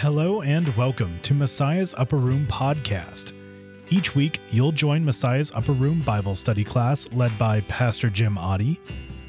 Hello 0.00 0.40
and 0.40 0.66
welcome 0.78 1.20
to 1.20 1.34
Messiah's 1.34 1.92
Upper 1.92 2.16
Room 2.16 2.46
podcast. 2.46 3.34
Each 3.90 4.14
week, 4.14 4.40
you'll 4.50 4.72
join 4.72 5.04
Messiah's 5.04 5.52
Upper 5.52 5.74
Room 5.74 6.00
Bible 6.00 6.34
study 6.34 6.64
class 6.64 7.06
led 7.12 7.38
by 7.38 7.60
Pastor 7.60 8.08
Jim 8.08 8.36
Otte. 8.36 8.78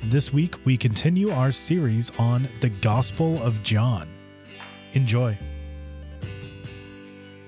This 0.06 0.32
week, 0.32 0.56
we 0.66 0.78
continue 0.78 1.30
our 1.30 1.52
series 1.52 2.10
on 2.18 2.48
the 2.62 2.70
Gospel 2.70 3.44
of 3.44 3.62
John. 3.64 4.08
Enjoy. 4.94 5.38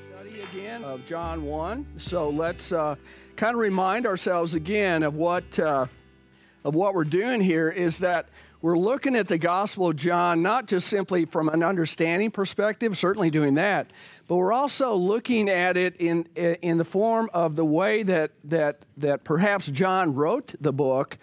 Study 0.02 0.42
again 0.42 0.84
of 0.84 1.08
John 1.08 1.44
1. 1.44 1.86
So 2.00 2.28
let's 2.28 2.74
uh, 2.74 2.98
kind 3.38 3.54
of 3.54 3.62
remind 3.62 4.06
ourselves 4.06 4.54
again 4.54 5.02
of 5.02 5.16
what, 5.16 5.58
uh, 5.60 5.86
of 6.66 6.76
what 6.76 6.94
we're 6.94 7.06
doing 7.06 7.40
here 7.40 7.70
is 7.70 8.00
that 8.00 8.28
we're 8.64 8.78
looking 8.78 9.18
at 9.18 9.28
the 9.28 9.38
Gospel 9.38 9.90
of 9.90 9.98
John 9.98 10.42
not 10.42 10.68
just 10.68 10.88
simply 10.88 11.26
from 11.26 11.50
an 11.50 11.62
understanding 11.62 12.32
perspective, 12.32 12.98
certainly 12.98 13.30
doing 13.30 13.56
that, 13.56 13.92
but 14.26 14.38
we're 14.38 14.54
also 14.54 14.96
looking 14.96 15.50
at 15.50 15.76
it 15.76 15.98
in, 15.98 16.24
in 16.38 16.78
the 16.78 16.86
form 16.86 17.30
of 17.34 17.58
the 17.58 17.66
way 17.66 18.04
that, 18.04 18.32
that, 18.46 18.80
that 18.96 19.26
perhaps 19.26 19.68
John 19.68 20.16
wrote 20.16 20.56
the 20.62 20.72
book 20.72 21.18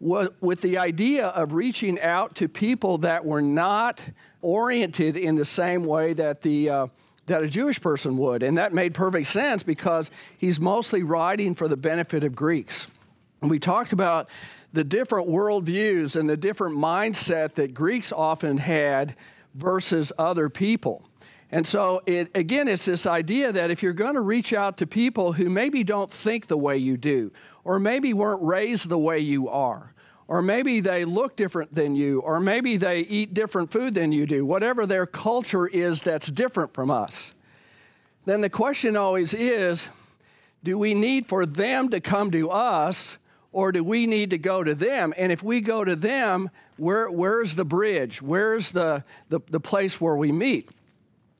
with 0.00 0.62
the 0.62 0.76
idea 0.78 1.28
of 1.28 1.52
reaching 1.52 2.00
out 2.00 2.34
to 2.34 2.48
people 2.48 2.98
that 2.98 3.24
were 3.24 3.40
not 3.40 4.02
oriented 4.42 5.16
in 5.16 5.36
the 5.36 5.44
same 5.44 5.84
way 5.84 6.12
that 6.12 6.42
the 6.42 6.68
uh, 6.68 6.86
that 7.26 7.42
a 7.42 7.48
Jewish 7.48 7.80
person 7.80 8.18
would, 8.18 8.42
and 8.42 8.58
that 8.58 8.74
made 8.74 8.92
perfect 8.92 9.28
sense 9.28 9.62
because 9.62 10.10
he's 10.36 10.60
mostly 10.60 11.02
writing 11.02 11.54
for 11.54 11.68
the 11.68 11.76
benefit 11.76 12.22
of 12.22 12.34
Greeks. 12.34 12.86
And 13.40 13.50
we 13.50 13.58
talked 13.58 13.92
about 13.92 14.28
the 14.74 14.84
different 14.84 15.28
worldviews 15.28 16.16
and 16.16 16.28
the 16.28 16.36
different 16.36 16.76
mindset 16.76 17.54
that 17.54 17.74
Greeks 17.74 18.10
often 18.12 18.58
had 18.58 19.14
versus 19.54 20.12
other 20.18 20.48
people. 20.48 21.04
And 21.52 21.64
so, 21.64 22.02
it, 22.06 22.32
again, 22.34 22.66
it's 22.66 22.84
this 22.84 23.06
idea 23.06 23.52
that 23.52 23.70
if 23.70 23.84
you're 23.84 23.92
going 23.92 24.14
to 24.14 24.20
reach 24.20 24.52
out 24.52 24.78
to 24.78 24.86
people 24.88 25.34
who 25.34 25.48
maybe 25.48 25.84
don't 25.84 26.10
think 26.10 26.48
the 26.48 26.56
way 26.56 26.76
you 26.76 26.96
do, 26.96 27.30
or 27.62 27.78
maybe 27.78 28.12
weren't 28.12 28.42
raised 28.42 28.88
the 28.88 28.98
way 28.98 29.20
you 29.20 29.48
are, 29.48 29.94
or 30.26 30.42
maybe 30.42 30.80
they 30.80 31.04
look 31.04 31.36
different 31.36 31.72
than 31.72 31.94
you, 31.94 32.18
or 32.20 32.40
maybe 32.40 32.76
they 32.76 33.00
eat 33.00 33.32
different 33.32 33.70
food 33.70 33.94
than 33.94 34.10
you 34.10 34.26
do, 34.26 34.44
whatever 34.44 34.86
their 34.86 35.06
culture 35.06 35.68
is 35.68 36.02
that's 36.02 36.26
different 36.26 36.74
from 36.74 36.90
us, 36.90 37.32
then 38.24 38.40
the 38.40 38.50
question 38.50 38.96
always 38.96 39.32
is 39.32 39.88
do 40.64 40.76
we 40.76 40.94
need 40.94 41.26
for 41.28 41.46
them 41.46 41.90
to 41.90 42.00
come 42.00 42.32
to 42.32 42.50
us? 42.50 43.18
Or 43.54 43.70
do 43.70 43.84
we 43.84 44.08
need 44.08 44.30
to 44.30 44.38
go 44.38 44.64
to 44.64 44.74
them? 44.74 45.14
And 45.16 45.30
if 45.30 45.40
we 45.40 45.60
go 45.60 45.84
to 45.84 45.94
them, 45.94 46.50
where, 46.76 47.08
where's 47.08 47.54
the 47.54 47.64
bridge? 47.64 48.20
Where's 48.20 48.72
the, 48.72 49.04
the, 49.28 49.40
the 49.48 49.60
place 49.60 50.00
where 50.00 50.16
we 50.16 50.32
meet? 50.32 50.68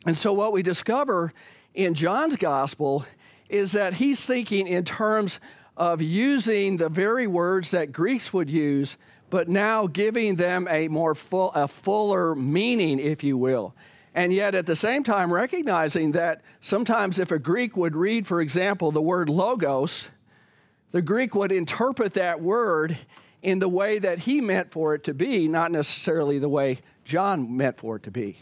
And 0.07 0.17
so, 0.17 0.33
what 0.33 0.53
we 0.53 0.63
discover 0.63 1.33
in 1.75 1.95
John's 1.95 2.37
gospel 2.37 3.05
is 3.49 3.73
that 3.73 3.95
he's 3.95 4.25
thinking 4.25 4.69
in 4.69 4.85
terms 4.85 5.41
of 5.77 6.01
using 6.01 6.77
the 6.77 6.89
very 6.89 7.27
words 7.27 7.73
that 7.73 7.91
Greeks 7.91 8.33
would 8.33 8.49
use, 8.49 8.97
but 9.29 9.49
now 9.49 9.89
giving 9.89 10.37
them 10.37 10.69
a 10.71 10.87
more 10.87 11.17
full, 11.17 11.51
a 11.53 11.67
fuller 11.67 12.37
meaning, 12.37 13.01
if 13.01 13.25
you 13.25 13.37
will. 13.37 13.75
And 14.15 14.33
yet, 14.33 14.55
at 14.55 14.67
the 14.67 14.77
same 14.77 15.03
time, 15.03 15.33
recognizing 15.33 16.13
that 16.13 16.43
sometimes 16.61 17.19
if 17.19 17.33
a 17.33 17.41
Greek 17.41 17.77
would 17.77 17.97
read, 17.97 18.29
for 18.29 18.41
example, 18.41 18.93
the 18.93 19.03
word 19.03 19.29
logos, 19.29 20.11
the 20.95 21.03
Greek 21.03 21.35
would 21.35 21.51
interpret 21.51 22.15
that 22.15 22.41
word 22.41 22.97
in 23.43 23.59
the 23.59 23.69
way 23.69 23.99
that 23.99 24.21
he 24.21 24.41
meant 24.41 24.71
for 24.71 24.95
it 24.95 25.03
to 25.03 25.13
be, 25.13 25.49
not 25.49 25.73
necessarily 25.73 26.39
the 26.39 26.49
way 26.49 26.79
John 27.05 27.57
meant 27.57 27.77
for 27.77 27.97
it 27.97 28.05
to 28.05 28.13
be. 28.13 28.37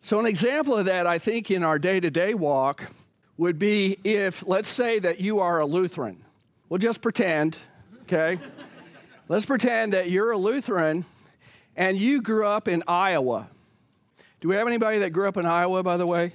So, 0.00 0.20
an 0.20 0.26
example 0.26 0.76
of 0.76 0.84
that, 0.84 1.08
I 1.08 1.18
think, 1.18 1.50
in 1.50 1.64
our 1.64 1.80
day 1.80 1.98
to 1.98 2.08
day 2.08 2.32
walk 2.32 2.84
would 3.38 3.58
be 3.58 3.98
if, 4.04 4.46
let's 4.46 4.68
say, 4.68 5.00
that 5.00 5.18
you 5.18 5.40
are 5.40 5.58
a 5.58 5.66
Lutheran. 5.66 6.22
We'll 6.68 6.78
just 6.78 7.02
pretend, 7.02 7.56
okay? 8.02 8.38
let's 9.28 9.44
pretend 9.44 9.92
that 9.92 10.10
you're 10.10 10.30
a 10.30 10.38
Lutheran 10.38 11.04
and 11.74 11.98
you 11.98 12.22
grew 12.22 12.46
up 12.46 12.68
in 12.68 12.84
Iowa. 12.86 13.48
Do 14.40 14.48
we 14.48 14.54
have 14.54 14.68
anybody 14.68 14.98
that 14.98 15.10
grew 15.10 15.26
up 15.26 15.36
in 15.36 15.44
Iowa, 15.44 15.82
by 15.82 15.96
the 15.96 16.06
way? 16.06 16.34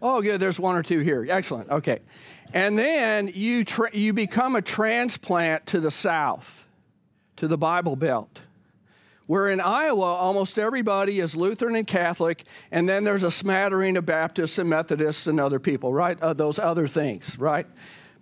Oh, 0.00 0.22
good. 0.22 0.40
There's 0.40 0.58
one 0.58 0.76
or 0.76 0.82
two 0.82 1.00
here. 1.00 1.26
Excellent. 1.28 1.68
Okay. 1.68 1.98
And 2.52 2.78
then 2.78 3.30
you, 3.34 3.64
tra- 3.64 3.94
you 3.94 4.12
become 4.12 4.56
a 4.56 4.62
transplant 4.62 5.66
to 5.66 5.80
the 5.80 5.90
South, 5.90 6.66
to 7.36 7.48
the 7.48 7.58
Bible 7.58 7.96
Belt. 7.96 8.42
Where 9.26 9.50
in 9.50 9.60
Iowa, 9.60 10.06
almost 10.06 10.58
everybody 10.58 11.20
is 11.20 11.36
Lutheran 11.36 11.76
and 11.76 11.86
Catholic, 11.86 12.44
and 12.70 12.88
then 12.88 13.04
there's 13.04 13.22
a 13.22 13.30
smattering 13.30 13.98
of 13.98 14.06
Baptists 14.06 14.58
and 14.58 14.70
Methodists 14.70 15.26
and 15.26 15.38
other 15.38 15.58
people, 15.58 15.92
right? 15.92 16.18
Uh, 16.22 16.32
those 16.32 16.58
other 16.58 16.88
things, 16.88 17.38
right? 17.38 17.66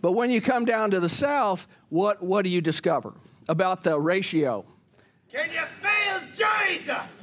But 0.03 0.13
when 0.13 0.31
you 0.31 0.41
come 0.41 0.65
down 0.65 0.91
to 0.91 0.99
the 0.99 1.09
South, 1.09 1.69
what, 1.91 2.21
what 2.23 2.43
do 2.43 2.49
you 2.49 2.61
discover 2.61 3.15
about 3.49 3.85
the 3.85 4.01
ratio? 4.01 4.65
Can 5.31 5.49
you 5.51 5.63
feel 5.81 6.21
Jesus? 6.35 7.23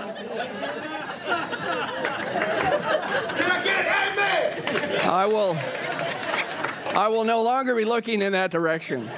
I 5.10 5.26
will, 5.26 5.58
I 6.96 7.08
will 7.08 7.24
no 7.24 7.42
longer 7.42 7.74
be 7.74 7.84
looking 7.84 8.22
in 8.22 8.30
that 8.30 8.52
direction. 8.52 9.10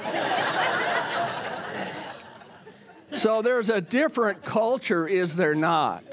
So 3.11 3.43
there's 3.43 3.69
a 3.69 3.79
different 3.79 4.43
culture, 4.43 5.07
is 5.07 5.35
there 5.35 5.53
not? 5.53 6.03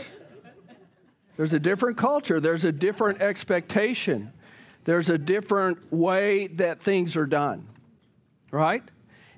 There's 1.38 1.54
a 1.54 1.58
different 1.58 1.96
culture, 1.96 2.40
there's 2.40 2.66
a 2.66 2.72
different 2.72 3.22
expectation, 3.22 4.34
there's 4.84 5.08
a 5.08 5.16
different 5.16 5.90
way 5.90 6.48
that 6.48 6.82
things 6.82 7.16
are 7.16 7.24
done, 7.24 7.66
right? 8.50 8.82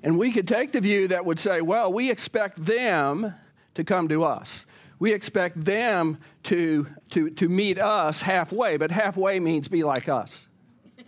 And 0.03 0.19
we 0.19 0.33
could 0.33 0.45
take 0.45 0.73
the 0.73 0.81
view 0.81 1.07
that 1.07 1.23
would 1.23 1.39
say, 1.39 1.61
well, 1.61 1.93
we 1.93 2.11
expect 2.11 2.65
them 2.65 3.33
to 3.75 3.85
come 3.85 4.09
to 4.09 4.25
us. 4.25 4.65
We 5.03 5.11
expect 5.11 5.65
them 5.65 6.17
to, 6.43 6.87
to, 7.09 7.29
to 7.31 7.49
meet 7.49 7.77
us 7.77 8.21
halfway, 8.21 8.77
but 8.77 8.89
halfway 8.89 9.37
means 9.41 9.67
be 9.67 9.83
like 9.83 10.07
us. 10.07 10.47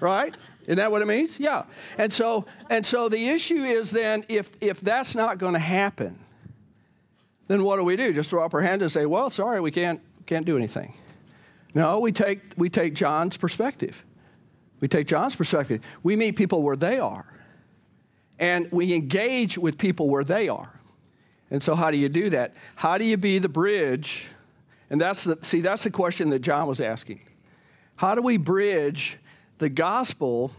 right? 0.00 0.32
Isn't 0.62 0.76
that 0.76 0.92
what 0.92 1.02
it 1.02 1.08
means? 1.08 1.40
Yeah. 1.40 1.64
And 1.98 2.12
so, 2.12 2.46
and 2.70 2.86
so 2.86 3.08
the 3.08 3.28
issue 3.30 3.64
is 3.64 3.90
then 3.90 4.24
if, 4.28 4.52
if 4.60 4.80
that's 4.80 5.16
not 5.16 5.38
going 5.38 5.54
to 5.54 5.58
happen, 5.58 6.16
then 7.48 7.64
what 7.64 7.78
do 7.78 7.82
we 7.82 7.96
do? 7.96 8.12
Just 8.12 8.30
throw 8.30 8.44
up 8.44 8.54
our 8.54 8.60
hands 8.60 8.82
and 8.82 8.92
say, 8.92 9.04
well, 9.04 9.30
sorry, 9.30 9.60
we 9.60 9.72
can't, 9.72 10.00
can't 10.24 10.46
do 10.46 10.56
anything. 10.56 10.94
No, 11.74 11.98
we 11.98 12.12
take, 12.12 12.40
we 12.56 12.70
take 12.70 12.94
John's 12.94 13.36
perspective. 13.36 14.04
We 14.78 14.86
take 14.86 15.08
John's 15.08 15.34
perspective. 15.34 15.80
We 16.04 16.14
meet 16.14 16.36
people 16.36 16.62
where 16.62 16.76
they 16.76 17.00
are, 17.00 17.26
and 18.38 18.70
we 18.70 18.94
engage 18.94 19.58
with 19.58 19.76
people 19.76 20.08
where 20.08 20.22
they 20.22 20.48
are. 20.48 20.73
And 21.50 21.62
so, 21.62 21.74
how 21.74 21.90
do 21.90 21.96
you 21.96 22.08
do 22.08 22.30
that? 22.30 22.54
How 22.76 22.98
do 22.98 23.04
you 23.04 23.16
be 23.16 23.38
the 23.38 23.48
bridge? 23.48 24.26
And 24.90 25.00
that's 25.00 25.24
the, 25.24 25.38
see, 25.42 25.60
that's 25.60 25.84
the 25.84 25.90
question 25.90 26.30
that 26.30 26.40
John 26.40 26.66
was 26.66 26.80
asking. 26.80 27.20
How 27.96 28.14
do 28.14 28.22
we 28.22 28.36
bridge 28.36 29.18
the 29.58 29.68
gospel 29.68 30.52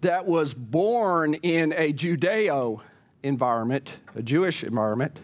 that 0.00 0.26
was 0.26 0.54
born 0.54 1.34
in 1.34 1.72
a 1.72 1.92
Judeo 1.92 2.80
environment, 3.22 3.96
a 4.14 4.22
Jewish 4.22 4.62
environment? 4.62 5.18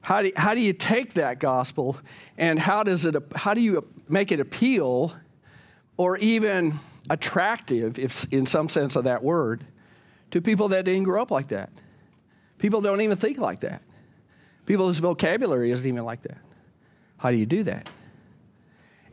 How 0.00 0.22
do, 0.22 0.32
how 0.36 0.54
do 0.54 0.60
you 0.60 0.72
take 0.72 1.14
that 1.14 1.38
gospel 1.38 1.98
and 2.36 2.58
how, 2.58 2.82
does 2.82 3.04
it, 3.04 3.16
how 3.34 3.54
do 3.54 3.60
you 3.60 3.86
make 4.08 4.30
it 4.32 4.40
appeal 4.40 5.14
or 5.96 6.16
even 6.18 6.78
attractive, 7.10 7.98
if, 7.98 8.26
in 8.32 8.46
some 8.46 8.68
sense 8.68 8.94
of 8.94 9.04
that 9.04 9.22
word, 9.22 9.64
to 10.30 10.40
people 10.40 10.68
that 10.68 10.84
didn't 10.84 11.04
grow 11.04 11.20
up 11.20 11.30
like 11.30 11.48
that? 11.48 11.70
People 12.58 12.80
don't 12.80 13.00
even 13.00 13.16
think 13.16 13.38
like 13.38 13.60
that. 13.60 13.82
People's 14.68 14.98
vocabulary 14.98 15.70
isn't 15.70 15.86
even 15.86 16.04
like 16.04 16.20
that. 16.24 16.36
How 17.16 17.30
do 17.30 17.38
you 17.38 17.46
do 17.46 17.62
that? 17.62 17.88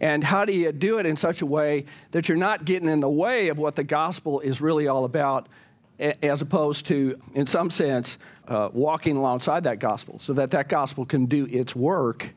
And 0.02 0.22
how 0.22 0.44
do 0.44 0.52
you 0.52 0.74
do 0.74 0.98
it 0.98 1.06
in 1.06 1.16
such 1.16 1.42
a 1.42 1.46
way 1.46 1.86
that 2.12 2.28
you're 2.28 2.38
not 2.38 2.66
getting 2.66 2.90
in 2.90 3.00
the 3.00 3.10
way 3.10 3.48
of 3.48 3.58
what 3.58 3.78
the 3.78 3.84
gospel 3.86 4.42
is 4.42 4.60
really 4.60 4.90
all 4.90 5.06
about, 5.06 5.48
as 5.98 6.42
opposed 6.42 6.88
to, 6.88 7.18
in 7.34 7.48
some 7.48 7.70
sense, 7.70 8.18
uh, 8.50 8.68
walking 8.74 9.16
alongside 9.16 9.64
that 9.64 9.80
gospel 9.80 10.20
so 10.20 10.34
that 10.34 10.52
that 10.52 10.68
gospel 10.68 11.06
can 11.06 11.26
do 11.26 11.46
its 11.46 11.74
work 11.74 12.32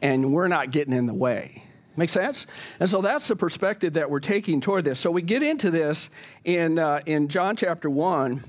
and 0.00 0.32
we're 0.32 0.48
not 0.48 0.72
getting 0.72 0.94
in 0.94 1.06
the 1.06 1.14
way? 1.14 1.62
Make 1.96 2.10
sense? 2.10 2.48
And 2.80 2.90
so 2.90 3.00
that's 3.00 3.28
the 3.28 3.36
perspective 3.36 3.92
that 3.92 4.10
we're 4.10 4.18
taking 4.18 4.60
toward 4.60 4.84
this. 4.84 4.98
So 4.98 5.12
we 5.12 5.22
get 5.22 5.44
into 5.44 5.70
this 5.70 6.10
in, 6.42 6.80
uh, 6.80 7.02
in 7.06 7.28
John 7.28 7.54
chapter 7.54 7.88
1, 7.88 8.42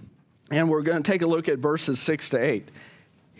and 0.49 0.67
we're 0.67 0.81
going 0.81 1.03
to 1.03 1.11
take 1.11 1.21
a 1.21 1.27
look 1.27 1.47
at 1.47 1.59
verses 1.59 1.99
6 1.99 2.29
to 2.29 2.43
8. 2.43 2.71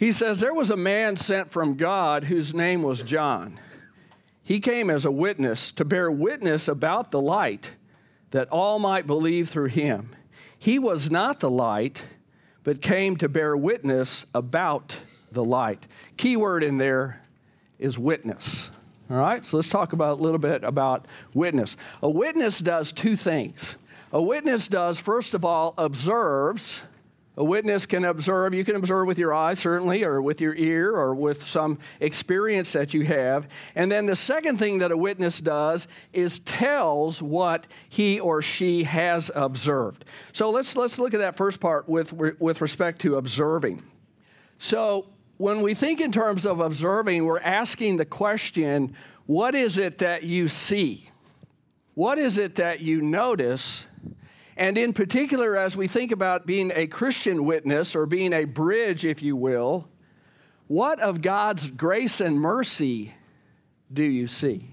He 0.03 0.11
says, 0.11 0.41
There 0.41 0.53
was 0.53 0.69
a 0.69 0.75
man 0.75 1.15
sent 1.15 1.49
from 1.49 1.75
God 1.75 2.25
whose 2.25 2.53
name 2.53 2.83
was 2.83 3.03
John. 3.03 3.57
He 4.43 4.59
came 4.59 4.89
as 4.89 5.05
a 5.05 5.11
witness 5.11 5.71
to 5.71 5.85
bear 5.85 6.11
witness 6.11 6.67
about 6.67 7.11
the 7.11 7.21
light, 7.21 7.75
that 8.31 8.49
all 8.49 8.79
might 8.79 9.07
believe 9.07 9.47
through 9.47 9.69
him. 9.69 10.13
He 10.59 10.77
was 10.77 11.09
not 11.09 11.39
the 11.39 11.49
light, 11.49 12.03
but 12.65 12.81
came 12.81 13.15
to 13.15 13.29
bear 13.29 13.55
witness 13.55 14.25
about 14.35 14.97
the 15.31 15.41
light. 15.41 15.87
Key 16.17 16.35
word 16.35 16.65
in 16.65 16.79
there 16.79 17.21
is 17.79 17.97
witness. 17.97 18.71
All 19.09 19.15
right, 19.15 19.45
so 19.45 19.55
let's 19.55 19.69
talk 19.69 19.93
about 19.93 20.19
a 20.19 20.21
little 20.21 20.37
bit 20.37 20.65
about 20.65 21.07
witness. 21.33 21.77
A 22.01 22.09
witness 22.09 22.59
does 22.59 22.91
two 22.91 23.15
things. 23.15 23.77
A 24.11 24.21
witness 24.21 24.67
does, 24.67 24.99
first 24.99 25.33
of 25.33 25.45
all, 25.45 25.73
observes 25.77 26.83
a 27.35 27.43
witness 27.43 27.85
can 27.87 28.05
observe, 28.05 28.53
you 28.53 28.63
can 28.63 28.75
observe 28.75 29.07
with 29.07 29.17
your 29.17 29.33
eyes, 29.33 29.59
certainly, 29.59 30.03
or 30.03 30.21
with 30.21 30.39
your 30.39 30.53
ear, 30.53 30.95
or 30.95 31.15
with 31.15 31.43
some 31.43 31.79
experience 31.99 32.73
that 32.73 32.93
you 32.93 33.05
have. 33.05 33.47
And 33.73 33.91
then 33.91 34.05
the 34.05 34.15
second 34.15 34.59
thing 34.59 34.79
that 34.79 34.91
a 34.91 34.97
witness 34.97 35.41
does 35.41 35.87
is 36.11 36.39
tells 36.39 37.23
what 37.23 37.65
he 37.89 38.19
or 38.19 38.43
she 38.43 38.83
has 38.83 39.31
observed. 39.33 40.05
So 40.31 40.51
let's, 40.51 40.75
let's 40.75 40.99
look 40.99 41.15
at 41.15 41.19
that 41.21 41.35
first 41.35 41.59
part 41.59 41.89
with, 41.89 42.13
with 42.13 42.61
respect 42.61 43.01
to 43.01 43.17
observing. 43.17 43.81
So 44.59 45.07
when 45.37 45.61
we 45.61 45.73
think 45.73 46.01
in 46.01 46.11
terms 46.11 46.45
of 46.45 46.59
observing, 46.59 47.25
we're 47.25 47.39
asking 47.39 47.97
the 47.97 48.05
question 48.05 48.95
what 49.25 49.55
is 49.55 49.77
it 49.77 49.99
that 49.99 50.23
you 50.23 50.49
see? 50.49 51.09
What 51.95 52.19
is 52.19 52.37
it 52.37 52.55
that 52.55 52.81
you 52.81 53.01
notice? 53.01 53.85
And 54.55 54.77
in 54.77 54.93
particular, 54.93 55.57
as 55.57 55.75
we 55.75 55.87
think 55.87 56.11
about 56.11 56.45
being 56.45 56.71
a 56.75 56.87
Christian 56.87 57.45
witness 57.45 57.95
or 57.95 58.05
being 58.05 58.33
a 58.33 58.45
bridge, 58.45 59.03
if 59.03 59.21
you 59.23 59.35
will, 59.35 59.87
what 60.67 60.99
of 60.99 61.21
God's 61.21 61.67
grace 61.67 62.21
and 62.21 62.39
mercy 62.39 63.13
do 63.91 64.03
you 64.03 64.27
see? 64.27 64.69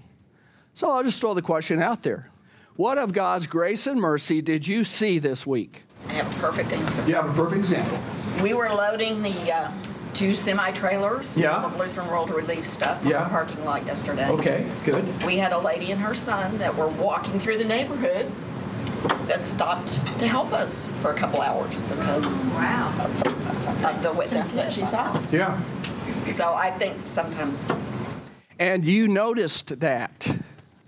So 0.73 0.89
I'll 0.91 1.03
just 1.03 1.19
throw 1.19 1.33
the 1.33 1.41
question 1.41 1.81
out 1.81 2.03
there. 2.03 2.29
What 2.75 2.97
of 2.97 3.11
God's 3.13 3.47
grace 3.47 3.87
and 3.87 3.99
mercy 3.99 4.41
did 4.41 4.67
you 4.67 4.83
see 4.83 5.19
this 5.19 5.45
week? 5.45 5.83
I 6.07 6.13
have 6.13 6.37
a 6.37 6.39
perfect 6.39 6.71
answer. 6.71 7.05
You 7.07 7.15
have 7.15 7.29
a 7.29 7.33
perfect 7.33 7.59
example. 7.59 7.99
We 8.41 8.53
were 8.53 8.69
loading 8.69 9.21
the 9.21 9.51
uh, 9.53 9.71
two 10.13 10.33
semi 10.33 10.71
trailers 10.71 11.37
Yeah. 11.37 11.63
of 11.63 11.77
Lutheran 11.77 12.07
World 12.07 12.29
Relief 12.31 12.65
stuff 12.65 13.01
from 13.01 13.11
Yeah. 13.11 13.23
the 13.25 13.29
parking 13.29 13.63
lot 13.65 13.85
yesterday. 13.85 14.29
Okay, 14.29 14.65
good. 14.85 15.03
We 15.25 15.37
had 15.37 15.51
a 15.51 15.57
lady 15.59 15.91
and 15.91 16.01
her 16.01 16.13
son 16.13 16.57
that 16.59 16.75
were 16.75 16.87
walking 16.87 17.39
through 17.39 17.57
the 17.57 17.65
neighborhood 17.65 18.31
that 19.27 19.45
stopped 19.45 19.95
to 20.19 20.27
help 20.27 20.51
us 20.53 20.87
for 21.01 21.11
a 21.11 21.13
couple 21.13 21.41
hours 21.41 21.81
because 21.83 22.43
of 22.43 24.03
the 24.03 24.13
witness 24.13 24.53
that 24.53 24.71
she 24.71 24.85
saw. 24.85 25.19
Yeah. 25.31 25.61
So 26.25 26.53
I 26.53 26.71
think 26.71 27.07
sometimes 27.07 27.71
And 28.59 28.85
you 28.85 29.07
noticed 29.07 29.79
that. 29.79 30.37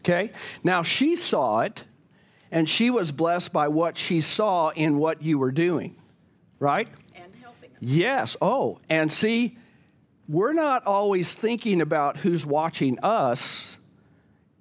Okay? 0.01 0.31
Now 0.63 0.83
she 0.83 1.15
saw 1.15 1.61
it, 1.61 1.85
and 2.51 2.69
she 2.69 2.89
was 2.89 3.11
blessed 3.11 3.51
by 3.51 3.67
what 3.67 3.97
she 3.97 4.21
saw 4.21 4.69
in 4.69 4.97
what 4.97 5.21
you 5.21 5.39
were 5.39 5.51
doing, 5.51 5.95
right? 6.59 6.87
and 7.15 7.33
helping. 7.41 7.71
us. 7.71 7.77
Yes. 7.79 8.37
Oh, 8.41 8.79
and 8.89 9.11
see, 9.11 9.57
we're 10.27 10.53
not 10.53 10.85
always 10.85 11.35
thinking 11.35 11.81
about 11.81 12.17
who's 12.17 12.45
watching 12.45 12.99
us 13.01 13.77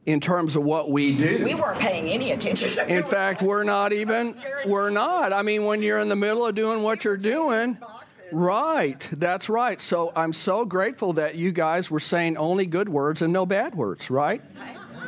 in 0.04 0.20
terms 0.20 0.56
of 0.56 0.62
what 0.64 0.90
we 0.90 1.16
do. 1.16 1.44
We 1.44 1.54
weren't 1.54 1.78
paying 1.78 2.08
any 2.08 2.32
attention. 2.32 2.88
in 2.90 3.04
fact, 3.04 3.40
we're 3.40 3.64
not 3.64 3.93
even, 3.93 4.37
we're 4.66 4.90
not. 4.90 5.32
I 5.32 5.43
mean, 5.43 5.64
when 5.64 5.82
you're 5.82 6.00
in 6.00 6.08
the 6.08 6.16
middle 6.16 6.44
of 6.44 6.54
doing 6.54 6.82
what 6.82 7.04
you're 7.04 7.16
doing, 7.16 7.78
right, 8.32 9.08
that's 9.12 9.49
right. 9.49 9.81
So 9.81 10.12
I'm 10.16 10.32
so 10.32 10.64
grateful 10.64 11.12
that 11.14 11.37
you 11.37 11.52
guys 11.52 11.90
were 11.90 12.00
saying 12.00 12.37
only 12.37 12.66
good 12.66 12.88
words 12.88 13.22
and 13.22 13.32
no 13.32 13.46
bad 13.46 13.75
words, 13.75 14.10
right? 14.10 14.43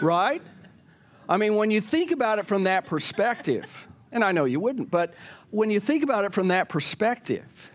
Right? 0.00 0.42
I 1.28 1.38
mean, 1.38 1.56
when 1.56 1.70
you 1.70 1.80
think 1.80 2.12
about 2.12 2.38
it 2.38 2.46
from 2.46 2.64
that 2.64 2.86
perspective, 2.86 3.86
and 4.12 4.22
I 4.22 4.32
know 4.32 4.44
you 4.44 4.60
wouldn't, 4.60 4.90
but 4.90 5.14
when 5.50 5.70
you 5.70 5.80
think 5.80 6.04
about 6.04 6.24
it 6.24 6.32
from 6.32 6.48
that 6.48 6.68
perspective, 6.68 7.70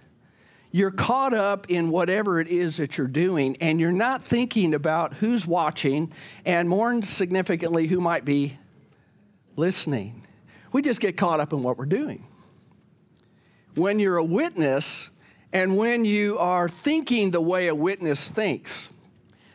you're 0.71 0.91
caught 0.91 1.33
up 1.33 1.69
in 1.69 1.89
whatever 1.89 2.39
it 2.39 2.47
is 2.47 2.77
that 2.77 2.97
you're 2.97 3.07
doing, 3.07 3.57
and 3.59 3.79
you're 3.79 3.91
not 3.91 4.23
thinking 4.25 4.73
about 4.73 5.15
who's 5.15 5.47
watching, 5.47 6.11
and 6.45 6.69
more 6.69 7.01
significantly, 7.01 7.87
who 7.87 7.99
might 7.99 8.23
be 8.23 8.57
listening. 9.55 10.25
We 10.71 10.81
just 10.81 11.01
get 11.01 11.17
caught 11.17 11.39
up 11.39 11.53
in 11.53 11.63
what 11.63 11.77
we're 11.77 11.85
doing. 11.85 12.25
When 13.73 13.99
you're 13.99 14.17
a 14.17 14.23
witness, 14.23 15.09
and 15.51 15.75
when 15.77 16.05
you 16.05 16.37
are 16.37 16.69
thinking 16.69 17.31
the 17.31 17.41
way 17.41 17.67
a 17.67 17.75
witness 17.75 18.29
thinks, 18.29 18.89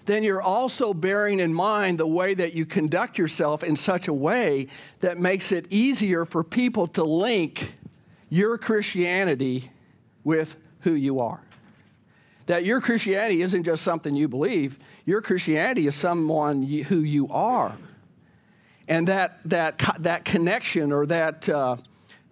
then 0.07 0.23
you're 0.23 0.43
also 0.43 0.93
bearing 0.93 1.41
in 1.41 1.55
mind 1.55 1.99
the 1.99 2.07
way 2.07 2.35
that 2.35 2.53
you 2.53 2.67
conduct 2.67 3.17
yourself 3.17 3.63
in 3.63 3.77
such 3.77 4.09
a 4.09 4.13
way 4.13 4.67
that 5.01 5.19
makes 5.19 5.53
it 5.53 5.67
easier 5.71 6.25
for 6.25 6.45
people 6.45 6.87
to 6.89 7.05
link 7.05 7.75
your 8.29 8.59
Christianity 8.59 9.71
with 10.25 10.57
who 10.85 10.93
you 10.95 11.21
are. 11.21 11.41
That 12.47 12.65
your 12.65 12.81
Christianity 12.81 13.43
isn't 13.43 13.65
just 13.65 13.83
something 13.83 14.15
you 14.15 14.29
believe, 14.29 14.79
your 15.05 15.21
Christianity 15.21 15.87
is 15.87 15.95
someone 15.95 16.63
you, 16.63 16.85
who 16.85 16.99
you 16.99 17.29
are. 17.29 17.77
And 18.87 19.09
that, 19.09 19.41
that, 19.47 19.83
that 20.01 20.25
connection 20.25 20.93
or 20.93 21.07
that, 21.07 21.49
uh, 21.49 21.79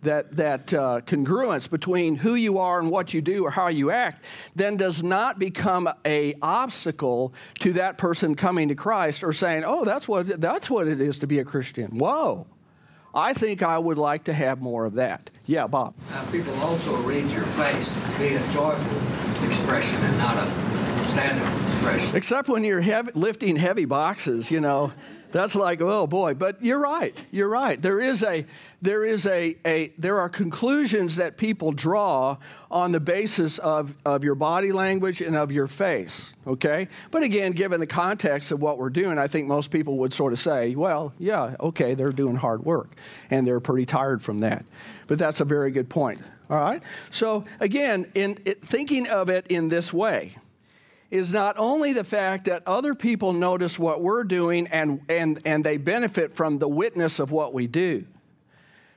that, 0.02 0.36
that 0.36 0.74
uh, 0.74 1.00
congruence 1.06 1.68
between 1.68 2.16
who 2.16 2.34
you 2.34 2.58
are 2.58 2.78
and 2.78 2.90
what 2.90 3.14
you 3.14 3.22
do 3.22 3.44
or 3.44 3.50
how 3.50 3.68
you 3.68 3.90
act 3.90 4.24
then 4.54 4.76
does 4.76 5.02
not 5.02 5.38
become 5.38 5.88
a 6.04 6.34
obstacle 6.42 7.32
to 7.60 7.72
that 7.74 7.96
person 7.96 8.34
coming 8.34 8.68
to 8.68 8.74
Christ 8.74 9.24
or 9.24 9.32
saying, 9.32 9.64
oh, 9.64 9.84
that's 9.86 10.06
what, 10.06 10.40
that's 10.40 10.68
what 10.68 10.86
it 10.88 11.00
is 11.00 11.20
to 11.20 11.26
be 11.26 11.38
a 11.38 11.44
Christian. 11.44 11.96
Whoa. 11.96 12.46
I 13.14 13.34
think 13.34 13.62
I 13.62 13.78
would 13.78 13.98
like 13.98 14.24
to 14.24 14.32
have 14.32 14.60
more 14.60 14.86
of 14.86 14.94
that. 14.94 15.30
Yeah, 15.46 15.66
Bob. 15.66 15.94
People 16.30 16.54
also 16.60 16.96
read 17.02 17.28
your 17.30 17.44
face 17.44 17.88
to 17.88 18.18
be 18.18 18.34
a 18.34 18.38
joyful 18.52 19.46
expression 19.46 19.96
and 19.96 20.18
not 20.18 20.36
a 20.36 20.46
sad 21.10 21.36
expression. 21.66 22.16
Except 22.16 22.48
when 22.48 22.64
you're 22.64 22.80
heavy, 22.80 23.10
lifting 23.14 23.56
heavy 23.56 23.84
boxes, 23.84 24.50
you 24.50 24.60
know, 24.60 24.92
that's 25.32 25.54
like, 25.54 25.80
oh 25.80 26.06
boy. 26.06 26.34
But 26.34 26.62
you're 26.62 26.78
right. 26.78 27.18
You're 27.30 27.48
right. 27.48 27.80
There 27.80 28.00
is 28.00 28.22
a, 28.22 28.46
there 28.80 29.04
is 29.04 29.26
a, 29.26 29.56
a 29.64 29.92
there 29.98 30.20
are 30.20 30.28
conclusions 30.28 31.16
that 31.16 31.36
people 31.36 31.72
draw 31.72 32.36
on 32.70 32.92
the 32.92 33.00
basis 33.00 33.58
of, 33.58 33.94
of 34.04 34.24
your 34.24 34.34
body 34.34 34.72
language 34.72 35.20
and 35.20 35.34
of 35.36 35.50
your 35.50 35.66
face. 35.66 36.34
Okay. 36.46 36.88
But 37.10 37.22
again, 37.22 37.52
given 37.52 37.80
the 37.80 37.86
context 37.86 38.52
of 38.52 38.60
what 38.60 38.78
we're 38.78 38.90
doing, 38.90 39.18
I 39.18 39.26
think 39.26 39.48
most 39.48 39.70
people 39.70 39.98
would 39.98 40.12
sort 40.12 40.32
of 40.32 40.38
say, 40.38 40.74
well, 40.74 41.12
yeah, 41.18 41.56
okay, 41.60 41.94
they're 41.94 42.12
doing 42.12 42.36
hard 42.36 42.64
work, 42.64 42.94
and 43.30 43.46
they're 43.46 43.60
pretty 43.60 43.86
tired 43.86 44.22
from 44.22 44.40
that. 44.40 44.64
But 45.06 45.18
that's 45.18 45.40
a 45.40 45.44
very 45.44 45.70
good 45.70 45.88
point. 45.88 46.20
All 46.50 46.58
right. 46.58 46.82
So 47.10 47.44
again, 47.60 48.10
in 48.14 48.38
it, 48.44 48.62
thinking 48.62 49.08
of 49.08 49.30
it 49.30 49.46
in 49.46 49.70
this 49.70 49.92
way 49.92 50.36
is 51.12 51.30
not 51.30 51.56
only 51.58 51.92
the 51.92 52.02
fact 52.02 52.46
that 52.46 52.62
other 52.66 52.94
people 52.94 53.34
notice 53.34 53.78
what 53.78 54.00
we're 54.00 54.24
doing 54.24 54.66
and, 54.68 55.02
and, 55.10 55.42
and 55.44 55.62
they 55.62 55.76
benefit 55.76 56.34
from 56.34 56.58
the 56.58 56.66
witness 56.66 57.18
of 57.18 57.30
what 57.30 57.52
we 57.52 57.66
do. 57.66 58.02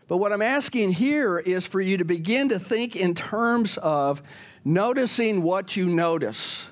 But 0.08 0.18
what 0.18 0.32
I'm 0.32 0.42
asking 0.42 0.94
here 0.94 1.38
is 1.38 1.66
for 1.68 1.82
you 1.82 1.98
to 1.98 2.06
begin 2.06 2.48
to 2.50 2.58
think 2.58 2.96
in 2.96 3.16
terms 3.16 3.78
of 3.80 4.24
noticing 4.64 5.44
what 5.44 5.76
you 5.76 5.88
notice, 5.88 6.68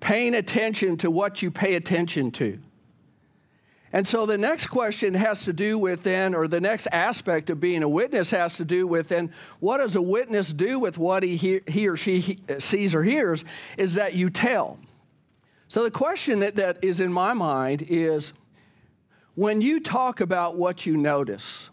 paying 0.00 0.34
attention 0.34 0.98
to 0.98 1.10
what 1.10 1.40
you 1.40 1.50
pay 1.50 1.74
attention 1.74 2.30
to. 2.32 2.58
And 3.94 4.08
so 4.08 4.26
the 4.26 4.36
next 4.36 4.66
question 4.66 5.14
has 5.14 5.44
to 5.44 5.52
do 5.52 5.78
with 5.78 6.02
then, 6.02 6.34
or 6.34 6.48
the 6.48 6.60
next 6.60 6.88
aspect 6.88 7.48
of 7.48 7.60
being 7.60 7.84
a 7.84 7.88
witness 7.88 8.32
has 8.32 8.56
to 8.56 8.64
do 8.64 8.88
with 8.88 9.06
then, 9.06 9.30
what 9.60 9.78
does 9.78 9.94
a 9.94 10.02
witness 10.02 10.52
do 10.52 10.80
with 10.80 10.98
what 10.98 11.22
he, 11.22 11.60
he, 11.68 11.86
or 11.86 11.96
she 11.96 12.18
he- 12.18 12.40
sees 12.58 12.92
or 12.92 13.04
hears? 13.04 13.44
Is 13.78 13.94
that 13.94 14.14
you 14.14 14.30
tell. 14.30 14.80
So 15.68 15.84
the 15.84 15.92
question 15.92 16.40
that, 16.40 16.56
that 16.56 16.82
is 16.82 16.98
in 16.98 17.12
my 17.12 17.34
mind 17.34 17.82
is 17.88 18.32
when 19.36 19.60
you 19.60 19.78
talk 19.78 20.20
about 20.20 20.56
what 20.56 20.84
you 20.84 20.96
notice, 20.96 21.70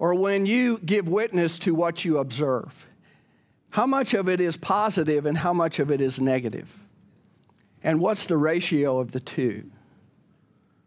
or 0.00 0.16
when 0.16 0.46
you 0.46 0.78
give 0.78 1.06
witness 1.06 1.60
to 1.60 1.76
what 1.76 2.04
you 2.04 2.18
observe, 2.18 2.88
how 3.70 3.86
much 3.86 4.14
of 4.14 4.28
it 4.28 4.40
is 4.40 4.56
positive 4.56 5.26
and 5.26 5.38
how 5.38 5.52
much 5.52 5.78
of 5.78 5.92
it 5.92 6.00
is 6.00 6.18
negative? 6.18 6.68
And 7.84 8.00
what's 8.00 8.26
the 8.26 8.36
ratio 8.36 8.98
of 8.98 9.12
the 9.12 9.20
two? 9.20 9.70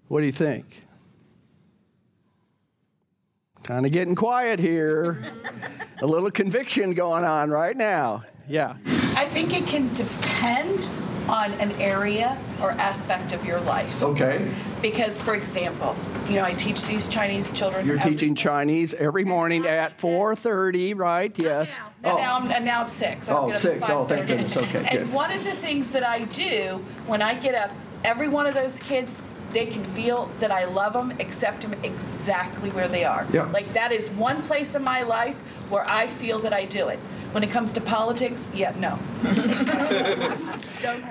What 0.08 0.22
do 0.22 0.26
you 0.26 0.32
think? 0.32 0.84
Kind 3.64 3.86
of 3.86 3.92
getting 3.92 4.16
quiet 4.16 4.60
here. 4.60 5.34
A 6.02 6.06
little 6.06 6.32
conviction 6.32 6.94
going 6.94 7.26
on 7.26 7.50
right 7.50 7.76
now. 7.76 8.24
Yeah. 8.48 8.78
I 9.16 9.26
think 9.26 9.54
it 9.54 9.68
can 9.68 9.94
depend 9.94 10.88
on 11.28 11.52
an 11.54 11.74
area 11.74 12.38
or 12.62 12.72
aspect 12.72 13.34
of 13.34 13.44
your 13.46 13.60
life. 13.62 14.02
Okay. 14.02 14.50
Because, 14.82 15.22
for 15.22 15.36
example, 15.36 15.96
you 16.30 16.36
know, 16.36 16.46
I 16.46 16.54
teach 16.54 16.86
these 16.86 17.10
Chinese 17.10 17.52
children. 17.52 17.86
You're 17.86 17.98
every- 17.98 18.12
teaching 18.12 18.36
Chinese 18.36 18.94
every 18.94 19.26
morning 19.26 19.66
at 19.66 19.98
4:30, 19.98 20.94
right? 20.94 21.38
Yes. 21.38 21.78
And 22.04 22.14
oh. 22.14 22.18
now, 22.18 22.38
I'm, 22.38 22.52
and 22.52 22.64
now 22.64 22.84
it's 22.84 22.94
six. 22.94 23.28
Oh, 23.28 23.52
six. 23.52 23.90
Oh, 23.90 24.06
thank 24.06 24.28
goodness. 24.28 24.56
Okay, 24.56 24.86
And 24.92 25.06
good. 25.06 25.14
one 25.14 25.32
of 25.32 25.44
the 25.44 25.52
things 25.52 25.90
that 25.90 26.06
I 26.08 26.24
do 26.26 26.82
when 27.08 27.22
I 27.22 27.34
get 27.34 27.56
up, 27.56 27.72
every 28.06 28.30
one 28.30 28.46
of 28.46 28.54
those 28.54 28.80
kids, 28.80 29.20
they 29.58 29.66
can 29.66 29.84
feel 29.84 30.30
that 30.40 30.52
I 30.52 30.66
love 30.66 30.94
them, 30.94 31.10
accept 31.20 31.64
them 31.64 31.74
exactly 31.84 32.70
where 32.70 32.88
they 32.88 33.04
are. 33.06 33.26
Yeah. 33.34 33.50
Like 33.50 33.74
that 33.74 33.92
is 33.92 34.08
one 34.12 34.44
place 34.44 34.76
in 34.76 34.84
my 34.84 35.02
life 35.02 35.40
where 35.72 35.84
I 35.90 36.06
feel 36.06 36.38
that 36.40 36.54
I 36.54 36.66
do 36.66 36.90
it. 36.90 37.00
When 37.32 37.44
it 37.44 37.50
comes 37.50 37.74
to 37.74 37.82
politics, 37.82 38.52
yeah, 38.54 38.74
no. 38.78 39.00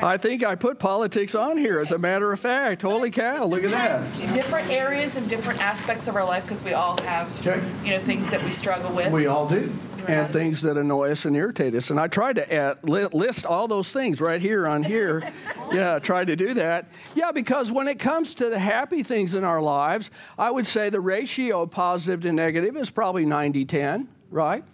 I 0.00 0.16
think 0.16 0.44
I 0.44 0.54
put 0.54 0.78
politics 0.78 1.34
on 1.34 1.58
here, 1.58 1.80
as 1.80 1.90
a 1.90 1.98
matter 1.98 2.32
of 2.32 2.38
fact. 2.38 2.82
Holy 2.82 3.10
cow, 3.10 3.44
look 3.46 3.64
at 3.64 3.70
that. 3.72 4.14
Different 4.32 4.70
areas 4.70 5.16
and 5.16 5.28
different 5.28 5.60
aspects 5.60 6.06
of 6.06 6.14
our 6.14 6.24
life 6.24 6.44
because 6.44 6.62
we 6.62 6.72
all 6.72 6.96
have, 7.02 7.46
Okay. 7.46 7.60
you 7.84 7.90
know, 7.90 7.98
things 7.98 8.30
that 8.30 8.42
we 8.44 8.52
struggle 8.52 8.92
with. 8.94 9.10
We 9.12 9.26
all 9.26 9.48
do. 9.48 9.72
And 10.08 10.30
things 10.30 10.62
that 10.62 10.76
annoy 10.76 11.10
us 11.10 11.24
and 11.24 11.36
irritate 11.36 11.74
us. 11.74 11.90
And 11.90 11.98
I 11.98 12.08
tried 12.08 12.36
to 12.36 12.52
add, 12.52 12.78
li- 12.82 13.08
list 13.12 13.46
all 13.46 13.68
those 13.68 13.92
things 13.92 14.20
right 14.20 14.40
here 14.40 14.66
on 14.66 14.82
here. 14.82 15.32
yeah, 15.72 15.96
I 15.96 15.98
tried 15.98 16.28
to 16.28 16.36
do 16.36 16.54
that. 16.54 16.88
Yeah, 17.14 17.32
because 17.32 17.72
when 17.72 17.88
it 17.88 17.98
comes 17.98 18.34
to 18.36 18.48
the 18.48 18.58
happy 18.58 19.02
things 19.02 19.34
in 19.34 19.44
our 19.44 19.60
lives, 19.60 20.10
I 20.38 20.50
would 20.50 20.66
say 20.66 20.90
the 20.90 21.00
ratio 21.00 21.62
of 21.62 21.70
positive 21.70 22.22
to 22.22 22.32
negative 22.32 22.76
is 22.76 22.90
probably 22.90 23.26
90 23.26 23.64
10, 23.64 24.08
right? 24.30 24.64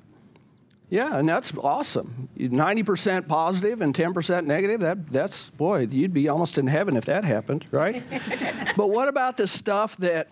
Yeah, 0.92 1.16
and 1.16 1.26
that's 1.26 1.54
awesome. 1.56 2.28
90% 2.36 3.26
positive 3.26 3.80
and 3.80 3.94
10% 3.94 4.44
negative, 4.44 4.80
that, 4.80 5.08
that's, 5.08 5.48
boy, 5.48 5.86
you'd 5.90 6.12
be 6.12 6.28
almost 6.28 6.58
in 6.58 6.66
heaven 6.66 6.98
if 6.98 7.06
that 7.06 7.24
happened, 7.24 7.64
right? 7.70 8.02
but 8.76 8.90
what 8.90 9.08
about 9.08 9.38
the 9.38 9.46
stuff 9.46 9.96
that, 9.96 10.28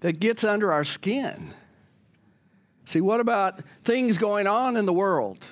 that 0.00 0.20
gets 0.20 0.44
under 0.44 0.70
our 0.70 0.84
skin? 0.84 1.54
See, 2.88 3.02
what 3.02 3.20
about 3.20 3.60
things 3.84 4.16
going 4.16 4.46
on 4.46 4.74
in 4.78 4.86
the 4.86 4.94
world? 4.94 5.44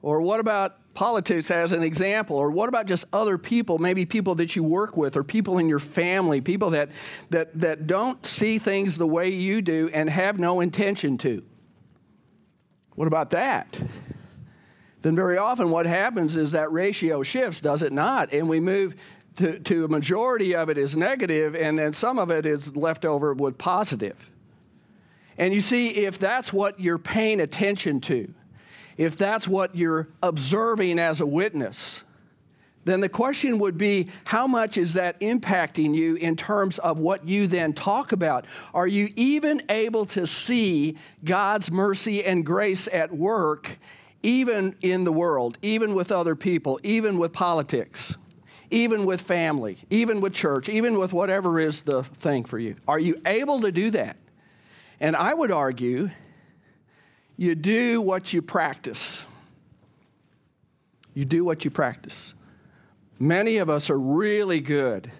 Or 0.00 0.22
what 0.22 0.40
about 0.40 0.94
politics 0.94 1.50
as 1.50 1.72
an 1.72 1.82
example? 1.82 2.36
Or 2.36 2.50
what 2.50 2.70
about 2.70 2.86
just 2.86 3.04
other 3.12 3.36
people, 3.36 3.76
maybe 3.76 4.06
people 4.06 4.34
that 4.36 4.56
you 4.56 4.64
work 4.64 4.96
with 4.96 5.18
or 5.18 5.22
people 5.22 5.58
in 5.58 5.68
your 5.68 5.78
family, 5.78 6.40
people 6.40 6.70
that, 6.70 6.88
that, 7.28 7.50
that 7.60 7.86
don't 7.86 8.24
see 8.24 8.58
things 8.58 8.96
the 8.96 9.06
way 9.06 9.28
you 9.28 9.60
do 9.60 9.90
and 9.92 10.08
have 10.08 10.38
no 10.38 10.62
intention 10.62 11.18
to? 11.18 11.44
What 12.94 13.06
about 13.06 13.28
that? 13.30 13.78
Then 15.02 15.14
very 15.14 15.36
often 15.36 15.68
what 15.68 15.84
happens 15.84 16.36
is 16.36 16.52
that 16.52 16.72
ratio 16.72 17.22
shifts, 17.22 17.60
does 17.60 17.82
it 17.82 17.92
not? 17.92 18.32
And 18.32 18.48
we 18.48 18.60
move 18.60 18.94
to, 19.36 19.58
to 19.58 19.84
a 19.84 19.88
majority 19.88 20.56
of 20.56 20.70
it 20.70 20.78
is 20.78 20.96
negative, 20.96 21.54
and 21.54 21.78
then 21.78 21.92
some 21.92 22.18
of 22.18 22.30
it 22.30 22.46
is 22.46 22.74
left 22.74 23.04
over 23.04 23.34
with 23.34 23.58
positive. 23.58 24.30
And 25.38 25.52
you 25.52 25.60
see, 25.60 25.88
if 25.88 26.18
that's 26.18 26.52
what 26.52 26.78
you're 26.78 26.98
paying 26.98 27.40
attention 27.40 28.00
to, 28.02 28.32
if 28.96 29.16
that's 29.16 29.48
what 29.48 29.74
you're 29.74 30.08
observing 30.22 30.98
as 30.98 31.20
a 31.20 31.26
witness, 31.26 32.04
then 32.84 33.00
the 33.00 33.08
question 33.08 33.58
would 33.58 33.78
be 33.78 34.08
how 34.24 34.46
much 34.46 34.76
is 34.76 34.94
that 34.94 35.18
impacting 35.20 35.94
you 35.94 36.16
in 36.16 36.36
terms 36.36 36.78
of 36.78 36.98
what 36.98 37.26
you 37.26 37.46
then 37.46 37.72
talk 37.72 38.12
about? 38.12 38.44
Are 38.72 38.86
you 38.86 39.12
even 39.16 39.62
able 39.68 40.04
to 40.06 40.26
see 40.26 40.96
God's 41.24 41.70
mercy 41.70 42.24
and 42.24 42.44
grace 42.44 42.86
at 42.92 43.12
work, 43.12 43.78
even 44.22 44.76
in 44.82 45.04
the 45.04 45.12
world, 45.12 45.58
even 45.62 45.94
with 45.94 46.12
other 46.12 46.36
people, 46.36 46.78
even 46.82 47.18
with 47.18 47.32
politics? 47.32 48.16
Even 48.70 49.04
with 49.04 49.20
family, 49.20 49.78
even 49.90 50.20
with 50.20 50.32
church, 50.32 50.68
even 50.68 50.98
with 50.98 51.12
whatever 51.12 51.60
is 51.60 51.82
the 51.82 52.02
thing 52.02 52.44
for 52.44 52.58
you. 52.58 52.74
Are 52.88 52.98
you 52.98 53.20
able 53.24 53.60
to 53.60 53.70
do 53.70 53.90
that? 53.90 54.16
And 55.00 55.16
I 55.16 55.34
would 55.34 55.50
argue 55.50 56.10
you 57.36 57.54
do 57.54 58.00
what 58.00 58.32
you 58.32 58.42
practice. 58.42 59.24
You 61.14 61.24
do 61.24 61.44
what 61.44 61.64
you 61.64 61.70
practice. 61.70 62.34
Many 63.18 63.58
of 63.58 63.70
us 63.70 63.90
are 63.90 63.98
really 63.98 64.60
good 64.60 65.10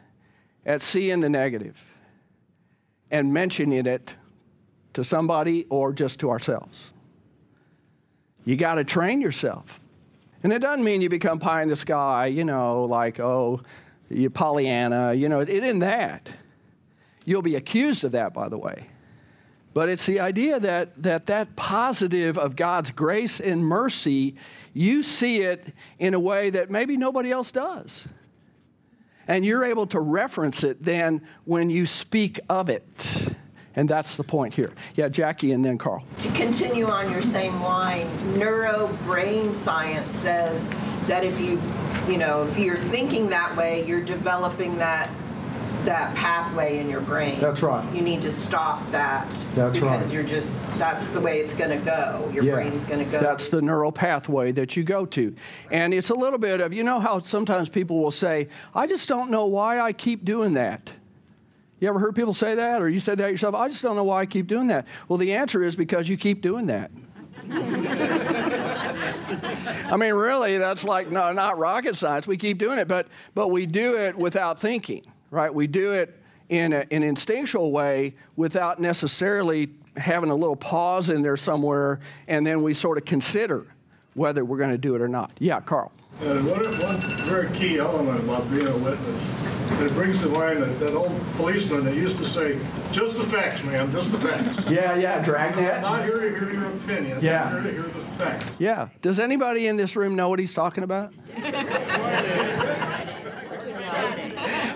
at 0.66 0.82
seeing 0.82 1.20
the 1.20 1.28
negative 1.28 1.82
and 3.10 3.32
mentioning 3.32 3.86
it 3.86 4.16
to 4.94 5.04
somebody 5.04 5.66
or 5.68 5.92
just 5.92 6.20
to 6.20 6.30
ourselves. 6.30 6.92
You 8.44 8.56
got 8.56 8.76
to 8.76 8.84
train 8.84 9.20
yourself. 9.20 9.80
And 10.42 10.52
it 10.52 10.58
doesn't 10.58 10.84
mean 10.84 11.00
you 11.00 11.08
become 11.08 11.38
pie 11.38 11.62
in 11.62 11.68
the 11.68 11.76
sky, 11.76 12.26
you 12.26 12.44
know, 12.44 12.84
like, 12.84 13.18
oh, 13.18 13.62
you 14.10 14.28
Pollyanna, 14.30 15.14
you 15.14 15.28
know, 15.28 15.40
it 15.40 15.48
isn't 15.48 15.78
that. 15.78 16.30
You'll 17.24 17.42
be 17.42 17.56
accused 17.56 18.04
of 18.04 18.12
that, 18.12 18.34
by 18.34 18.48
the 18.48 18.58
way. 18.58 18.88
But 19.74 19.88
it's 19.88 20.06
the 20.06 20.20
idea 20.20 20.60
that, 20.60 21.02
that 21.02 21.26
that 21.26 21.56
positive 21.56 22.38
of 22.38 22.54
God's 22.54 22.92
grace 22.92 23.40
and 23.40 23.62
mercy, 23.62 24.36
you 24.72 25.02
see 25.02 25.42
it 25.42 25.74
in 25.98 26.14
a 26.14 26.20
way 26.20 26.50
that 26.50 26.70
maybe 26.70 26.96
nobody 26.96 27.32
else 27.32 27.50
does. 27.50 28.06
And 29.26 29.44
you're 29.44 29.64
able 29.64 29.86
to 29.88 29.98
reference 29.98 30.62
it 30.62 30.84
then 30.84 31.26
when 31.44 31.70
you 31.70 31.86
speak 31.86 32.38
of 32.48 32.68
it. 32.68 33.28
And 33.74 33.88
that's 33.88 34.16
the 34.16 34.22
point 34.22 34.54
here. 34.54 34.72
Yeah, 34.94 35.08
Jackie 35.08 35.50
and 35.50 35.64
then 35.64 35.78
Carl. 35.78 36.04
To 36.20 36.28
continue 36.32 36.86
on 36.86 37.10
your 37.10 37.22
same 37.22 37.60
line, 37.60 38.06
neuro 38.38 38.86
brain 39.04 39.56
science 39.56 40.14
says 40.14 40.70
that 41.08 41.24
if 41.24 41.40
you, 41.40 41.60
you 42.08 42.18
know, 42.18 42.44
if 42.44 42.56
you're 42.56 42.76
thinking 42.76 43.30
that 43.30 43.56
way, 43.56 43.84
you're 43.84 44.04
developing 44.04 44.78
that 44.78 45.10
that 45.84 46.14
pathway 46.14 46.78
in 46.78 46.88
your 46.88 47.00
brain. 47.00 47.38
That's 47.40 47.62
right. 47.62 47.94
You 47.94 48.02
need 48.02 48.22
to 48.22 48.32
stop 48.32 48.90
that. 48.90 49.28
That's 49.54 49.74
because 49.74 49.82
right. 49.82 49.98
Because 49.98 50.12
you're 50.12 50.22
just 50.22 50.60
that's 50.78 51.10
the 51.10 51.20
way 51.20 51.40
it's 51.40 51.54
going 51.54 51.70
to 51.70 51.84
go. 51.84 52.30
Your 52.32 52.44
brain's 52.44 52.84
going 52.84 53.04
to 53.04 53.10
go. 53.10 53.20
That's 53.20 53.48
the 53.50 53.62
neural 53.62 53.92
pathway 53.92 54.52
that 54.52 54.76
you 54.76 54.84
go 54.84 55.06
to. 55.06 55.34
And 55.70 55.94
it's 55.94 56.10
a 56.10 56.14
little 56.14 56.38
bit 56.38 56.60
of, 56.60 56.72
you 56.72 56.82
know 56.82 57.00
how 57.00 57.20
sometimes 57.20 57.68
people 57.68 58.02
will 58.02 58.10
say, 58.10 58.48
I 58.74 58.86
just 58.86 59.08
don't 59.08 59.30
know 59.30 59.46
why 59.46 59.80
I 59.80 59.92
keep 59.92 60.24
doing 60.24 60.54
that. 60.54 60.92
You 61.80 61.88
ever 61.88 61.98
heard 61.98 62.14
people 62.14 62.34
say 62.34 62.54
that, 62.54 62.80
or 62.80 62.88
you 62.88 63.00
said 63.00 63.18
that 63.18 63.30
yourself? 63.30 63.54
I 63.54 63.68
just 63.68 63.82
don't 63.82 63.96
know 63.96 64.04
why 64.04 64.20
I 64.20 64.26
keep 64.26 64.46
doing 64.46 64.68
that. 64.68 64.86
Well, 65.08 65.18
the 65.18 65.34
answer 65.34 65.62
is 65.62 65.76
because 65.76 66.08
you 66.08 66.16
keep 66.16 66.40
doing 66.40 66.66
that. 66.66 66.90
I 69.90 69.96
mean, 69.98 70.14
really, 70.14 70.56
that's 70.56 70.84
like 70.84 71.10
no, 71.10 71.32
not 71.32 71.58
rocket 71.58 71.94
science. 71.96 72.26
We 72.26 72.38
keep 72.38 72.58
doing 72.58 72.78
it, 72.78 72.88
but 72.88 73.08
but 73.34 73.48
we 73.48 73.66
do 73.66 73.96
it 73.96 74.16
without 74.16 74.58
thinking, 74.58 75.02
right? 75.34 75.52
We 75.52 75.66
do 75.66 75.92
it 75.92 76.18
in 76.48 76.72
a, 76.72 76.86
an 76.90 77.02
instinctual 77.02 77.72
way 77.72 78.14
without 78.36 78.78
necessarily 78.78 79.68
having 79.96 80.30
a 80.30 80.34
little 80.34 80.56
pause 80.56 81.10
in 81.10 81.22
there 81.22 81.36
somewhere, 81.36 82.00
and 82.28 82.46
then 82.46 82.62
we 82.62 82.74
sort 82.74 82.98
of 82.98 83.04
consider 83.04 83.66
whether 84.14 84.44
we're 84.44 84.58
going 84.58 84.70
to 84.70 84.78
do 84.78 84.94
it 84.94 85.00
or 85.02 85.08
not. 85.08 85.32
Yeah, 85.38 85.60
Carl. 85.60 85.92
And 86.20 86.46
one, 86.48 86.64
one 86.64 87.00
very 87.24 87.50
key 87.56 87.78
element 87.78 88.20
about 88.22 88.48
being 88.50 88.66
a 88.66 88.76
witness, 88.76 89.80
it 89.80 89.92
brings 89.94 90.20
to 90.22 90.28
mind 90.28 90.62
that, 90.62 90.78
that 90.78 90.94
old 90.94 91.12
policeman 91.34 91.84
that 91.84 91.96
used 91.96 92.18
to 92.18 92.24
say, 92.24 92.58
just 92.92 93.18
the 93.18 93.24
facts, 93.24 93.64
man, 93.64 93.90
just 93.90 94.12
the 94.12 94.18
facts. 94.18 94.68
Yeah, 94.70 94.94
yeah, 94.94 95.20
Dragnet. 95.22 95.80
Not 95.82 96.04
here 96.04 96.20
to 96.20 96.30
hear 96.30 96.52
your 96.52 96.66
opinion, 96.72 97.18
Yeah. 97.20 97.44
I'm 97.44 97.62
here 97.62 97.72
to 97.72 97.72
hear 97.72 97.82
the 97.82 98.04
facts. 98.16 98.46
Yeah. 98.60 98.88
Does 99.02 99.18
anybody 99.18 99.66
in 99.66 99.76
this 99.76 99.96
room 99.96 100.14
know 100.14 100.28
what 100.28 100.38
he's 100.38 100.54
talking 100.54 100.84
about? 100.84 101.12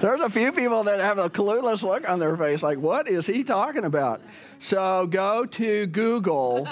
There's 0.00 0.20
a 0.20 0.30
few 0.30 0.52
people 0.52 0.84
that 0.84 1.00
have 1.00 1.18
a 1.18 1.28
clueless 1.28 1.82
look 1.82 2.08
on 2.08 2.20
their 2.20 2.36
face, 2.36 2.62
like, 2.62 2.78
what 2.78 3.08
is 3.08 3.26
he 3.26 3.42
talking 3.42 3.84
about? 3.84 4.20
So 4.60 5.08
go 5.08 5.44
to 5.44 5.86
Google 5.86 6.68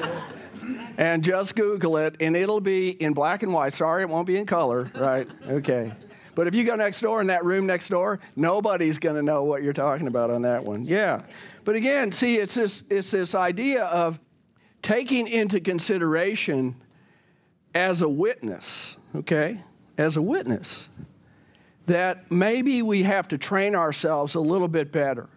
and 0.98 1.24
just 1.24 1.56
Google 1.56 1.96
it, 1.96 2.16
and 2.20 2.36
it'll 2.36 2.60
be 2.60 2.90
in 2.90 3.14
black 3.14 3.42
and 3.42 3.54
white. 3.54 3.72
Sorry, 3.72 4.02
it 4.02 4.10
won't 4.10 4.26
be 4.26 4.36
in 4.36 4.44
color, 4.44 4.90
right? 4.94 5.26
Okay. 5.48 5.92
But 6.34 6.46
if 6.46 6.54
you 6.54 6.64
go 6.64 6.76
next 6.76 7.00
door 7.00 7.22
in 7.22 7.28
that 7.28 7.42
room 7.42 7.66
next 7.66 7.88
door, 7.88 8.20
nobody's 8.36 8.98
going 8.98 9.16
to 9.16 9.22
know 9.22 9.44
what 9.44 9.62
you're 9.62 9.72
talking 9.72 10.06
about 10.06 10.30
on 10.30 10.42
that 10.42 10.62
one. 10.62 10.84
Yeah. 10.84 11.22
But 11.64 11.76
again, 11.76 12.12
see, 12.12 12.36
it's 12.36 12.54
this, 12.54 12.84
it's 12.90 13.10
this 13.10 13.34
idea 13.34 13.84
of 13.84 14.20
taking 14.82 15.26
into 15.26 15.58
consideration 15.58 16.76
as 17.74 18.02
a 18.02 18.08
witness, 18.08 18.98
okay? 19.14 19.62
As 19.96 20.18
a 20.18 20.22
witness, 20.22 20.90
that 21.86 22.30
maybe 22.30 22.82
we 22.82 23.04
have 23.04 23.28
to 23.28 23.38
train 23.38 23.74
ourselves 23.74 24.34
a 24.34 24.40
little 24.40 24.68
bit 24.68 24.92
better 24.92 25.28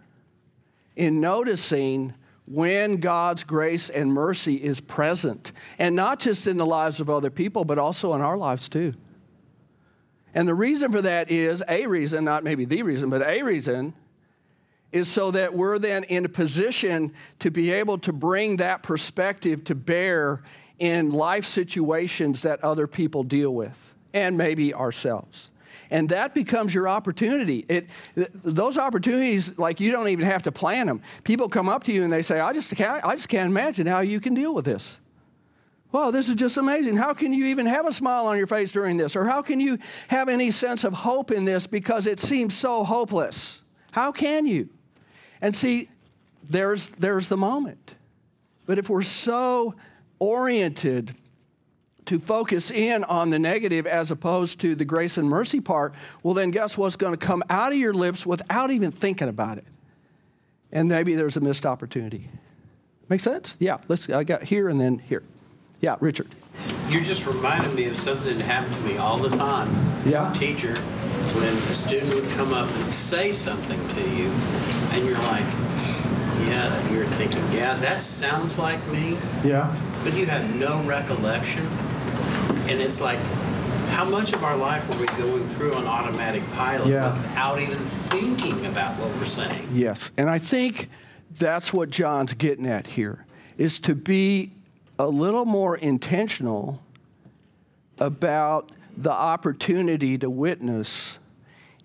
in 0.96 1.22
noticing 1.22 2.14
when 2.46 2.98
God's 2.98 3.44
grace 3.44 3.90
and 3.90 4.12
mercy 4.12 4.56
is 4.56 4.82
present, 4.82 5.52
and 5.78 5.96
not 5.96 6.20
just 6.20 6.48
in 6.48 6.58
the 6.58 6.66
lives 6.66 7.00
of 7.00 7.10
other 7.10 7.30
people, 7.30 7.64
but 7.64 7.78
also 7.78 8.14
in 8.16 8.22
our 8.22 8.38
lives 8.38 8.68
too. 8.68 8.94
And 10.34 10.48
the 10.48 10.56
reason 10.56 10.92
for 10.92 11.02
that 11.02 11.32
is 11.32 11.64
a 11.68 11.86
reason, 11.86 12.26
not 12.26 12.44
maybe 12.44 12.66
the 12.66 12.82
reason, 12.84 13.10
but 13.10 13.22
a 13.22 13.44
reason 13.44 13.94
is 14.92 15.08
so 15.08 15.30
that 15.32 15.54
we're 15.54 15.78
then 15.78 16.04
in 16.06 16.26
a 16.26 16.30
position 16.30 17.14
to 17.38 17.52
be 17.52 17.72
able 17.72 18.00
to 18.00 18.12
bring 18.12 18.58
that 18.58 18.82
perspective 18.82 19.64
to 19.66 19.76
bear 19.76 20.42
in 20.80 21.12
life 21.12 21.46
situations 21.46 22.42
that 22.42 22.64
other 22.64 22.88
people 22.88 23.24
deal 23.24 23.54
with, 23.54 23.94
and 24.14 24.38
maybe 24.38 24.74
ourselves. 24.74 25.52
And 25.92 26.10
that 26.10 26.34
becomes 26.34 26.74
your 26.74 26.88
opportunity. 26.88 27.66
It, 27.68 27.90
th- 28.16 28.30
those 28.34 28.78
opportunities, 28.78 29.58
like 29.58 29.80
you 29.80 29.92
don't 29.92 30.08
even 30.10 30.26
have 30.26 30.44
to 30.44 30.52
plan 30.52 30.88
them. 30.88 31.02
People 31.24 31.50
come 31.50 31.68
up 31.68 31.84
to 31.86 31.92
you 31.92 32.04
and 32.04 32.14
they 32.14 32.22
say, 32.22 32.40
I 32.40 32.54
just 32.54 32.76
can't, 32.76 33.04
I 33.04 33.16
just 33.16 33.30
can't 33.30 33.50
imagine 33.50 33.88
how 33.88 34.02
you 34.02 34.20
can 34.20 34.34
deal 34.34 34.54
with 34.54 34.66
this. 34.66 34.98
Wow, 35.92 36.12
this 36.12 36.30
is 36.30 36.36
just 36.36 36.58
amazing. 36.58 36.98
How 36.98 37.16
can 37.16 37.34
you 37.34 37.46
even 37.48 37.66
have 37.66 37.88
a 37.88 37.92
smile 37.92 38.28
on 38.28 38.38
your 38.38 38.46
face 38.46 38.72
during 38.72 38.98
this? 38.98 39.16
Or 39.16 39.26
how 39.26 39.42
can 39.42 39.60
you 39.60 39.80
have 40.08 40.30
any 40.30 40.52
sense 40.52 40.84
of 40.84 40.94
hope 40.94 41.32
in 41.32 41.46
this 41.46 41.66
because 41.66 42.06
it 42.06 42.20
seems 42.20 42.56
so 42.56 42.84
hopeless? 42.84 43.64
How 43.92 44.12
can 44.12 44.46
you? 44.46 44.70
And 45.42 45.56
see, 45.56 45.90
there's, 46.48 46.90
there's 46.90 47.28
the 47.28 47.38
moment. 47.38 47.96
But 48.68 48.78
if 48.78 48.88
we're 48.88 49.02
so 49.02 49.74
oriented 50.20 51.16
to 52.06 52.20
focus 52.20 52.72
in 52.72 53.04
on 53.04 53.30
the 53.30 53.40
negative 53.40 53.86
as 53.86 54.10
opposed 54.12 54.60
to 54.62 54.76
the 54.76 54.86
grace 54.86 55.18
and 55.18 55.30
mercy 55.30 55.60
part, 55.60 55.94
well, 56.24 56.34
then 56.34 56.52
guess 56.52 56.78
what's 56.78 56.96
going 56.96 57.16
to 57.16 57.26
come 57.26 57.44
out 57.50 57.72
of 57.72 57.78
your 57.78 57.94
lips 57.94 58.26
without 58.26 58.72
even 58.72 58.92
thinking 58.92 59.28
about 59.30 59.58
it? 59.58 59.66
And 60.72 60.90
maybe 60.90 61.16
there's 61.16 61.38
a 61.38 61.40
missed 61.42 61.66
opportunity. 61.66 62.30
Make 63.10 63.22
sense? 63.22 63.56
Yeah, 63.60 63.78
let's, 63.88 64.10
I 64.10 64.24
got 64.24 64.44
here 64.44 64.70
and 64.70 64.80
then 64.80 65.00
here. 65.00 65.24
Yeah, 65.82 65.96
Richard. 66.00 66.28
You're 66.90 67.04
just 67.04 67.26
reminded 67.26 67.74
me 67.74 67.86
of 67.86 67.98
something 67.98 68.38
that 68.38 68.44
happened 68.44 68.76
to 68.76 68.82
me 68.82 68.98
all 68.98 69.18
the 69.18 69.30
time 69.36 69.70
Yeah. 70.06 70.30
as 70.30 70.38
a 70.38 70.40
teacher 70.40 70.76
when 70.76 71.54
a 71.54 71.74
student 71.74 72.14
would 72.14 72.30
come 72.32 72.54
up 72.54 72.70
and 72.70 72.94
say 72.94 73.32
something 73.32 73.80
to 73.90 74.02
you, 74.16 74.30
and 74.94 75.06
you're 75.08 75.18
like, 75.20 75.46
yeah, 76.48 76.92
you're 76.92 77.06
thinking, 77.06 77.44
yeah, 77.52 77.76
that 77.78 78.02
sounds 78.02 78.58
like 78.58 78.86
me, 78.88 79.16
Yeah. 79.44 79.74
but 80.04 80.16
you 80.16 80.26
have 80.26 80.56
no 80.56 80.82
recollection. 80.84 81.66
And 82.70 82.80
it's 82.82 83.02
like, 83.02 83.20
how 83.90 84.06
much 84.06 84.34
of 84.34 84.44
our 84.44 84.56
life 84.56 84.88
are 84.94 85.00
we 85.00 85.08
going 85.18 85.46
through 85.50 85.74
on 85.74 85.86
automatic 85.86 86.44
pilot 86.54 86.88
Yeah. 86.88 87.12
without 87.12 87.60
even 87.60 87.78
thinking 87.78 88.66
about 88.68 88.98
what 89.00 89.10
we're 89.16 89.24
saying? 89.26 89.68
Yes, 89.74 90.12
and 90.18 90.30
I 90.30 90.38
think 90.38 90.90
that's 91.38 91.74
what 91.74 91.90
John's 91.90 92.34
getting 92.34 92.68
at 92.68 92.88
here 92.88 93.26
is 93.58 93.80
to 93.80 93.96
be 93.96 94.52
a 94.98 95.08
little 95.08 95.46
more 95.46 95.76
intentional 95.78 96.82
about 97.98 98.72
the 98.96 99.12
opportunity 99.12 100.18
to 100.18 100.30
witness 100.30 101.18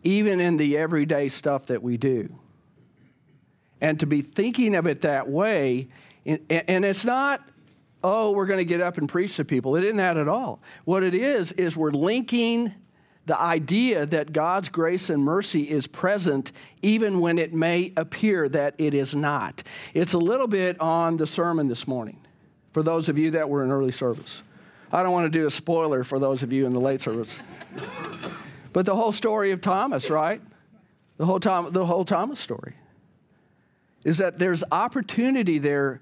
even 0.03 0.41
in 0.41 0.57
the 0.57 0.77
everyday 0.77 1.29
stuff 1.29 1.67
that 1.67 1.83
we 1.83 1.97
do. 1.97 2.29
And 3.81 3.99
to 4.01 4.07
be 4.07 4.23
thinking 4.23 4.75
of 4.75 4.87
it 4.87 5.01
that 5.01 5.29
way 5.29 5.89
and, 6.27 6.41
and 6.49 6.85
it's 6.85 7.05
not 7.05 7.43
oh, 8.05 8.31
we're 8.33 8.47
going 8.47 8.59
to 8.59 8.65
get 8.65 8.81
up 8.81 8.99
and 8.99 9.09
preach 9.09 9.37
to 9.37 9.45
people. 9.45 9.75
It 9.75 9.83
isn't 9.83 9.97
that 9.97 10.19
at 10.19 10.29
all. 10.29 10.61
What 10.85 11.03
it 11.03 11.15
is, 11.15 11.51
is 11.53 11.77
we're 11.77 11.91
linking 11.91 12.75
the 13.27 13.41
idea 13.41 14.05
that 14.05 14.33
God's 14.33 14.69
grace 14.69 15.09
and 15.09 15.23
mercy 15.23 15.63
is 15.63 15.87
present 15.87 16.53
even 16.83 17.21
when 17.21 17.39
it 17.39 17.55
may 17.55 17.93
appear 17.97 18.49
that 18.51 18.75
it 18.77 18.93
is 18.93 19.15
not. 19.15 19.63
It's 19.95 20.13
a 20.13 20.19
little 20.19 20.47
bit 20.47 20.79
on 20.79 21.17
the 21.17 21.27
sermon 21.27 21.69
this 21.69 21.89
morning 21.89 22.21
for 22.73 22.83
those 22.83 23.09
of 23.09 23.17
you 23.17 23.31
that 23.31 23.49
were 23.49 23.65
in 23.65 23.71
early 23.71 23.93
service. 23.93 24.43
I 24.93 25.03
don't 25.03 25.13
want 25.13 25.25
to 25.25 25.39
do 25.39 25.47
a 25.47 25.51
spoiler 25.51 26.05
for 26.05 26.19
those 26.19 26.43
of 26.43 26.53
you 26.53 26.67
in 26.67 26.75
the 26.75 26.81
late 26.81 27.01
service. 27.01 27.39
but 28.75 28.85
the 28.85 28.95
whole 28.95 29.13
story 29.13 29.53
of 29.53 29.63
Thomas, 29.63 30.11
right? 30.11 30.43
The 31.17 31.25
whole, 31.25 31.41
Tom, 31.41 31.73
the 31.73 31.87
whole 31.87 32.05
Thomas 32.05 32.39
story 32.39 32.75
is 34.05 34.19
that 34.19 34.39
there's 34.39 34.63
opportunity 34.71 35.59
there 35.59 36.01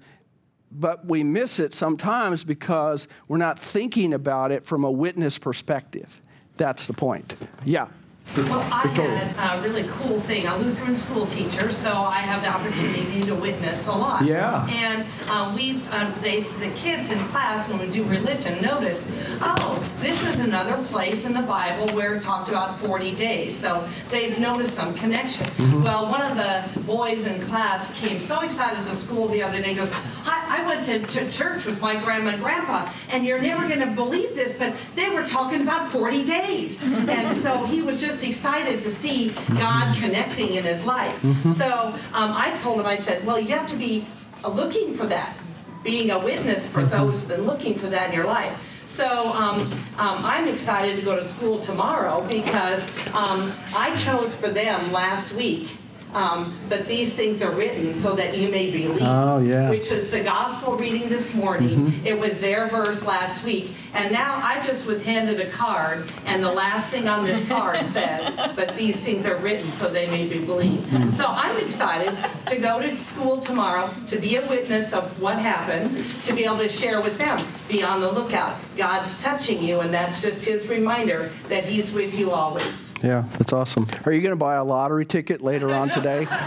but 0.73 1.05
we 1.05 1.23
miss 1.23 1.59
it 1.59 1.73
sometimes 1.73 2.43
because 2.43 3.07
we're 3.27 3.37
not 3.37 3.59
thinking 3.59 4.13
about 4.13 4.51
it 4.51 4.65
from 4.65 4.83
a 4.83 4.91
witness 4.91 5.37
perspective. 5.37 6.21
That's 6.57 6.87
the 6.87 6.93
point. 6.93 7.35
Yeah. 7.65 7.87
Well, 8.35 8.67
I 8.71 8.87
had 8.87 9.59
a 9.59 9.61
really 9.61 9.83
cool 9.87 10.19
thing. 10.21 10.47
A 10.47 10.57
Lutheran 10.57 10.95
school 10.95 11.27
teacher, 11.27 11.71
so 11.71 11.91
I 11.91 12.17
have 12.17 12.41
the 12.41 12.47
opportunity 12.47 13.21
to 13.25 13.35
witness 13.35 13.85
a 13.85 13.91
lot. 13.91 14.25
Yeah. 14.25 14.67
And 14.71 15.05
uh, 15.27 15.53
we've, 15.55 15.87
uh, 15.93 16.11
they, 16.21 16.41
the 16.41 16.71
kids 16.75 17.11
in 17.11 17.19
class 17.25 17.69
when 17.69 17.77
we 17.77 17.91
do 17.91 18.03
religion 18.05 18.59
noticed, 18.59 19.05
oh, 19.39 19.87
this 19.99 20.27
is 20.27 20.39
another 20.39 20.83
place 20.85 21.25
in 21.25 21.33
the 21.33 21.43
Bible 21.43 21.93
where 21.95 22.15
it 22.15 22.23
talked 22.23 22.49
about 22.49 22.79
40 22.79 23.13
days. 23.13 23.55
So 23.55 23.87
they've 24.09 24.39
noticed 24.39 24.73
some 24.73 24.95
connection. 24.95 25.45
Mm-hmm. 25.45 25.83
Well, 25.83 26.09
one 26.09 26.23
of 26.23 26.35
the 26.35 26.81
boys 26.81 27.27
in 27.27 27.39
class 27.41 27.93
came 27.99 28.19
so 28.19 28.41
excited 28.41 28.83
to 28.83 28.95
school 28.95 29.27
the 29.27 29.43
other 29.43 29.61
day. 29.61 29.75
Goes, 29.75 29.91
I, 30.25 30.61
I 30.61 30.65
went 30.67 30.85
to, 30.85 30.99
to 30.99 31.31
church 31.31 31.65
with 31.65 31.79
my 31.79 32.01
grandma 32.03 32.31
and 32.31 32.41
grandpa, 32.41 32.91
and 33.11 33.23
you're 33.25 33.39
never 33.39 33.67
going 33.67 33.87
to 33.87 33.93
believe 33.93 34.33
this, 34.33 34.57
but 34.57 34.73
they 34.95 35.09
were 35.11 35.23
talking 35.23 35.61
about 35.61 35.91
40 35.91 36.25
days. 36.25 36.81
and 36.81 37.35
so 37.35 37.63
he 37.65 37.83
was 37.83 38.01
just 38.01 38.12
excited 38.21 38.81
to 38.81 38.91
see 38.91 39.29
God 39.57 39.95
connecting 39.97 40.55
in 40.55 40.63
his 40.63 40.85
life. 40.85 41.17
So 41.51 41.95
um, 42.13 42.33
I 42.33 42.55
told 42.57 42.79
him, 42.79 42.85
I 42.85 42.97
said, 42.97 43.25
well, 43.25 43.39
you 43.39 43.49
have 43.49 43.69
to 43.69 43.75
be 43.75 44.05
uh, 44.43 44.49
looking 44.49 44.93
for 44.93 45.05
that, 45.07 45.35
being 45.83 46.11
a 46.11 46.19
witness 46.19 46.67
for 46.67 46.83
those 46.83 47.27
that 47.27 47.41
looking 47.41 47.75
for 47.75 47.87
that 47.87 48.09
in 48.09 48.15
your 48.15 48.25
life. 48.25 48.53
So 48.85 49.07
um, 49.29 49.71
um, 49.97 50.25
I'm 50.25 50.47
excited 50.47 50.97
to 50.97 51.01
go 51.01 51.15
to 51.15 51.23
school 51.23 51.59
tomorrow 51.59 52.25
because 52.27 52.87
um, 53.13 53.51
I 53.73 53.95
chose 53.95 54.35
for 54.35 54.49
them 54.49 54.91
last 54.91 55.33
week. 55.33 55.69
Um, 56.13 56.57
but 56.69 56.87
these 56.87 57.13
things 57.13 57.41
are 57.41 57.51
written 57.51 57.93
so 57.93 58.15
that 58.15 58.37
you 58.37 58.49
may 58.49 58.71
believe. 58.71 59.01
Oh, 59.01 59.39
yeah. 59.39 59.69
Which 59.69 59.89
was 59.89 60.11
the 60.11 60.23
gospel 60.23 60.75
reading 60.77 61.09
this 61.09 61.33
morning. 61.33 61.93
It 62.05 62.17
was 62.19 62.39
their 62.39 62.67
verse 62.67 63.03
last 63.03 63.43
week. 63.43 63.71
And 63.95 64.11
now 64.11 64.39
I 64.43 64.59
just 64.61 64.87
was 64.87 65.03
handed 65.03 65.39
a 65.39 65.49
card, 65.49 66.09
and 66.25 66.43
the 66.43 66.51
last 66.51 66.89
thing 66.89 67.07
on 67.07 67.25
this 67.25 67.47
card 67.47 67.85
says, 67.85 68.35
But 68.55 68.75
these 68.75 69.03
things 69.03 69.25
are 69.25 69.35
written 69.37 69.69
so 69.69 69.87
they 69.87 70.07
may 70.07 70.27
be 70.27 70.43
believed. 70.43 71.13
So 71.13 71.25
I'm 71.27 71.57
excited 71.57 72.17
to 72.47 72.57
go 72.57 72.81
to 72.81 72.97
school 72.99 73.39
tomorrow, 73.39 73.93
to 74.07 74.19
be 74.19 74.35
a 74.37 74.47
witness 74.47 74.93
of 74.93 75.21
what 75.21 75.37
happened, 75.37 76.03
to 76.25 76.33
be 76.33 76.43
able 76.45 76.57
to 76.57 76.69
share 76.69 77.01
with 77.01 77.17
them. 77.17 77.45
Be 77.67 77.83
on 77.83 78.01
the 78.01 78.11
lookout. 78.11 78.57
God's 78.75 79.21
touching 79.21 79.63
you, 79.63 79.81
and 79.81 79.93
that's 79.93 80.21
just 80.21 80.45
His 80.45 80.67
reminder 80.67 81.31
that 81.49 81.65
He's 81.65 81.91
with 81.93 82.17
you 82.17 82.31
always. 82.31 82.92
Yeah, 83.03 83.25
that's 83.37 83.51
awesome. 83.51 83.87
Are 84.05 84.13
you 84.13 84.21
going 84.21 84.31
to 84.31 84.37
buy 84.37 84.55
a 84.55 84.63
lottery 84.63 85.05
ticket 85.05 85.41
later 85.41 85.73
on 85.73 85.89
today? 85.89 86.27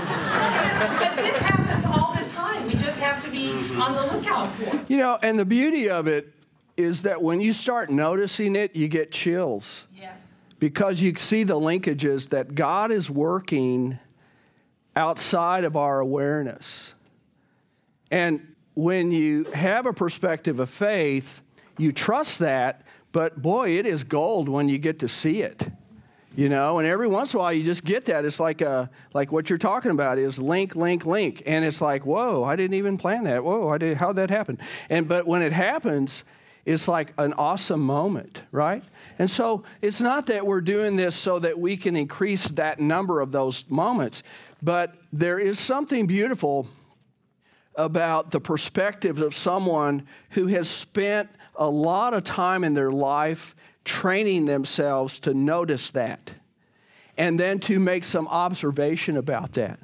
But 0.76 1.16
this 1.16 1.38
happens 1.38 1.86
all 1.86 2.14
the 2.14 2.28
time. 2.30 2.66
We 2.66 2.74
just 2.74 2.98
have 2.98 3.24
to 3.24 3.30
be 3.30 3.48
mm-hmm. 3.48 3.80
on 3.80 3.94
the 3.94 4.14
lookout 4.14 4.52
for 4.54 4.76
it. 4.76 4.90
You 4.90 4.98
know, 4.98 5.18
and 5.22 5.38
the 5.38 5.44
beauty 5.44 5.88
of 5.88 6.06
it 6.06 6.32
is 6.76 7.02
that 7.02 7.22
when 7.22 7.40
you 7.40 7.54
start 7.54 7.90
noticing 7.90 8.56
it, 8.56 8.76
you 8.76 8.88
get 8.88 9.10
chills 9.10 9.86
Yes. 9.98 10.20
because 10.58 11.00
you 11.00 11.14
see 11.16 11.44
the 11.44 11.58
linkages 11.58 12.28
that 12.28 12.54
God 12.54 12.90
is 12.90 13.10
working 13.10 13.98
outside 14.94 15.64
of 15.64 15.76
our 15.76 16.00
awareness. 16.00 16.92
And 18.10 18.54
when 18.74 19.12
you 19.12 19.44
have 19.44 19.86
a 19.86 19.92
perspective 19.92 20.60
of 20.60 20.68
faith, 20.68 21.40
you 21.78 21.92
trust 21.92 22.38
that, 22.40 22.82
but 23.12 23.40
boy, 23.40 23.78
it 23.78 23.86
is 23.86 24.04
gold 24.04 24.48
when 24.48 24.68
you 24.68 24.76
get 24.76 24.98
to 24.98 25.08
see 25.08 25.40
it. 25.40 25.70
You 26.36 26.50
know, 26.50 26.78
and 26.78 26.86
every 26.86 27.08
once 27.08 27.32
in 27.32 27.38
a 27.38 27.40
while 27.40 27.52
you 27.52 27.64
just 27.64 27.82
get 27.82 28.04
that. 28.04 28.26
It's 28.26 28.38
like 28.38 28.60
a 28.60 28.90
like 29.14 29.32
what 29.32 29.48
you're 29.48 29.58
talking 29.58 29.90
about 29.90 30.18
is 30.18 30.38
link, 30.38 30.76
link, 30.76 31.06
link, 31.06 31.42
and 31.46 31.64
it's 31.64 31.80
like, 31.80 32.04
whoa, 32.04 32.44
I 32.44 32.56
didn't 32.56 32.74
even 32.74 32.98
plan 32.98 33.24
that. 33.24 33.42
Whoa, 33.42 33.70
I 33.70 33.78
did. 33.78 33.96
How'd 33.96 34.16
that 34.16 34.28
happen? 34.28 34.58
And 34.90 35.08
but 35.08 35.26
when 35.26 35.40
it 35.40 35.54
happens, 35.54 36.24
it's 36.66 36.88
like 36.88 37.14
an 37.16 37.32
awesome 37.34 37.80
moment, 37.80 38.42
right? 38.52 38.84
And 39.18 39.30
so 39.30 39.64
it's 39.80 40.02
not 40.02 40.26
that 40.26 40.46
we're 40.46 40.60
doing 40.60 40.96
this 40.96 41.16
so 41.16 41.38
that 41.38 41.58
we 41.58 41.78
can 41.78 41.96
increase 41.96 42.48
that 42.48 42.80
number 42.80 43.20
of 43.20 43.32
those 43.32 43.64
moments, 43.70 44.22
but 44.62 44.94
there 45.12 45.38
is 45.38 45.58
something 45.58 46.06
beautiful 46.06 46.68
about 47.76 48.30
the 48.30 48.40
perspective 48.40 49.22
of 49.22 49.34
someone 49.34 50.06
who 50.30 50.48
has 50.48 50.68
spent 50.68 51.30
a 51.54 51.68
lot 51.68 52.12
of 52.12 52.24
time 52.24 52.64
in 52.64 52.74
their 52.74 52.90
life 52.90 53.54
training 53.86 54.44
themselves 54.44 55.20
to 55.20 55.32
notice 55.32 55.92
that 55.92 56.34
and 57.16 57.40
then 57.40 57.58
to 57.60 57.78
make 57.78 58.04
some 58.04 58.28
observation 58.28 59.16
about 59.16 59.52
that. 59.54 59.78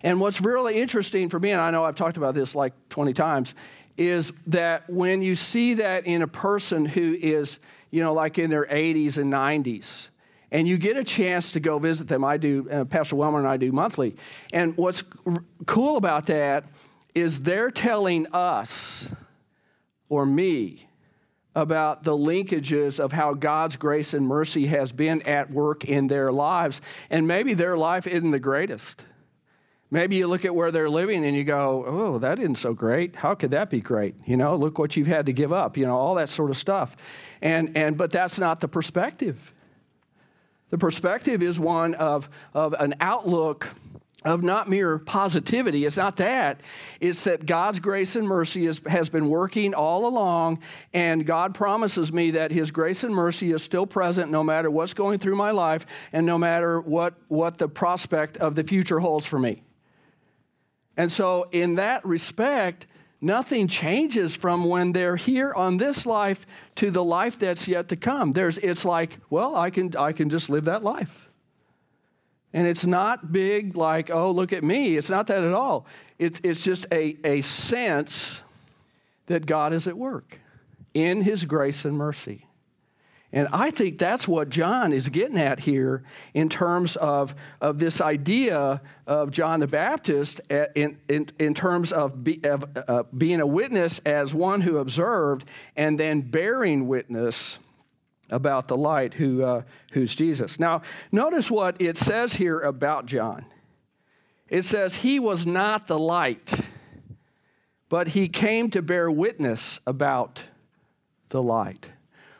And 0.00 0.20
what's 0.20 0.40
really 0.40 0.78
interesting 0.80 1.28
for 1.28 1.38
me, 1.38 1.50
and 1.50 1.60
I 1.60 1.70
know 1.70 1.84
I've 1.84 1.96
talked 1.96 2.16
about 2.16 2.34
this 2.34 2.54
like 2.54 2.72
20 2.88 3.12
times, 3.12 3.54
is 3.98 4.32
that 4.46 4.88
when 4.88 5.20
you 5.20 5.34
see 5.34 5.74
that 5.74 6.06
in 6.06 6.22
a 6.22 6.28
person 6.28 6.86
who 6.86 7.16
is, 7.20 7.58
you 7.90 8.02
know, 8.02 8.14
like 8.14 8.38
in 8.38 8.48
their 8.48 8.66
80s 8.66 9.18
and 9.18 9.32
90s, 9.32 10.08
and 10.52 10.68
you 10.68 10.78
get 10.78 10.96
a 10.96 11.04
chance 11.04 11.52
to 11.52 11.60
go 11.60 11.78
visit 11.78 12.08
them, 12.08 12.24
I 12.24 12.36
do, 12.36 12.68
uh, 12.70 12.84
Pastor 12.84 13.16
Wilmer 13.16 13.38
and 13.38 13.48
I 13.48 13.56
do 13.56 13.72
monthly. 13.72 14.16
And 14.52 14.76
what's 14.76 15.02
r- 15.26 15.42
cool 15.66 15.96
about 15.96 16.26
that 16.26 16.64
is 17.14 17.40
they're 17.40 17.70
telling 17.70 18.26
us 18.32 19.08
or 20.08 20.24
me 20.24 20.86
about 21.56 22.04
the 22.04 22.12
linkages 22.12 23.00
of 23.00 23.12
how 23.12 23.32
God's 23.32 23.76
grace 23.76 24.12
and 24.14 24.26
mercy 24.26 24.66
has 24.66 24.92
been 24.92 25.22
at 25.22 25.50
work 25.50 25.86
in 25.86 26.06
their 26.06 26.30
lives. 26.30 26.82
And 27.10 27.26
maybe 27.26 27.54
their 27.54 27.78
life 27.78 28.06
isn't 28.06 28.30
the 28.30 28.38
greatest. 28.38 29.02
Maybe 29.90 30.16
you 30.16 30.26
look 30.26 30.44
at 30.44 30.54
where 30.54 30.70
they're 30.70 30.90
living 30.90 31.24
and 31.24 31.34
you 31.34 31.44
go, 31.44 31.84
oh, 31.86 32.18
that 32.18 32.38
isn't 32.38 32.56
so 32.56 32.74
great. 32.74 33.16
How 33.16 33.34
could 33.34 33.52
that 33.52 33.70
be 33.70 33.80
great? 33.80 34.14
You 34.26 34.36
know, 34.36 34.54
look 34.54 34.78
what 34.78 34.96
you've 34.96 35.06
had 35.06 35.26
to 35.26 35.32
give 35.32 35.52
up, 35.52 35.78
you 35.78 35.86
know, 35.86 35.96
all 35.96 36.16
that 36.16 36.28
sort 36.28 36.50
of 36.50 36.58
stuff. 36.58 36.94
And, 37.40 37.74
and, 37.76 37.96
but 37.96 38.10
that's 38.10 38.38
not 38.38 38.60
the 38.60 38.68
perspective. 38.68 39.54
The 40.68 40.78
perspective 40.78 41.42
is 41.42 41.58
one 41.58 41.94
of, 41.94 42.28
of 42.52 42.74
an 42.74 42.96
outlook 43.00 43.68
of 44.26 44.42
not 44.42 44.68
mere 44.68 44.98
positivity. 44.98 45.84
It's 45.84 45.96
not 45.96 46.16
that. 46.16 46.60
It's 47.00 47.24
that 47.24 47.46
God's 47.46 47.78
grace 47.78 48.16
and 48.16 48.26
mercy 48.26 48.66
is, 48.66 48.80
has 48.86 49.08
been 49.08 49.28
working 49.28 49.72
all 49.72 50.06
along, 50.06 50.58
and 50.92 51.24
God 51.24 51.54
promises 51.54 52.12
me 52.12 52.32
that 52.32 52.50
His 52.50 52.72
grace 52.72 53.04
and 53.04 53.14
mercy 53.14 53.52
is 53.52 53.62
still 53.62 53.86
present 53.86 54.30
no 54.30 54.42
matter 54.42 54.68
what's 54.68 54.94
going 54.94 55.20
through 55.20 55.36
my 55.36 55.52
life 55.52 55.86
and 56.12 56.26
no 56.26 56.38
matter 56.38 56.80
what, 56.80 57.14
what 57.28 57.58
the 57.58 57.68
prospect 57.68 58.36
of 58.38 58.56
the 58.56 58.64
future 58.64 58.98
holds 58.98 59.24
for 59.24 59.38
me. 59.38 59.62
And 60.96 61.12
so, 61.12 61.48
in 61.52 61.74
that 61.74 62.04
respect, 62.04 62.88
nothing 63.20 63.68
changes 63.68 64.34
from 64.34 64.64
when 64.64 64.92
they're 64.92 65.16
here 65.16 65.52
on 65.54 65.76
this 65.76 66.04
life 66.04 66.46
to 66.76 66.90
the 66.90 67.04
life 67.04 67.38
that's 67.38 67.68
yet 67.68 67.88
to 67.90 67.96
come. 67.96 68.32
There's, 68.32 68.58
it's 68.58 68.84
like, 68.84 69.18
well, 69.30 69.54
I 69.54 69.70
can, 69.70 69.94
I 69.96 70.12
can 70.12 70.30
just 70.30 70.50
live 70.50 70.64
that 70.64 70.82
life. 70.82 71.25
And 72.56 72.66
it's 72.66 72.86
not 72.86 73.32
big 73.32 73.76
like, 73.76 74.08
oh, 74.10 74.30
look 74.30 74.50
at 74.54 74.64
me. 74.64 74.96
It's 74.96 75.10
not 75.10 75.26
that 75.26 75.44
at 75.44 75.52
all. 75.52 75.84
It's, 76.18 76.40
it's 76.42 76.64
just 76.64 76.86
a, 76.90 77.18
a 77.22 77.42
sense 77.42 78.40
that 79.26 79.44
God 79.44 79.74
is 79.74 79.86
at 79.86 79.98
work 79.98 80.40
in 80.94 81.20
his 81.20 81.44
grace 81.44 81.84
and 81.84 81.94
mercy. 81.98 82.46
And 83.30 83.46
I 83.52 83.70
think 83.70 83.98
that's 83.98 84.26
what 84.26 84.48
John 84.48 84.94
is 84.94 85.10
getting 85.10 85.36
at 85.36 85.60
here 85.60 86.02
in 86.32 86.48
terms 86.48 86.96
of, 86.96 87.34
of 87.60 87.78
this 87.78 88.00
idea 88.00 88.80
of 89.06 89.30
John 89.32 89.60
the 89.60 89.66
Baptist 89.66 90.40
in, 90.48 90.96
in, 91.10 91.28
in 91.38 91.52
terms 91.52 91.92
of, 91.92 92.24
be, 92.24 92.42
of 92.42 92.64
uh, 92.88 93.02
being 93.18 93.42
a 93.42 93.46
witness 93.46 93.98
as 94.06 94.32
one 94.32 94.62
who 94.62 94.78
observed 94.78 95.44
and 95.76 96.00
then 96.00 96.22
bearing 96.22 96.88
witness 96.88 97.58
about 98.30 98.68
the 98.68 98.76
light 98.76 99.14
who, 99.14 99.42
uh, 99.42 99.62
who's 99.92 100.14
Jesus. 100.14 100.58
Now, 100.58 100.82
notice 101.12 101.50
what 101.50 101.80
it 101.80 101.96
says 101.96 102.34
here 102.34 102.60
about 102.60 103.06
John. 103.06 103.46
It 104.48 104.62
says, 104.62 104.96
He 104.96 105.18
was 105.18 105.46
not 105.46 105.86
the 105.86 105.98
light, 105.98 106.52
but 107.88 108.08
he 108.08 108.28
came 108.28 108.70
to 108.70 108.82
bear 108.82 109.10
witness 109.10 109.80
about 109.86 110.44
the 111.28 111.42
light. 111.42 111.90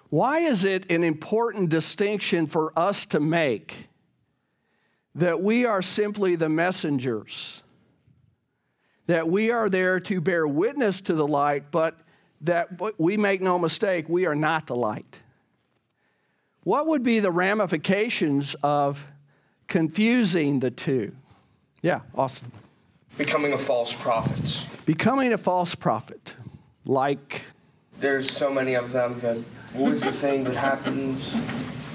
Why 0.09 0.41
is 0.41 0.65
it 0.65 0.91
an 0.91 1.03
important 1.03 1.71
distinction 1.71 2.47
for 2.47 2.73
us 2.79 3.07
to 3.07 3.21
make 3.21 3.89
that 5.15 5.43
we 5.43 5.65
are 5.65 5.83
simply 5.83 6.37
the 6.37 6.49
messengers? 6.49 7.63
That 9.07 9.29
we 9.29 9.51
are 9.51 9.69
there 9.69 10.01
to 10.01 10.21
bear 10.21 10.47
witness 10.47 11.01
to 11.03 11.15
the 11.15 11.27
light, 11.27 11.71
but 11.71 11.97
that 12.43 12.99
we 12.99 13.17
make 13.17 13.41
no 13.41 13.59
mistake, 13.59 14.09
we 14.09 14.27
are 14.27 14.35
not 14.35 14.67
the 14.67 14.77
light. 14.77 15.21
What 16.67 16.89
would 16.89 17.05
be 17.05 17.21
the 17.21 17.31
ramifications 17.31 18.57
of 18.61 19.07
confusing 19.69 20.59
the 20.59 20.73
two? 20.73 21.15
Yeah, 21.81 22.01
Austin. 22.13 22.51
Becoming 23.17 23.53
a 23.53 23.59
false 23.59 23.93
prophet. 23.93 24.67
Becoming 24.85 25.33
a 25.33 25.39
false 25.39 25.77
prophet. 25.77 26.35
Like? 26.85 27.45
There's 28.01 28.29
so 28.29 28.51
many 28.51 28.75
of 28.75 28.91
them 28.91 29.21
that 29.21 29.37
what 29.75 29.91
was 29.91 30.03
the 30.03 30.11
thing 30.11 30.43
that 30.43 30.57
happens 30.57 31.37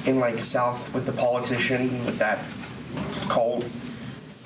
in 0.08 0.22
like 0.22 0.40
South 0.40 0.94
with 0.94 1.06
the 1.06 1.12
politician 1.12 2.06
with 2.06 2.18
that 2.20 2.40
cult? 3.28 3.66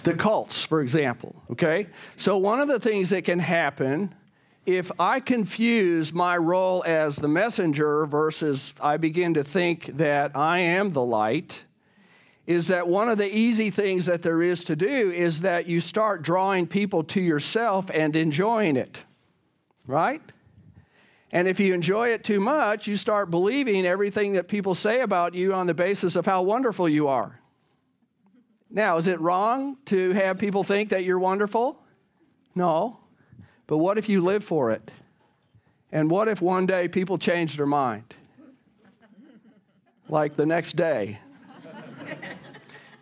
The 0.02 0.16
cults, 0.16 0.66
for 0.66 0.82
example. 0.82 1.36
Okay, 1.52 1.86
so 2.16 2.36
one 2.36 2.60
of 2.60 2.68
the 2.68 2.80
things 2.80 3.12
that 3.12 3.26
can 3.26 3.38
happen 3.38 4.16
if 4.66 4.92
I 5.00 5.20
confuse 5.20 6.12
my 6.12 6.38
role 6.38 6.84
as 6.86 7.18
the 7.18 7.28
messenger 7.28 8.06
versus 8.06 8.74
I 8.82 8.98
begin 8.98 9.36
to 9.36 9.44
think 9.44 9.98
that 9.98 10.36
I 10.36 10.60
am 10.60 10.92
the 10.92 11.04
light, 11.04 11.66
is 12.48 12.68
that 12.68 12.88
one 12.88 13.10
of 13.10 13.18
the 13.18 13.36
easy 13.36 13.70
things 13.70 14.06
that 14.06 14.22
there 14.22 14.42
is 14.42 14.64
to 14.66 14.76
do 14.76 15.12
is 15.12 15.42
that 15.42 15.68
you 15.68 15.80
start 15.80 16.22
drawing 16.22 16.68
people 16.68 17.04
to 17.04 17.22
yourself 17.22 17.90
and 17.94 18.16
enjoying 18.16 18.76
it, 18.76 19.04
right? 19.88 20.22
And 21.32 21.48
if 21.48 21.60
you 21.60 21.74
enjoy 21.74 22.10
it 22.10 22.24
too 22.24 22.40
much, 22.40 22.88
you 22.88 22.96
start 22.96 23.32
believing 23.32 23.86
everything 23.86 24.34
that 24.34 24.48
people 24.48 24.76
say 24.76 25.02
about 25.02 25.34
you 25.34 25.54
on 25.54 25.68
the 25.68 25.74
basis 25.74 26.16
of 26.16 26.26
how 26.26 26.44
wonderful 26.44 26.88
you 26.88 27.08
are. 27.08 27.40
Now, 28.70 28.98
is 28.98 29.08
it 29.08 29.20
wrong 29.20 29.78
to 29.86 30.12
have 30.12 30.38
people 30.38 30.64
think 30.64 30.90
that 30.90 31.04
you're 31.04 31.20
wonderful? 31.20 31.82
No. 32.54 33.00
But 33.68 33.78
what 33.78 33.98
if 33.98 34.10
you 34.10 34.22
live 34.22 34.44
for 34.44 34.72
it? 34.72 34.92
And 35.92 36.10
what 36.10 36.28
if 36.28 36.42
one 36.42 36.66
day 36.66 36.88
people 36.88 37.18
change 37.18 37.58
their 37.58 37.66
mind? 37.66 38.14
Like 40.10 40.36
the 40.36 40.46
next 40.46 40.76
day. 40.76 41.20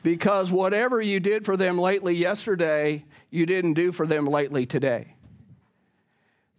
Because 0.03 0.51
whatever 0.51 1.01
you 1.01 1.19
did 1.19 1.45
for 1.45 1.57
them 1.57 1.77
lately 1.77 2.13
yesterday, 2.13 3.05
you 3.29 3.45
didn't 3.45 3.73
do 3.73 3.91
for 3.91 4.05
them 4.05 4.27
lately 4.27 4.65
today. 4.65 5.15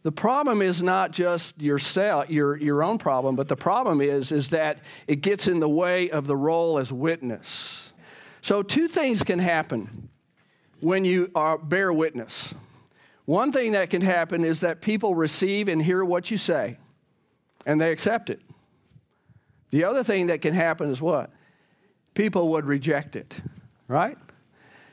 The 0.03 0.13
problem 0.13 0.61
is 0.61 0.83
not 0.83 1.13
just 1.13 1.61
yourself, 1.61 2.29
your, 2.29 2.59
your 2.59 2.83
own 2.83 2.99
problem, 2.99 3.37
but 3.37 3.49
the 3.49 3.57
problem 3.57 4.03
is, 4.03 4.33
is 4.33 4.51
that 4.51 4.81
it 5.07 5.17
gets 5.17 5.49
in 5.49 5.61
the 5.61 5.69
way 5.69 6.11
of 6.11 6.27
the 6.27 6.37
role 6.37 6.79
as 6.79 6.93
witness. 6.93 7.93
So, 8.43 8.63
two 8.63 8.87
things 8.87 9.23
can 9.23 9.39
happen 9.39 10.11
when 10.81 11.07
you 11.07 11.31
are, 11.35 11.57
bear 11.57 11.91
witness. 11.91 12.55
One 13.25 13.53
thing 13.53 13.73
that 13.73 13.91
can 13.91 14.03
happen 14.03 14.45
is 14.45 14.61
that 14.61 14.81
people 14.81 15.15
receive 15.15 15.69
and 15.69 15.81
hear 15.81 16.05
what 16.05 16.31
you 16.31 16.37
say, 16.37 16.79
and 17.65 17.81
they 17.81 17.91
accept 17.91 18.29
it. 18.31 18.41
The 19.71 19.85
other 19.85 20.05
thing 20.05 20.27
that 20.27 20.43
can 20.43 20.55
happen 20.55 20.91
is 20.91 21.01
what? 21.01 21.31
People 22.15 22.51
would 22.51 22.67
reject 22.67 23.17
it, 23.17 23.37
right? 23.89 24.19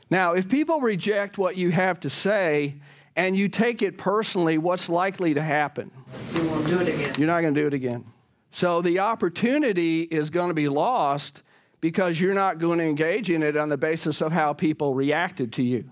Now, 0.09 0.33
if 0.33 0.49
people 0.49 0.81
reject 0.81 1.37
what 1.37 1.55
you 1.55 1.71
have 1.71 1.99
to 2.01 2.09
say, 2.09 2.75
and 3.15 3.35
you 3.35 3.49
take 3.49 3.81
it 3.81 3.97
personally, 3.97 4.57
what's 4.57 4.89
likely 4.89 5.33
to 5.33 5.41
happen? 5.41 5.91
You 6.33 6.47
won't 6.47 6.65
do 6.65 6.79
it 6.79 6.87
again. 6.87 7.15
You're 7.17 7.27
not 7.27 7.41
going 7.41 7.53
to 7.53 7.61
do 7.61 7.67
it 7.67 7.73
again. 7.73 8.05
So 8.51 8.81
the 8.81 8.99
opportunity 8.99 10.01
is 10.01 10.29
going 10.29 10.49
to 10.49 10.53
be 10.53 10.69
lost 10.69 11.43
because 11.81 12.19
you're 12.19 12.33
not 12.33 12.59
going 12.59 12.79
to 12.79 12.85
engage 12.85 13.29
in 13.29 13.43
it 13.43 13.57
on 13.57 13.69
the 13.69 13.77
basis 13.77 14.21
of 14.21 14.31
how 14.31 14.53
people 14.53 14.93
reacted 14.93 15.53
to 15.53 15.63
you. 15.63 15.89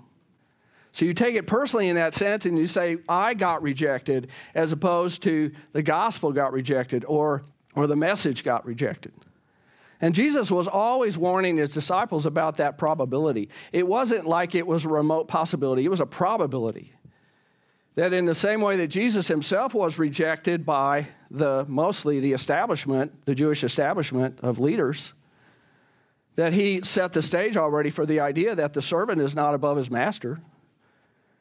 So 0.92 1.06
you 1.06 1.14
take 1.14 1.36
it 1.36 1.48
personally 1.48 1.88
in 1.88 1.96
that 1.96 2.14
sense 2.14 2.46
and 2.46 2.58
you 2.58 2.68
say, 2.68 2.98
I 3.08 3.34
got 3.34 3.62
rejected, 3.62 4.30
as 4.56 4.72
opposed 4.72 5.24
to 5.24 5.52
the 5.72 5.84
gospel 5.84 6.32
got 6.32 6.52
rejected 6.52 7.06
or, 7.06 7.44
or 7.76 7.88
the 7.88 7.96
message 7.96 8.44
got 8.44 8.66
rejected. 8.66 9.14
And 10.02 10.16
Jesus 10.16 10.50
was 10.50 10.68
always 10.68 11.18
warning 11.18 11.58
his 11.58 11.74
disciples 11.74 12.26
about 12.26 12.58
that 12.58 12.78
probability. 12.78 13.50
It 13.72 13.86
wasn't 13.86 14.26
like 14.26 14.56
it 14.56 14.66
was 14.66 14.86
a 14.86 14.90
remote 14.90 15.28
possibility, 15.28 15.86
it 15.86 15.90
was 15.90 16.02
a 16.02 16.06
probability 16.06 16.94
that 18.00 18.14
in 18.14 18.26
the 18.26 18.36
same 18.36 18.62
way 18.62 18.78
that 18.78 18.88
Jesus 18.88 19.28
himself 19.28 19.74
was 19.74 20.00
rejected 20.00 20.66
by 20.66 21.08
the 21.30 21.66
mostly 21.68 22.22
the 22.22 22.32
establishment, 22.32 23.26
the 23.26 23.36
Jewish 23.36 23.62
establishment 23.62 24.40
of 24.42 24.58
leaders, 24.58 25.14
that 26.36 26.54
he 26.54 26.82
set 26.82 27.12
the 27.12 27.22
stage 27.22 27.58
already 27.58 27.90
for 27.90 28.06
the 28.06 28.22
idea 28.22 28.56
that 28.56 28.74
the 28.74 28.82
servant 28.82 29.20
is 29.20 29.36
not 29.36 29.54
above 29.54 29.76
his 29.76 29.92
master. 29.92 30.40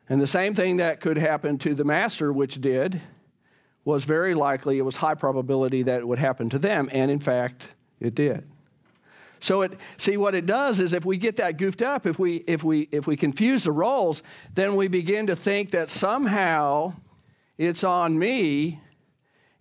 And 0.08 0.20
the 0.20 0.26
same 0.26 0.54
thing 0.54 0.78
that 0.78 1.00
could 1.00 1.18
happen 1.18 1.58
to 1.58 1.74
the 1.74 1.84
master, 1.84 2.32
which 2.32 2.60
did, 2.60 3.00
was 3.84 4.04
very 4.04 4.34
likely, 4.34 4.78
it 4.78 4.82
was 4.82 4.96
high 4.96 5.14
probability 5.14 5.82
that 5.82 6.00
it 6.00 6.08
would 6.08 6.18
happen 6.18 6.48
to 6.50 6.58
them. 6.58 6.88
And 6.92 7.10
in 7.10 7.20
fact, 7.20 7.68
it 8.00 8.14
did. 8.14 8.48
So 9.40 9.62
it 9.62 9.78
see 9.96 10.16
what 10.16 10.34
it 10.34 10.46
does 10.46 10.80
is 10.80 10.92
if 10.92 11.04
we 11.04 11.16
get 11.16 11.36
that 11.36 11.58
goofed 11.58 11.82
up, 11.82 12.06
if 12.06 12.18
we 12.18 12.36
if 12.46 12.64
we 12.64 12.88
if 12.90 13.06
we 13.06 13.16
confuse 13.16 13.64
the 13.64 13.72
roles, 13.72 14.22
then 14.54 14.74
we 14.74 14.88
begin 14.88 15.28
to 15.28 15.36
think 15.36 15.70
that 15.70 15.90
somehow 15.90 16.94
it's 17.56 17.84
on 17.84 18.18
me 18.18 18.80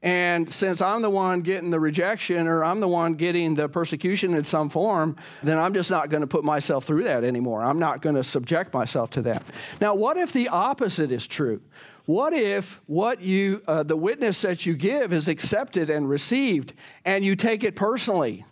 and 0.04 0.52
since 0.54 0.82
I'm 0.82 1.02
the 1.02 1.10
one 1.10 1.42
getting 1.42 1.72
the 1.72 1.80
rejection 1.80 2.48
or 2.48 2.64
I'm 2.64 2.80
the 2.80 2.88
one 2.88 3.16
getting 3.16 3.56
the 3.56 3.68
persecution 3.68 4.36
in 4.36 4.44
some 4.44 4.70
form, 4.70 5.16
then 5.42 5.58
I'm 5.58 5.74
just 5.74 5.90
not 5.90 6.10
going 6.10 6.22
to 6.22 6.28
put 6.28 6.44
myself 6.44 6.86
through 6.86 7.06
that 7.06 7.24
anymore. 7.24 7.64
I'm 7.64 7.80
not 7.80 8.02
going 8.02 8.16
to 8.16 8.24
subject 8.24 8.74
myself 8.74 9.10
to 9.12 9.22
that. 9.24 9.44
Now, 9.82 9.96
what 9.96 10.18
if 10.18 10.34
the 10.34 10.50
opposite 10.50 11.12
is 11.12 11.26
true? 11.26 11.62
What 12.06 12.34
if 12.34 12.80
what 12.86 13.22
you, 13.22 13.62
uh, 13.68 13.84
the 13.84 13.98
witness 13.98 14.42
that 14.44 14.66
you 14.66 14.76
give 14.76 15.12
is 15.12 15.28
accepted 15.28 15.90
and 15.90 16.08
received 16.08 16.74
and 17.04 17.26
you 17.26 17.36
take 17.36 17.64
it 17.64 17.76
personally? 17.76 18.46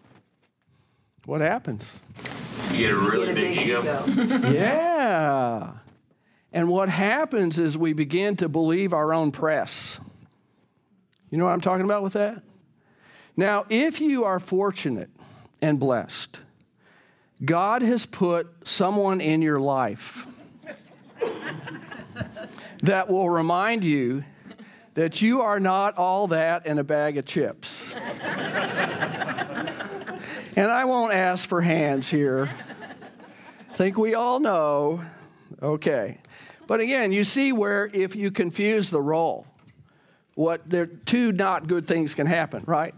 what 1.25 1.41
happens? 1.41 1.99
You 2.71 2.77
get 2.77 2.91
a 2.91 2.95
really 2.95 3.25
get 3.27 3.31
a 3.31 3.35
big, 3.35 3.55
big, 3.55 3.67
ego. 3.67 4.03
ego. 4.07 4.49
yeah. 4.51 5.71
And 6.51 6.69
what 6.69 6.89
happens 6.89 7.59
is 7.59 7.77
we 7.77 7.93
begin 7.93 8.35
to 8.37 8.47
believe 8.47 8.93
our 8.93 9.13
own 9.13 9.31
press. 9.31 9.99
You 11.35 11.39
know 11.39 11.47
what 11.47 11.51
I'm 11.51 11.59
talking 11.59 11.83
about 11.83 12.01
with 12.01 12.13
that? 12.13 12.41
Now, 13.35 13.65
if 13.67 13.99
you 13.99 14.23
are 14.23 14.39
fortunate 14.39 15.09
and 15.61 15.77
blessed, 15.77 16.39
God 17.43 17.81
has 17.81 18.05
put 18.05 18.47
someone 18.65 19.19
in 19.19 19.41
your 19.41 19.59
life 19.59 20.25
that 22.83 23.09
will 23.09 23.29
remind 23.29 23.83
you 23.83 24.23
that 24.93 25.21
you 25.21 25.41
are 25.41 25.59
not 25.59 25.97
all 25.97 26.27
that 26.27 26.65
in 26.65 26.79
a 26.79 26.85
bag 26.85 27.17
of 27.17 27.25
chips. 27.25 27.93
And 30.57 30.71
I 30.71 30.85
won't 30.85 31.13
ask 31.13 31.49
for 31.49 31.59
hands 31.59 32.09
here. 32.09 32.49
think 33.73 33.97
we 33.97 34.15
all 34.15 34.39
know. 34.39 35.03
Okay. 35.61 36.19
But 36.65 36.79
again, 36.79 37.11
you 37.11 37.25
see 37.25 37.51
where 37.51 37.89
if 37.91 38.15
you 38.15 38.31
confuse 38.31 38.89
the 38.89 39.01
role, 39.01 39.45
what 40.35 40.69
there 40.69 40.85
two 40.85 41.31
not 41.31 41.67
good 41.67 41.87
things 41.87 42.13
can 42.13 42.27
happen, 42.27 42.63
right? 42.67 42.93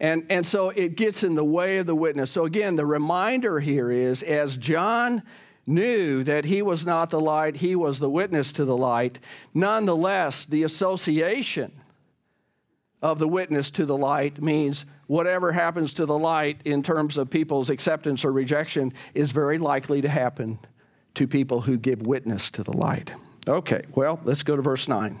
And, 0.00 0.26
and 0.30 0.46
so 0.46 0.70
it 0.70 0.96
gets 0.96 1.22
in 1.22 1.34
the 1.34 1.44
way 1.44 1.78
of 1.78 1.86
the 1.86 1.94
witness. 1.94 2.30
So 2.30 2.44
again, 2.44 2.76
the 2.76 2.86
reminder 2.86 3.60
here 3.60 3.90
is 3.90 4.22
as 4.22 4.56
John 4.56 5.22
knew 5.66 6.24
that 6.24 6.44
he 6.44 6.62
was 6.62 6.84
not 6.84 7.10
the 7.10 7.20
light, 7.20 7.56
he 7.56 7.74
was 7.76 8.00
the 8.00 8.10
witness 8.10 8.52
to 8.52 8.64
the 8.64 8.76
light. 8.76 9.18
Nonetheless, 9.54 10.46
the 10.46 10.62
association 10.62 11.72
of 13.00 13.18
the 13.18 13.28
witness 13.28 13.70
to 13.70 13.86
the 13.86 13.96
light 13.96 14.42
means 14.42 14.84
whatever 15.06 15.52
happens 15.52 15.94
to 15.94 16.06
the 16.06 16.18
light 16.18 16.60
in 16.64 16.82
terms 16.82 17.16
of 17.16 17.30
people's 17.30 17.70
acceptance 17.70 18.24
or 18.24 18.32
rejection 18.32 18.92
is 19.14 19.30
very 19.30 19.58
likely 19.58 20.00
to 20.00 20.08
happen 20.08 20.58
to 21.14 21.26
people 21.26 21.62
who 21.62 21.76
give 21.76 22.02
witness 22.02 22.50
to 22.50 22.62
the 22.62 22.76
light. 22.76 23.12
Okay, 23.46 23.82
well, 23.94 24.20
let's 24.24 24.42
go 24.42 24.56
to 24.56 24.62
verse 24.62 24.88
9, 24.88 25.20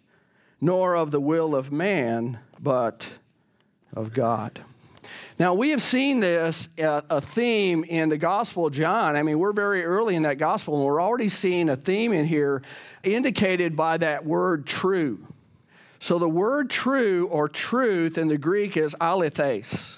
nor 0.61 0.95
of 0.95 1.09
the 1.11 1.19
will 1.19 1.55
of 1.55 1.71
man, 1.71 2.39
but 2.59 3.09
of 3.93 4.13
God. 4.13 4.61
Now, 5.39 5.55
we 5.55 5.71
have 5.71 5.81
seen 5.81 6.19
this, 6.19 6.69
uh, 6.79 7.01
a 7.09 7.19
theme 7.19 7.83
in 7.83 8.09
the 8.09 8.17
Gospel 8.17 8.67
of 8.67 8.73
John. 8.73 9.15
I 9.15 9.23
mean, 9.23 9.39
we're 9.39 9.53
very 9.53 9.83
early 9.83 10.15
in 10.15 10.21
that 10.21 10.37
Gospel, 10.37 10.75
and 10.75 10.85
we're 10.85 11.01
already 11.01 11.29
seeing 11.29 11.67
a 11.67 11.75
theme 11.75 12.13
in 12.13 12.25
here 12.25 12.61
indicated 13.01 13.75
by 13.75 13.97
that 13.97 14.23
word 14.23 14.67
true. 14.67 15.25
So, 15.97 16.19
the 16.19 16.29
word 16.29 16.69
true 16.69 17.27
or 17.31 17.49
truth 17.49 18.19
in 18.19 18.27
the 18.27 18.37
Greek 18.37 18.77
is 18.77 18.95
aletheis. 19.01 19.97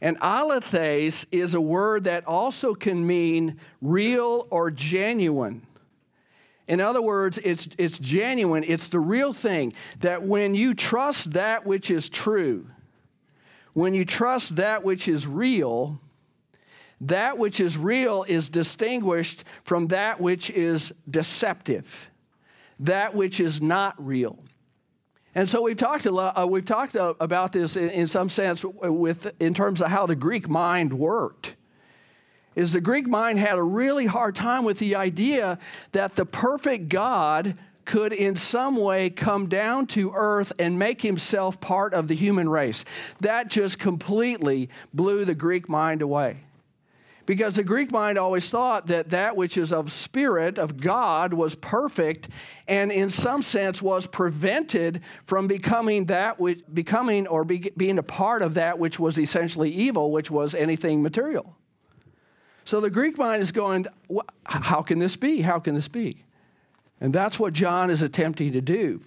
And 0.00 0.16
aletheis 0.20 1.26
is 1.32 1.54
a 1.54 1.60
word 1.60 2.04
that 2.04 2.26
also 2.26 2.74
can 2.74 3.04
mean 3.04 3.58
real 3.82 4.46
or 4.50 4.70
genuine. 4.70 5.66
In 6.70 6.80
other 6.80 7.02
words, 7.02 7.36
it's, 7.38 7.68
it's 7.78 7.98
genuine, 7.98 8.62
it's 8.64 8.90
the 8.90 9.00
real 9.00 9.32
thing. 9.32 9.72
That 10.02 10.22
when 10.22 10.54
you 10.54 10.72
trust 10.72 11.32
that 11.32 11.66
which 11.66 11.90
is 11.90 12.08
true, 12.08 12.68
when 13.72 13.92
you 13.92 14.04
trust 14.04 14.54
that 14.54 14.84
which 14.84 15.08
is 15.08 15.26
real, 15.26 16.00
that 17.00 17.38
which 17.38 17.58
is 17.58 17.76
real 17.76 18.24
is 18.28 18.48
distinguished 18.48 19.42
from 19.64 19.88
that 19.88 20.20
which 20.20 20.48
is 20.48 20.92
deceptive, 21.10 22.08
that 22.78 23.16
which 23.16 23.40
is 23.40 23.60
not 23.60 23.96
real. 23.98 24.38
And 25.34 25.50
so 25.50 25.62
we've 25.62 25.76
talked 25.76 26.06
a 26.06 26.12
lot, 26.12 26.38
uh, 26.38 26.46
we've 26.46 26.64
talked 26.64 26.94
about 26.94 27.50
this 27.50 27.76
in, 27.76 27.90
in, 27.90 28.06
some 28.06 28.28
sense 28.28 28.64
with 28.64 29.34
in 29.40 29.54
terms 29.54 29.82
of 29.82 29.90
how 29.90 30.06
the 30.06 30.14
Greek 30.14 30.48
mind 30.48 30.92
worked. 30.92 31.56
Is 32.54 32.72
the 32.72 32.80
Greek 32.80 33.06
mind 33.06 33.38
had 33.38 33.58
a 33.58 33.62
really 33.62 34.06
hard 34.06 34.34
time 34.34 34.64
with 34.64 34.78
the 34.78 34.96
idea 34.96 35.58
that 35.92 36.16
the 36.16 36.26
perfect 36.26 36.88
God 36.88 37.56
could 37.84 38.12
in 38.12 38.36
some 38.36 38.76
way 38.76 39.10
come 39.10 39.48
down 39.48 39.84
to 39.84 40.12
earth 40.14 40.52
and 40.58 40.78
make 40.78 41.02
himself 41.02 41.60
part 41.60 41.92
of 41.94 42.08
the 42.08 42.14
human 42.14 42.48
race. 42.48 42.84
That 43.20 43.48
just 43.48 43.78
completely 43.78 44.68
blew 44.94 45.24
the 45.24 45.34
Greek 45.34 45.68
mind 45.68 46.02
away. 46.02 46.38
Because 47.26 47.56
the 47.56 47.64
Greek 47.64 47.92
mind 47.92 48.18
always 48.18 48.50
thought 48.50 48.88
that 48.88 49.10
that 49.10 49.36
which 49.36 49.56
is 49.56 49.72
of 49.72 49.92
spirit, 49.92 50.58
of 50.58 50.76
God, 50.76 51.32
was 51.32 51.54
perfect 51.54 52.28
and 52.66 52.90
in 52.90 53.10
some 53.10 53.42
sense 53.42 53.80
was 53.80 54.06
prevented 54.06 55.02
from 55.26 55.46
becoming 55.46 56.06
that 56.06 56.40
which, 56.40 56.62
becoming 56.72 57.26
or 57.28 57.44
be, 57.44 57.70
being 57.76 57.98
a 57.98 58.02
part 58.02 58.42
of 58.42 58.54
that 58.54 58.78
which 58.78 58.98
was 58.98 59.18
essentially 59.18 59.70
evil, 59.70 60.10
which 60.10 60.30
was 60.30 60.54
anything 60.54 61.02
material. 61.02 61.56
So 62.64 62.80
the 62.80 62.90
Greek 62.90 63.18
mind 63.18 63.42
is 63.42 63.52
going, 63.52 63.86
how 64.44 64.82
can 64.82 64.98
this 64.98 65.16
be? 65.16 65.40
How 65.40 65.58
can 65.58 65.74
this 65.74 65.88
be? 65.88 66.24
And 67.00 67.14
that's 67.14 67.38
what 67.38 67.52
John 67.52 67.90
is 67.90 68.02
attempting 68.02 68.52
to 68.52 68.60
do 68.60 69.00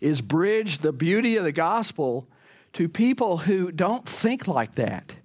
is 0.00 0.20
bridge 0.20 0.78
the 0.78 0.92
beauty 0.92 1.36
of 1.36 1.44
the 1.44 1.52
gospel 1.52 2.28
to 2.74 2.88
people 2.88 3.38
who 3.38 3.72
don't 3.72 4.06
think 4.06 4.46
like 4.46 4.74
that. 4.74 5.16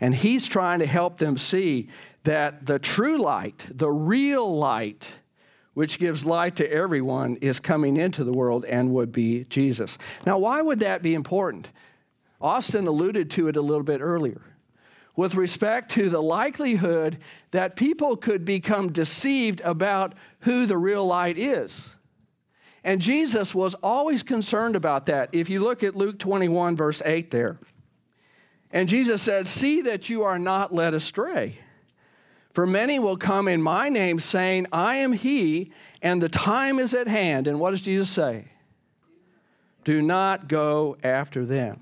And 0.00 0.14
he's 0.14 0.46
trying 0.46 0.78
to 0.78 0.86
help 0.86 1.18
them 1.18 1.36
see 1.36 1.88
that 2.24 2.66
the 2.66 2.78
true 2.78 3.18
light, 3.18 3.66
the 3.70 3.90
real 3.90 4.56
light, 4.56 5.08
which 5.74 5.98
gives 5.98 6.24
light 6.24 6.56
to 6.56 6.72
everyone, 6.72 7.36
is 7.36 7.58
coming 7.58 7.96
into 7.96 8.24
the 8.24 8.32
world 8.32 8.64
and 8.64 8.92
would 8.94 9.10
be 9.10 9.44
Jesus. 9.44 9.98
Now, 10.24 10.38
why 10.38 10.62
would 10.62 10.80
that 10.80 11.02
be 11.02 11.14
important? 11.14 11.70
Austin 12.40 12.86
alluded 12.86 13.30
to 13.32 13.48
it 13.48 13.56
a 13.56 13.60
little 13.60 13.84
bit 13.84 14.00
earlier 14.00 14.42
with 15.14 15.34
respect 15.34 15.90
to 15.92 16.08
the 16.08 16.22
likelihood 16.22 17.18
that 17.50 17.76
people 17.76 18.16
could 18.16 18.44
become 18.44 18.92
deceived 18.92 19.60
about 19.62 20.14
who 20.40 20.66
the 20.66 20.78
real 20.78 21.06
light 21.06 21.36
is. 21.38 21.96
And 22.84 23.00
Jesus 23.00 23.54
was 23.54 23.74
always 23.82 24.22
concerned 24.22 24.74
about 24.74 25.06
that. 25.06 25.28
If 25.32 25.48
you 25.50 25.60
look 25.60 25.82
at 25.82 25.94
Luke 25.94 26.18
21, 26.18 26.76
verse 26.76 27.02
8 27.04 27.30
there, 27.30 27.58
and 28.72 28.88
Jesus 28.88 29.20
said, 29.22 29.46
See 29.46 29.82
that 29.82 30.08
you 30.08 30.22
are 30.22 30.38
not 30.38 30.74
led 30.74 30.94
astray. 30.94 31.58
For 32.52 32.66
many 32.66 32.98
will 32.98 33.16
come 33.16 33.48
in 33.48 33.62
my 33.62 33.88
name, 33.88 34.18
saying, 34.18 34.66
I 34.72 34.96
am 34.96 35.12
he, 35.12 35.72
and 36.02 36.22
the 36.22 36.28
time 36.28 36.78
is 36.78 36.94
at 36.94 37.08
hand. 37.08 37.46
And 37.46 37.60
what 37.60 37.70
does 37.70 37.82
Jesus 37.82 38.10
say? 38.10 38.46
Do 39.84 40.02
not 40.02 40.48
go 40.48 40.96
after 41.02 41.44
them. 41.44 41.80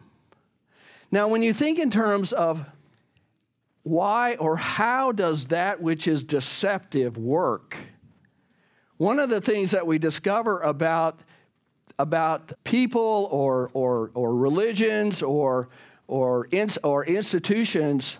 Now, 1.10 1.28
when 1.28 1.42
you 1.42 1.52
think 1.52 1.78
in 1.78 1.90
terms 1.90 2.32
of 2.32 2.64
why 3.82 4.34
or 4.36 4.56
how 4.56 5.12
does 5.12 5.46
that 5.46 5.80
which 5.80 6.06
is 6.06 6.22
deceptive 6.22 7.16
work? 7.16 7.76
One 8.98 9.18
of 9.18 9.30
the 9.30 9.40
things 9.40 9.70
that 9.70 9.86
we 9.86 9.98
discover 9.98 10.60
about, 10.60 11.20
about 11.98 12.52
people 12.64 13.28
or, 13.30 13.70
or, 13.72 14.10
or 14.14 14.36
religions 14.36 15.22
or, 15.22 15.70
or, 16.06 16.48
ins, 16.50 16.76
or 16.82 17.06
institutions 17.06 18.18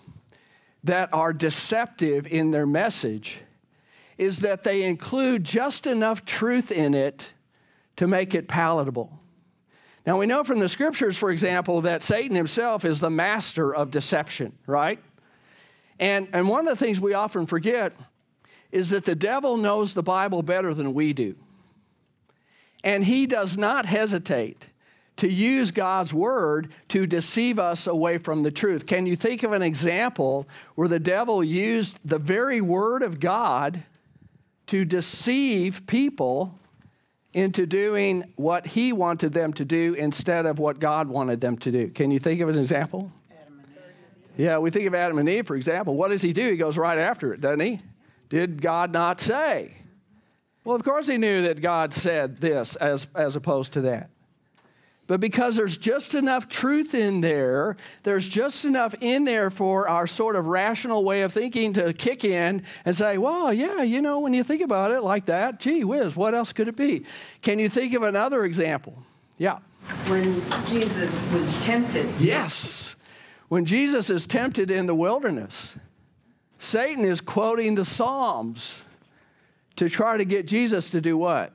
that 0.84 1.10
are 1.12 1.34
deceptive 1.34 2.26
in 2.26 2.50
their 2.50 2.66
message 2.66 3.40
is 4.16 4.40
that 4.40 4.64
they 4.64 4.82
include 4.82 5.44
just 5.44 5.86
enough 5.86 6.24
truth 6.24 6.72
in 6.72 6.94
it 6.94 7.32
to 7.96 8.06
make 8.06 8.34
it 8.34 8.48
palatable. 8.48 9.20
Now, 10.06 10.18
we 10.18 10.26
know 10.26 10.44
from 10.44 10.58
the 10.58 10.68
scriptures, 10.68 11.18
for 11.18 11.30
example, 11.30 11.82
that 11.82 12.02
Satan 12.02 12.34
himself 12.34 12.86
is 12.86 13.00
the 13.00 13.10
master 13.10 13.74
of 13.74 13.90
deception, 13.90 14.54
right? 14.66 14.98
And, 16.00 16.28
and 16.32 16.48
one 16.48 16.66
of 16.66 16.76
the 16.76 16.82
things 16.82 16.98
we 16.98 17.12
often 17.12 17.46
forget 17.46 17.92
is 18.72 18.90
that 18.90 19.04
the 19.04 19.14
devil 19.14 19.58
knows 19.58 19.92
the 19.94 20.02
Bible 20.02 20.42
better 20.42 20.72
than 20.72 20.94
we 20.94 21.12
do. 21.12 21.36
And 22.82 23.04
he 23.04 23.26
does 23.26 23.58
not 23.58 23.84
hesitate 23.84 24.68
to 25.18 25.28
use 25.28 25.70
God's 25.70 26.14
word 26.14 26.72
to 26.88 27.06
deceive 27.06 27.58
us 27.58 27.86
away 27.86 28.16
from 28.16 28.42
the 28.42 28.50
truth. 28.50 28.86
Can 28.86 29.06
you 29.06 29.16
think 29.16 29.42
of 29.42 29.52
an 29.52 29.60
example 29.60 30.48
where 30.76 30.88
the 30.88 30.98
devil 30.98 31.44
used 31.44 31.98
the 32.02 32.18
very 32.18 32.62
word 32.62 33.02
of 33.02 33.20
God 33.20 33.82
to 34.68 34.86
deceive 34.86 35.86
people 35.86 36.58
into 37.34 37.66
doing 37.66 38.32
what 38.36 38.68
he 38.68 38.94
wanted 38.94 39.34
them 39.34 39.52
to 39.52 39.64
do 39.66 39.92
instead 39.94 40.46
of 40.46 40.58
what 40.58 40.78
God 40.78 41.08
wanted 41.08 41.42
them 41.42 41.58
to 41.58 41.70
do? 41.70 41.88
Can 41.88 42.10
you 42.10 42.18
think 42.18 42.40
of 42.40 42.48
an 42.48 42.58
example? 42.58 43.12
Yeah, 44.40 44.57
we 44.57 44.70
think 44.70 44.87
of 44.87 44.94
Adam 44.94 45.18
and 45.18 45.29
Eve, 45.29 45.46
for 45.46 45.55
example. 45.55 45.94
What 45.96 46.09
does 46.09 46.22
he 46.22 46.33
do? 46.33 46.50
He 46.50 46.57
goes 46.57 46.79
right 46.79 46.96
after 46.96 47.35
it, 47.35 47.42
doesn't 47.42 47.61
he? 47.61 47.83
Did 48.31 48.62
God 48.62 48.90
not 48.90 49.20
say? 49.20 49.74
Well, 50.64 50.74
of 50.74 50.83
course 50.83 51.09
he 51.09 51.18
knew 51.18 51.42
that 51.42 51.61
God 51.61 51.92
said 51.92 52.40
this 52.40 52.74
as, 52.76 53.07
as 53.14 53.37
opposed 53.37 53.74
to 53.74 53.83
that. 53.83 54.09
But 55.07 55.20
because 55.20 55.57
there's 55.57 55.76
just 55.76 56.14
enough 56.14 56.48
truth 56.48 56.94
in 56.94 57.20
there, 57.20 57.76
there's 58.05 58.26
just 58.26 58.64
enough 58.64 58.94
in 59.03 59.24
there 59.24 59.50
for 59.50 59.87
our 59.88 60.07
sort 60.07 60.37
of 60.37 60.46
rational 60.46 61.05
way 61.05 61.20
of 61.20 61.35
thinking 61.35 61.74
to 61.74 61.92
kick 61.92 62.24
in 62.24 62.62
and 62.87 62.96
say, 62.96 63.18
well, 63.18 63.53
yeah, 63.53 63.83
you 63.83 64.00
know, 64.00 64.20
when 64.20 64.33
you 64.33 64.42
think 64.42 64.62
about 64.62 64.90
it 64.90 65.03
like 65.03 65.26
that, 65.26 65.61
gee 65.61 65.85
whiz, 65.85 66.16
what 66.16 66.35
else 66.35 66.55
could 66.55 66.68
it 66.68 66.76
be? 66.76 67.05
Can 67.42 67.59
you 67.59 67.68
think 67.68 67.92
of 67.92 68.05
another 68.05 68.44
example? 68.44 69.03
Yeah. 69.37 69.59
When 70.07 70.40
Jesus 70.64 71.12
was 71.33 71.62
tempted. 71.62 72.09
Yes. 72.18 72.94
When 73.50 73.64
Jesus 73.64 74.10
is 74.10 74.28
tempted 74.28 74.70
in 74.70 74.86
the 74.86 74.94
wilderness, 74.94 75.74
Satan 76.60 77.04
is 77.04 77.20
quoting 77.20 77.74
the 77.74 77.84
Psalms 77.84 78.80
to 79.74 79.88
try 79.88 80.16
to 80.16 80.24
get 80.24 80.46
Jesus 80.46 80.90
to 80.90 81.00
do 81.00 81.18
what? 81.18 81.52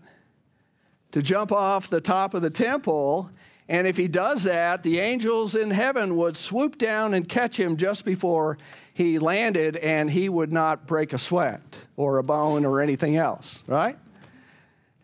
To 1.13 1.21
jump 1.21 1.53
off 1.53 1.87
the 1.87 2.01
top 2.01 2.33
of 2.33 2.41
the 2.41 2.49
temple 2.49 3.31
And 3.67 3.87
if 3.87 3.97
he 3.97 4.07
does 4.07 4.43
that, 4.43 4.83
the 4.83 4.99
angels 4.99 5.55
in 5.55 5.71
heaven 5.71 6.17
would 6.17 6.37
swoop 6.37 6.77
down 6.77 7.13
and 7.13 7.27
catch 7.27 7.59
him 7.59 7.77
just 7.77 8.05
before 8.05 8.57
he 8.93 9.19
landed, 9.19 9.75
and 9.77 10.09
he 10.09 10.29
would 10.29 10.53
not 10.53 10.87
break 10.87 11.13
a 11.13 11.17
sweat 11.17 11.81
or 11.97 12.17
a 12.17 12.23
bone 12.23 12.63
or 12.63 12.79
anything 12.79 13.17
else, 13.17 13.63
right? 13.67 13.97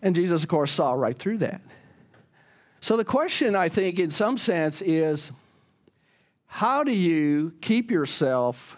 And 0.02 0.16
Jesus, 0.16 0.44
of 0.44 0.50
course, 0.50 0.72
saw 0.72 0.94
right 0.94 1.18
through 1.18 1.40
that. 1.40 1.62
So 2.80 2.96
the 2.96 3.04
question, 3.04 3.56
I 3.56 3.68
think, 3.68 4.00
in 4.00 4.12
some 4.12 4.38
sense, 4.38 4.82
is 4.82 5.32
how 6.54 6.84
do 6.84 6.92
you 6.92 7.54
keep 7.62 7.90
yourself 7.90 8.78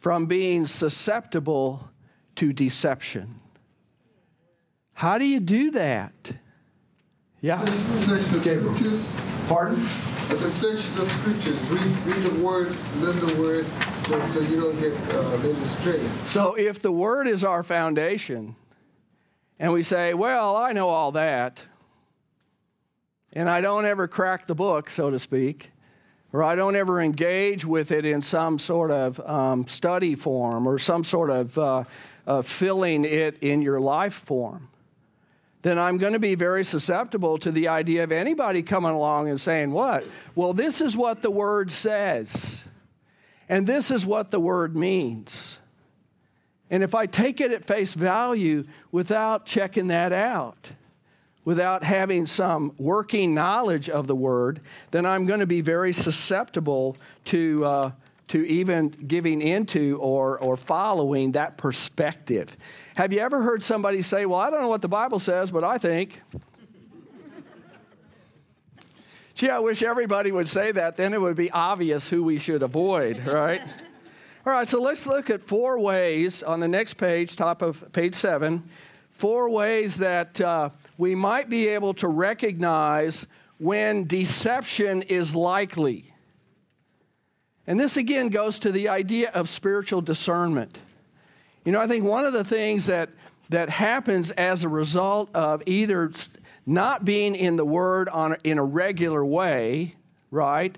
from 0.00 0.24
being 0.24 0.64
susceptible 0.64 1.90
to 2.34 2.50
deception? 2.50 3.40
How 4.94 5.18
do 5.18 5.26
you 5.26 5.38
do 5.38 5.70
that? 5.72 6.32
Yeah. 7.42 7.62
Search 7.66 8.24
the 8.28 8.40
scriptures. 8.40 9.14
Pardon? 9.48 9.76
I 9.78 10.34
said 10.34 10.50
search 10.50 10.88
the 10.94 11.06
scriptures. 11.06 11.60
Read, 11.70 12.06
read 12.06 12.22
the 12.22 12.42
word, 12.42 12.74
learn 12.96 13.20
the 13.20 13.38
word, 13.38 13.66
so, 14.06 14.26
so 14.28 14.40
you 14.40 14.62
don't 14.62 14.80
get 14.80 14.94
uh, 15.14 15.36
led 15.36 15.56
astray. 15.56 16.00
So 16.24 16.54
if 16.54 16.80
the 16.80 16.90
word 16.90 17.28
is 17.28 17.44
our 17.44 17.62
foundation, 17.62 18.56
and 19.58 19.74
we 19.74 19.82
say, 19.82 20.14
well, 20.14 20.56
I 20.56 20.72
know 20.72 20.88
all 20.88 21.12
that, 21.12 21.66
and 23.34 23.46
I 23.48 23.60
don't 23.60 23.84
ever 23.84 24.08
crack 24.08 24.46
the 24.46 24.54
book, 24.54 24.88
so 24.88 25.10
to 25.10 25.18
speak, 25.18 25.70
or 26.32 26.42
I 26.42 26.54
don't 26.54 26.76
ever 26.76 27.00
engage 27.00 27.64
with 27.64 27.90
it 27.90 28.04
in 28.04 28.22
some 28.22 28.58
sort 28.58 28.90
of 28.90 29.18
um, 29.20 29.66
study 29.66 30.14
form 30.14 30.66
or 30.66 30.78
some 30.78 31.04
sort 31.04 31.30
of 31.30 31.56
uh, 31.56 31.84
uh, 32.26 32.42
filling 32.42 33.04
it 33.04 33.38
in 33.40 33.62
your 33.62 33.80
life 33.80 34.14
form, 34.14 34.68
then 35.62 35.78
I'm 35.78 35.98
going 35.98 36.12
to 36.12 36.18
be 36.18 36.34
very 36.34 36.64
susceptible 36.64 37.38
to 37.38 37.50
the 37.50 37.68
idea 37.68 38.04
of 38.04 38.12
anybody 38.12 38.62
coming 38.62 38.92
along 38.92 39.28
and 39.28 39.40
saying, 39.40 39.72
What? 39.72 40.04
Well, 40.34 40.52
this 40.52 40.80
is 40.80 40.96
what 40.96 41.22
the 41.22 41.30
word 41.30 41.70
says, 41.70 42.64
and 43.48 43.66
this 43.66 43.90
is 43.90 44.04
what 44.04 44.30
the 44.30 44.40
word 44.40 44.76
means. 44.76 45.58
And 46.70 46.82
if 46.82 46.94
I 46.94 47.06
take 47.06 47.40
it 47.40 47.50
at 47.50 47.64
face 47.64 47.94
value 47.94 48.64
without 48.92 49.46
checking 49.46 49.88
that 49.88 50.12
out, 50.12 50.70
without 51.48 51.82
having 51.82 52.26
some 52.26 52.74
working 52.76 53.32
knowledge 53.32 53.88
of 53.88 54.06
the 54.06 54.14
word, 54.14 54.60
then 54.90 55.06
I'm 55.06 55.24
going 55.24 55.40
to 55.40 55.46
be 55.46 55.62
very 55.62 55.94
susceptible 55.94 56.94
to, 57.24 57.64
uh, 57.64 57.90
to 58.26 58.46
even 58.46 58.90
giving 58.90 59.40
into 59.40 59.96
or, 59.96 60.38
or 60.40 60.58
following 60.58 61.32
that 61.32 61.56
perspective. 61.56 62.54
Have 62.96 63.14
you 63.14 63.20
ever 63.20 63.40
heard 63.40 63.62
somebody 63.62 64.02
say, 64.02 64.26
Well, 64.26 64.38
I 64.38 64.50
don't 64.50 64.60
know 64.60 64.68
what 64.68 64.82
the 64.82 64.88
Bible 64.88 65.18
says, 65.18 65.50
but 65.50 65.64
I 65.64 65.78
think? 65.78 66.20
Gee, 69.34 69.48
I 69.48 69.60
wish 69.60 69.82
everybody 69.82 70.30
would 70.30 70.50
say 70.50 70.70
that. 70.72 70.98
Then 70.98 71.14
it 71.14 71.20
would 71.22 71.34
be 71.34 71.50
obvious 71.50 72.10
who 72.10 72.22
we 72.22 72.38
should 72.38 72.62
avoid, 72.62 73.24
right? 73.24 73.62
All 74.44 74.52
right, 74.52 74.68
so 74.68 74.82
let's 74.82 75.06
look 75.06 75.30
at 75.30 75.40
four 75.40 75.78
ways 75.78 76.42
on 76.42 76.60
the 76.60 76.68
next 76.68 76.98
page, 76.98 77.36
top 77.36 77.62
of 77.62 77.90
page 77.94 78.14
seven, 78.14 78.68
four 79.12 79.48
ways 79.48 79.96
that 79.96 80.38
uh, 80.42 80.68
we 80.98 81.14
might 81.14 81.48
be 81.48 81.68
able 81.68 81.94
to 81.94 82.08
recognize 82.08 83.26
when 83.56 84.04
deception 84.04 85.02
is 85.02 85.34
likely. 85.34 86.12
And 87.66 87.78
this 87.78 87.96
again 87.96 88.28
goes 88.28 88.58
to 88.60 88.72
the 88.72 88.88
idea 88.88 89.30
of 89.30 89.48
spiritual 89.48 90.00
discernment. 90.02 90.78
You 91.64 91.72
know, 91.72 91.80
I 91.80 91.86
think 91.86 92.04
one 92.04 92.24
of 92.24 92.32
the 92.32 92.44
things 92.44 92.86
that, 92.86 93.10
that 93.50 93.68
happens 93.68 94.32
as 94.32 94.64
a 94.64 94.68
result 94.68 95.30
of 95.34 95.62
either 95.66 96.10
not 96.66 97.04
being 97.04 97.36
in 97.36 97.56
the 97.56 97.64
Word 97.64 98.08
on, 98.08 98.36
in 98.42 98.58
a 98.58 98.64
regular 98.64 99.24
way, 99.24 99.94
right? 100.30 100.76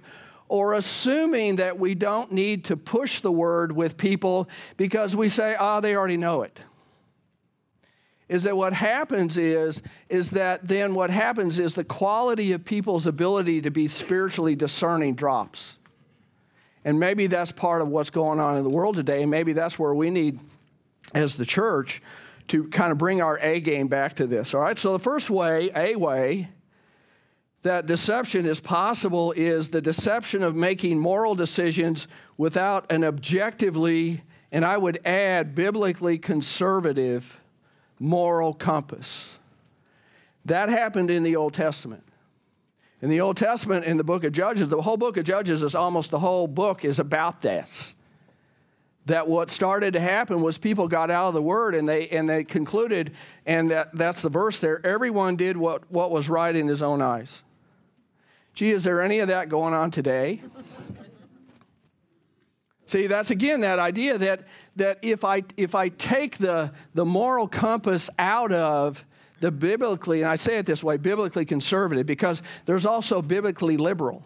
Or 0.49 0.75
assuming 0.75 1.57
that 1.57 1.79
we 1.79 1.95
don't 1.95 2.33
need 2.33 2.65
to 2.67 2.77
push 2.77 3.21
the 3.21 3.33
Word 3.33 3.73
with 3.73 3.97
people 3.97 4.49
because 4.77 5.17
we 5.17 5.29
say, 5.29 5.57
ah, 5.59 5.79
oh, 5.79 5.81
they 5.81 5.97
already 5.97 6.17
know 6.19 6.43
it 6.43 6.61
is 8.31 8.45
that 8.45 8.57
what 8.57 8.73
happens 8.73 9.37
is 9.37 9.83
is 10.09 10.31
that 10.31 10.67
then 10.67 10.95
what 10.95 11.11
happens 11.11 11.59
is 11.59 11.75
the 11.75 11.85
quality 11.85 12.53
of 12.53 12.65
people's 12.65 13.07
ability 13.07 13.61
to 13.61 13.71
be 13.71 13.87
spiritually 13.87 14.57
discerning 14.57 15.15
drops 15.15 15.77
and 16.83 16.99
maybe 16.99 17.27
that's 17.27 17.53
part 17.53 17.83
of 17.83 17.89
what's 17.89 18.09
going 18.09 18.41
on 18.41 18.57
in 18.57 18.65
the 18.65 18.71
world 18.71 18.97
today 18.97 19.27
maybe 19.27 19.53
that's 19.53 19.79
where 19.79 19.95
we 19.95 20.09
need 20.09 20.41
as 21.15 21.37
the 21.37 21.45
church 21.45 22.01
to 22.51 22.69
kind 22.69 22.91
of 22.91 22.99
bring 22.99 23.23
our 23.23 23.39
A 23.39 23.61
game 23.61 23.87
back 23.87 24.17
to 24.17 24.27
this. 24.27 24.55
All 24.55 24.61
right, 24.61 24.77
so 24.77 24.93
the 24.93 24.99
first 24.99 25.31
way, 25.31 25.71
a 25.75 25.95
way, 25.97 26.49
that 27.63 27.87
deception 27.87 28.45
is 28.45 28.59
possible 28.59 29.33
is 29.33 29.71
the 29.71 29.81
deception 29.81 30.43
of 30.43 30.57
making 30.57 30.99
moral 30.99 31.35
decisions 31.35 32.09
without 32.37 32.91
an 32.91 33.05
objectively, 33.05 34.23
and 34.51 34.65
I 34.65 34.79
would 34.79 35.01
add, 35.07 35.55
biblically 35.55 36.19
conservative 36.19 37.40
moral 38.01 38.53
compass. 38.53 39.39
That 40.47 40.69
happened 40.69 41.11
in 41.11 41.23
the 41.23 41.37
Old 41.37 41.55
Testament. 41.55 42.03
In 43.03 43.09
the 43.09 43.21
Old 43.21 43.37
Testament, 43.37 43.85
in 43.85 43.97
the 43.97 44.05
book 44.05 44.25
of 44.25 44.33
Judges, 44.33 44.69
the 44.69 44.83
whole 44.83 44.97
book 44.97 45.17
of 45.17 45.25
Judges 45.25 45.63
is 45.63 45.77
almost 45.77 46.11
the 46.11 46.19
whole 46.19 46.49
book 46.49 46.85
is 46.85 46.99
about 46.99 47.41
this 47.43 47.95
that 49.07 49.27
what 49.27 49.51
started 49.51 49.95
to 49.95 50.01
happen 50.01 50.43
was 50.43 50.59
people 50.59 50.87
got 50.87 51.11
out 51.11 51.29
of 51.29 51.35
the 51.35 51.43
word 51.43 51.75
and 51.75 51.89
they 51.89 52.09
and 52.09 52.29
they 52.29 52.45
concluded 52.45 53.13
and 53.47 53.71
that, 53.71 53.89
that's 53.95 54.23
the 54.23 54.29
verse 54.29 54.61
there 54.61 54.85
everyone 54.87 55.37
did 55.37 55.57
what, 55.57 55.91
what 55.91 56.11
was 56.11 56.29
right 56.29 56.55
in 56.55 56.69
his 56.69 56.83
own 56.83 57.01
eyes 57.01 57.43
gee 58.55 58.71
is 58.71 58.85
there 58.85 59.01
any 59.01 59.21
of 59.21 59.29
that 59.29 59.49
going 59.49 59.73
on 59.73 59.91
today 59.91 60.41
see 62.87 63.07
that's 63.07 63.31
again 63.31 63.63
that 63.63 63.79
idea 63.79 64.19
that 64.19 64.47
that 64.77 64.99
if 65.03 65.25
i 65.25 65.43
if 65.57 65.75
i 65.75 65.89
take 65.89 66.39
the 66.39 66.73
the 66.95 67.05
moral 67.05 67.49
compass 67.49 68.11
out 68.19 68.53
of 68.53 69.05
the 69.41 69.51
biblically 69.51 70.23
and 70.23 70.31
i 70.31 70.37
say 70.37 70.59
it 70.59 70.67
this 70.67 70.85
way 70.85 70.97
biblically 70.97 71.45
conservative 71.45 72.07
because 72.07 72.43
there's 72.65 72.87
also 72.87 73.23
biblically 73.23 73.77
liberal 73.77 74.25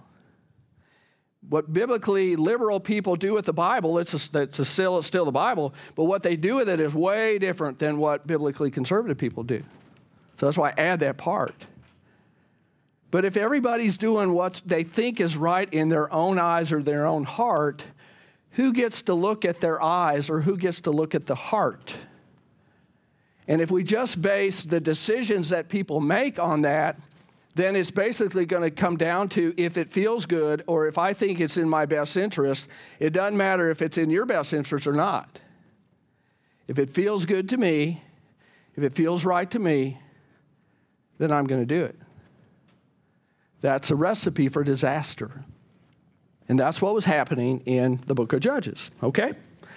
what 1.49 1.73
biblically 1.73 2.37
liberal 2.37 2.81
people 2.81 3.17
do 3.17 3.35
with 3.35 3.45
the 3.45 3.53
Bible, 3.53 3.99
it's, 3.99 4.15
a, 4.15 4.41
it's 4.43 4.59
a 4.59 4.65
still, 4.65 4.99
it's 4.99 5.07
still 5.07 5.25
the 5.25 5.33
Bible, 5.33 5.75
but 5.95 6.05
what 6.05 6.23
they 6.23 6.37
do 6.37 6.57
with 6.57 6.69
it 6.69 6.81
is 6.81 6.95
way 6.95 7.39
different 7.39 7.79
than 7.79 7.99
what 7.99 8.27
biblically 8.27 8.71
conservative 8.71 9.19
people 9.19 9.43
do. 9.43 9.63
So 10.39 10.47
that's 10.47 10.59
why 10.59 10.71
I 10.71 10.81
add 10.81 11.01
that 11.01 11.17
part. 11.17 11.67
But 13.11 13.25
if 13.25 13.37
everybody's 13.37 13.97
doing 13.97 14.33
what 14.33 14.61
they 14.67 14.83
think 14.83 15.21
is 15.21 15.37
right 15.37 15.73
in 15.73 15.89
their 15.89 16.13
own 16.13 16.39
eyes 16.39 16.73
or 16.73 16.83
their 16.83 17.07
own 17.07 17.25
heart, 17.25 17.85
who 18.55 18.73
gets 18.73 19.03
to 19.03 19.15
look 19.15 19.45
at 19.45 19.61
their 19.61 19.83
eyes 19.83 20.31
or 20.31 20.41
who 20.41 20.57
gets 20.57 20.81
to 20.83 20.91
look 20.91 21.15
at 21.15 21.27
the 21.27 21.35
heart? 21.35 21.95
And 23.47 23.61
if 23.61 23.71
we 23.71 23.85
just 23.85 24.21
base 24.23 24.65
the 24.65 24.81
decisions 24.81 25.51
that 25.51 25.69
people 25.69 26.01
make 26.01 26.39
on 26.39 26.63
that, 26.63 26.99
then 27.55 27.77
it's 27.77 27.91
basically 27.91 28.47
going 28.47 28.63
to 28.63 28.71
come 28.71 28.97
down 28.97 29.29
to 29.31 29.55
if 29.57 29.77
it 29.77 29.91
feels 29.91 30.27
good 30.27 30.65
or 30.67 30.87
if 30.87 30.99
I 30.99 31.13
think 31.13 31.41
it's 31.41 31.57
in 31.57 31.69
my 31.69 31.87
best 31.87 32.17
interest. 32.17 32.69
It 32.99 33.11
doesn't 33.11 33.37
matter 33.37 33.71
if 33.71 33.83
it's 33.83 33.99
in 33.99 34.11
your 34.11 34.27
best 34.27 34.53
interest 34.53 34.87
or 34.87 34.93
not. 34.93 35.41
If 36.67 36.79
it 36.79 36.91
feels 36.91 37.27
good 37.27 37.49
to 37.51 37.57
me, 37.57 38.03
if 38.77 38.83
it 38.83 38.95
feels 38.95 39.25
right 39.25 39.49
to 39.51 39.59
me, 39.59 39.99
then 41.19 41.31
I'm 41.31 41.47
going 41.47 41.61
to 41.61 41.67
do 41.67 41.85
it. 41.85 41.97
That's 43.61 43.91
a 43.91 43.97
recipe 43.97 44.49
for 44.49 44.65
disaster. 44.65 45.45
And 46.49 46.59
that's 46.59 46.83
what 46.83 46.95
was 46.95 47.05
happening 47.05 47.61
in 47.67 48.01
the 48.07 48.15
book 48.15 48.33
of 48.33 48.41
Judges. 48.41 48.91
Okay? 49.03 49.33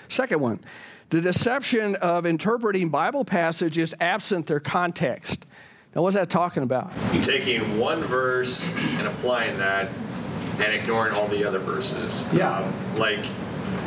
Second 0.08 0.40
one 0.40 0.60
the 1.10 1.22
deception 1.22 1.96
of 1.98 2.26
interpreting 2.26 2.90
Bible 2.90 3.24
passages 3.24 3.94
absent 4.02 4.48
their 4.48 4.60
context. 4.60 5.46
Now, 5.96 6.02
what's 6.02 6.16
that 6.16 6.30
talking 6.30 6.64
about? 6.64 6.92
Taking 7.24 7.80
one 7.80 8.02
verse 8.02 8.74
and 8.76 9.08
applying 9.08 9.58
that 9.58 9.90
and 10.60 10.74
ignoring 10.74 11.14
all 11.14 11.28
the 11.28 11.46
other 11.46 11.60
verses. 11.60 12.28
Yeah. 12.34 12.60
Um, 12.60 12.98
like, 12.98 13.26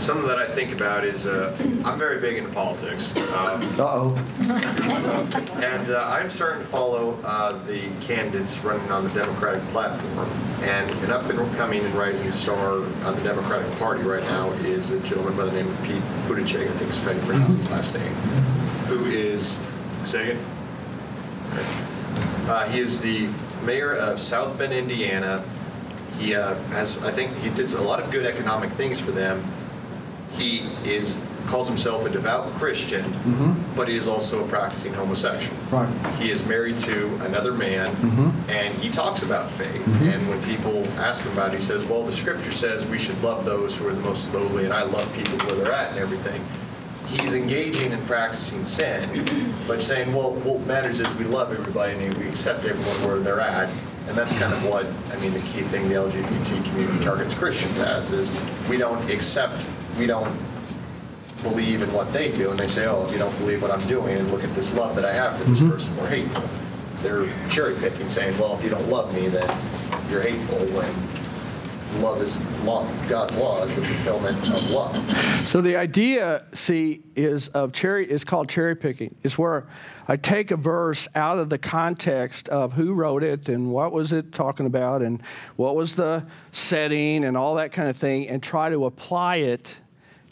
something 0.01 0.27
that 0.27 0.39
I 0.39 0.47
think 0.47 0.73
about 0.73 1.05
is 1.05 1.27
uh, 1.27 1.55
I'm 1.85 1.99
very 1.99 2.21
big 2.21 2.39
into 2.39 2.51
politics. 2.53 3.15
Um, 3.17 3.61
Uh-oh. 3.79 4.17
and 5.63 5.91
uh, 5.91 6.03
I'm 6.07 6.31
starting 6.31 6.63
to 6.63 6.69
follow 6.69 7.19
uh, 7.23 7.53
the 7.67 7.83
candidates 8.01 8.59
running 8.65 8.91
on 8.91 9.05
the 9.05 9.11
Democratic 9.11 9.63
platform. 9.65 10.29
And 10.63 10.91
an 11.05 11.11
up 11.11 11.29
and 11.29 11.39
coming 11.57 11.85
and 11.85 11.95
rising 11.95 12.31
star 12.31 12.77
on 12.77 13.15
the 13.15 13.23
Democratic 13.23 13.71
Party 13.79 14.03
right 14.03 14.23
now 14.25 14.51
is 14.53 14.91
a 14.91 15.01
gentleman 15.01 15.37
by 15.37 15.45
the 15.45 15.53
name 15.53 15.69
of 15.69 15.83
Pete 15.83 16.03
Buttigieg, 16.27 16.67
I 16.67 16.71
think 16.79 16.91
is 16.91 17.03
how 17.03 17.13
you 17.13 17.21
pronounce 17.21 17.55
his 17.55 17.71
last 17.71 17.95
name, 17.95 18.13
who 18.89 19.05
is, 19.05 19.61
say 20.05 20.33
it? 20.33 20.39
Uh, 22.49 22.67
he 22.69 22.81
is 22.81 23.01
the 23.01 23.29
mayor 23.65 23.95
of 23.95 24.21
South 24.21 24.57
Bend, 24.59 24.73
Indiana. 24.73 25.45
He 26.19 26.35
uh, 26.35 26.55
has, 26.71 27.03
I 27.05 27.11
think, 27.11 27.35
he 27.37 27.51
did 27.51 27.73
a 27.73 27.81
lot 27.81 28.01
of 28.01 28.11
good 28.11 28.27
economic 28.27 28.71
things 28.71 28.99
for 28.99 29.11
them. 29.11 29.43
He 30.41 30.69
is 30.85 31.17
calls 31.47 31.67
himself 31.67 32.07
a 32.07 32.09
devout 32.09 32.47
Christian, 32.55 33.03
mm-hmm. 33.03 33.77
but 33.77 33.89
he 33.89 33.97
is 33.97 34.07
also 34.07 34.45
a 34.45 34.49
practicing 34.49 34.93
homosexual. 34.95 35.57
Right. 35.71 36.17
He 36.17 36.31
is 36.31 36.47
married 36.47 36.79
to 36.81 37.07
another 37.25 37.53
man, 37.53 37.93
mm-hmm. 37.97 38.51
and 38.51 38.73
he 38.77 38.89
talks 38.89 39.23
about 39.23 39.51
faith. 39.53 39.83
Mm-hmm. 39.83 40.09
And 40.09 40.29
when 40.29 40.43
people 40.45 40.87
ask 41.01 41.25
him 41.25 41.33
about 41.33 41.53
it, 41.53 41.59
he 41.59 41.63
says, 41.63 41.85
"Well, 41.87 42.05
the 42.05 42.13
Scripture 42.13 42.53
says 42.53 42.87
we 42.87 42.99
should 42.99 43.21
love 43.23 43.45
those 43.45 43.77
who 43.77 43.89
are 43.89 43.93
the 43.93 44.03
most 44.03 44.33
lowly, 44.33 44.65
and 44.65 44.73
I 44.73 44.83
love 44.83 45.13
people 45.15 45.39
where 45.47 45.57
they're 45.57 45.73
at 45.73 45.91
and 45.91 45.99
everything." 45.99 46.43
He's 47.09 47.35
engaging 47.35 47.91
in 47.91 48.01
practicing 48.03 48.65
sin, 48.65 49.09
but 49.67 49.83
saying, 49.83 50.15
"Well, 50.15 50.33
what 50.35 50.65
matters 50.67 51.01
is 51.01 51.13
we 51.15 51.25
love 51.25 51.53
everybody 51.53 51.93
and 52.05 52.17
we 52.17 52.29
accept 52.29 52.65
everyone 52.65 53.09
where 53.09 53.19
they're 53.19 53.41
at." 53.41 53.69
And 54.09 54.17
that's 54.17 54.37
kind 54.39 54.53
of 54.53 54.65
what 54.65 54.87
I 55.13 55.21
mean. 55.21 55.33
The 55.33 55.41
key 55.41 55.63
thing 55.63 55.89
the 55.89 55.95
LGBT 55.95 56.65
community 56.71 57.05
targets 57.05 57.35
Christians 57.35 57.79
as 57.79 58.13
is 58.13 58.33
we 58.69 58.77
don't 58.77 59.09
accept, 59.11 59.65
we 60.01 60.07
don't 60.07 60.35
believe 61.43 61.83
in 61.83 61.93
what 61.93 62.11
they 62.13 62.33
do, 62.33 62.51
and 62.51 62.59
they 62.59 62.67
say, 62.67 62.87
"Oh, 62.87 63.05
if 63.07 63.13
you 63.13 63.19
don't 63.19 63.37
believe 63.39 63.61
what 63.61 63.71
I'm 63.71 63.87
doing, 63.87 64.17
and 64.17 64.31
look 64.31 64.43
at 64.43 64.55
this 64.55 64.75
love 64.75 64.97
that 64.97 65.05
I 65.05 65.13
have 65.13 65.39
for 65.39 65.45
this 65.45 65.61
mm-hmm. 65.61 65.71
person, 65.71 65.97
we're 65.97 66.09
hateful." 66.09 66.43
They're 67.03 67.27
cherry 67.51 67.75
picking, 67.77 68.09
saying, 68.09 68.37
"Well, 68.39 68.57
if 68.57 68.65
you 68.65 68.71
don't 68.71 68.89
love 68.89 69.15
me, 69.15 69.29
then 69.29 69.49
you're 70.11 70.23
hateful." 70.23 70.59
When 70.59 72.03
love 72.03 72.23
is 72.23 72.39
law, 72.65 72.87
God's 73.09 73.37
law 73.37 73.63
is 73.65 73.75
the 73.75 73.83
fulfillment 73.83 74.39
of 74.55 74.71
love. 74.71 75.47
So 75.47 75.61
the 75.61 75.77
idea, 75.77 76.45
see, 76.53 77.03
is 77.17 77.49
of 77.49 77.73
cherry 77.73 78.11
is 78.11 78.25
called 78.25 78.49
cherry 78.49 78.77
picking. 78.77 79.15
It's 79.23 79.37
where 79.37 79.67
I 80.07 80.17
take 80.17 80.51
a 80.51 80.57
verse 80.57 81.09
out 81.15 81.39
of 81.39 81.51
the 81.51 81.59
context 81.59 82.49
of 82.49 82.75
who 82.75 82.95
wrote 82.95 83.23
it 83.23 83.49
and 83.49 83.71
what 83.71 83.93
was 83.93 84.13
it 84.13 84.33
talking 84.33 84.67
about 84.67 85.03
and 85.03 85.23
what 85.57 85.75
was 85.75 85.97
the 85.97 86.25
setting 86.53 87.25
and 87.25 87.37
all 87.37 87.57
that 87.57 87.73
kind 87.73 87.89
of 87.89 87.97
thing, 87.97 88.29
and 88.29 88.43
try 88.43 88.69
to 88.71 88.87
apply 88.87 89.35
it 89.35 89.79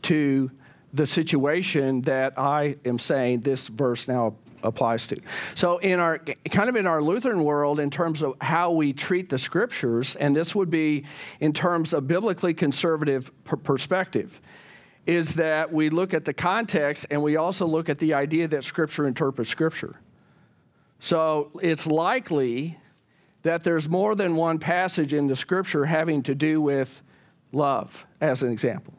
to 0.02 0.50
the 0.92 1.06
situation 1.06 2.02
that 2.02 2.38
I 2.38 2.76
am 2.84 2.98
saying 2.98 3.40
this 3.40 3.68
verse 3.68 4.08
now 4.08 4.34
applies 4.62 5.06
to. 5.06 5.20
So 5.54 5.78
in 5.78 6.00
our 6.00 6.18
kind 6.18 6.68
of 6.68 6.76
in 6.76 6.86
our 6.86 7.02
Lutheran 7.02 7.44
world 7.44 7.78
in 7.78 7.90
terms 7.90 8.22
of 8.22 8.34
how 8.40 8.72
we 8.72 8.92
treat 8.92 9.28
the 9.28 9.38
scriptures 9.38 10.16
and 10.16 10.34
this 10.34 10.54
would 10.54 10.70
be 10.70 11.04
in 11.40 11.52
terms 11.52 11.92
of 11.92 12.08
biblically 12.08 12.54
conservative 12.54 13.30
per- 13.44 13.56
perspective 13.56 14.40
is 15.06 15.36
that 15.36 15.72
we 15.72 15.88
look 15.90 16.12
at 16.12 16.24
the 16.24 16.34
context 16.34 17.06
and 17.10 17.22
we 17.22 17.36
also 17.36 17.66
look 17.66 17.88
at 17.88 17.98
the 17.98 18.14
idea 18.14 18.48
that 18.48 18.64
scripture 18.64 19.06
interprets 19.06 19.48
scripture. 19.48 20.00
So 21.00 21.50
it's 21.62 21.86
likely 21.86 22.76
that 23.42 23.62
there's 23.62 23.88
more 23.88 24.14
than 24.14 24.36
one 24.36 24.58
passage 24.58 25.12
in 25.12 25.28
the 25.28 25.36
scripture 25.36 25.86
having 25.86 26.22
to 26.24 26.34
do 26.34 26.60
with 26.60 27.02
love 27.52 28.04
as 28.20 28.42
an 28.42 28.50
example 28.50 28.92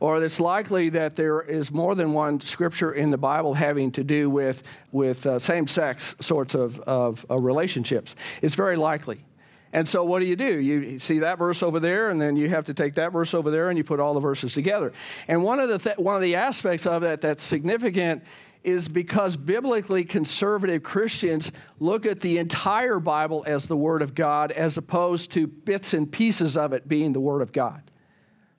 or 0.00 0.22
it's 0.22 0.40
likely 0.40 0.88
that 0.88 1.14
there 1.14 1.42
is 1.42 1.70
more 1.70 1.94
than 1.94 2.12
one 2.12 2.40
scripture 2.40 2.92
in 2.92 3.10
the 3.10 3.18
Bible 3.18 3.54
having 3.54 3.92
to 3.92 4.02
do 4.02 4.30
with, 4.30 4.62
with 4.90 5.26
uh, 5.26 5.38
same 5.38 5.66
sex 5.66 6.16
sorts 6.20 6.54
of, 6.54 6.80
of 6.80 7.24
uh, 7.30 7.38
relationships. 7.38 8.16
It's 8.40 8.54
very 8.54 8.76
likely. 8.76 9.24
And 9.72 9.86
so, 9.86 10.02
what 10.02 10.18
do 10.18 10.26
you 10.26 10.34
do? 10.34 10.58
You 10.58 10.98
see 10.98 11.20
that 11.20 11.38
verse 11.38 11.62
over 11.62 11.78
there, 11.78 12.10
and 12.10 12.20
then 12.20 12.36
you 12.36 12.48
have 12.48 12.64
to 12.64 12.74
take 12.74 12.94
that 12.94 13.12
verse 13.12 13.34
over 13.34 13.52
there, 13.52 13.68
and 13.68 13.78
you 13.78 13.84
put 13.84 14.00
all 14.00 14.14
the 14.14 14.20
verses 14.20 14.52
together. 14.52 14.92
And 15.28 15.44
one 15.44 15.60
of 15.60 15.68
the, 15.68 15.78
th- 15.78 15.98
one 15.98 16.16
of 16.16 16.22
the 16.22 16.34
aspects 16.34 16.86
of 16.86 17.02
that 17.02 17.20
that's 17.20 17.42
significant 17.42 18.24
is 18.64 18.88
because 18.88 19.36
biblically 19.36 20.04
conservative 20.04 20.82
Christians 20.82 21.52
look 21.78 22.04
at 22.04 22.20
the 22.20 22.38
entire 22.38 22.98
Bible 22.98 23.44
as 23.46 23.68
the 23.68 23.76
Word 23.76 24.02
of 24.02 24.14
God 24.14 24.50
as 24.50 24.76
opposed 24.76 25.30
to 25.32 25.46
bits 25.46 25.94
and 25.94 26.10
pieces 26.10 26.56
of 26.56 26.72
it 26.72 26.88
being 26.88 27.12
the 27.12 27.20
Word 27.20 27.40
of 27.40 27.52
God. 27.52 27.89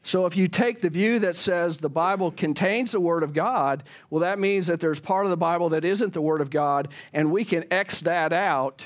So 0.04 0.26
if 0.26 0.36
you 0.36 0.48
take 0.48 0.82
the 0.82 0.90
view 0.90 1.20
that 1.20 1.36
says 1.36 1.78
the 1.78 1.90
Bible 1.90 2.32
contains 2.32 2.92
the 2.92 3.00
Word 3.00 3.22
of 3.22 3.34
God, 3.34 3.84
well, 4.10 4.22
that 4.22 4.40
means 4.40 4.68
that 4.68 4.80
there's 4.80 5.00
part 5.00 5.26
of 5.26 5.30
the 5.30 5.38
Bible 5.38 5.70
that 5.70 5.86
isn't 5.86 6.14
the 6.14 6.22
Word 6.22 6.42
of 6.42 6.50
God, 6.50 6.88
and 7.14 7.32
we 7.32 7.46
can 7.46 7.66
X 7.72 8.02
that 8.02 8.34
out 8.34 8.86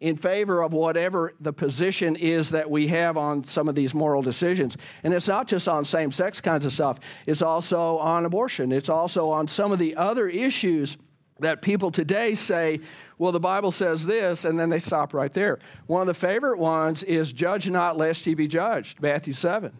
in 0.00 0.14
favor 0.16 0.62
of 0.62 0.72
whatever 0.72 1.34
the 1.40 1.52
position 1.52 2.14
is 2.14 2.50
that 2.50 2.70
we 2.70 2.86
have 2.86 3.16
on 3.16 3.42
some 3.42 3.68
of 3.68 3.74
these 3.74 3.92
moral 3.92 4.22
decisions. 4.22 4.76
And 5.02 5.12
it's 5.12 5.26
not 5.26 5.48
just 5.48 5.68
on 5.68 5.84
same 5.84 6.12
sex 6.12 6.40
kinds 6.40 6.64
of 6.64 6.72
stuff, 6.72 7.00
it's 7.26 7.42
also 7.42 7.98
on 7.98 8.24
abortion, 8.24 8.70
it's 8.70 8.88
also 8.88 9.30
on 9.30 9.48
some 9.48 9.72
of 9.72 9.80
the 9.80 9.96
other 9.96 10.28
issues 10.28 10.96
that 11.40 11.62
people 11.62 11.90
today 11.90 12.36
say, 12.36 12.80
well, 13.16 13.32
the 13.32 13.40
Bible 13.40 13.70
says 13.72 14.06
this, 14.06 14.44
and 14.44 14.58
then 14.58 14.70
they 14.70 14.78
stop 14.78 15.14
right 15.14 15.32
there. 15.32 15.58
One 15.86 16.00
of 16.00 16.06
the 16.08 16.14
favorite 16.14 16.58
ones 16.58 17.02
is, 17.02 17.32
judge 17.32 17.68
not 17.68 17.96
lest 17.96 18.26
ye 18.26 18.34
be 18.34 18.46
judged, 18.46 19.00
Matthew 19.00 19.32
7 19.32 19.72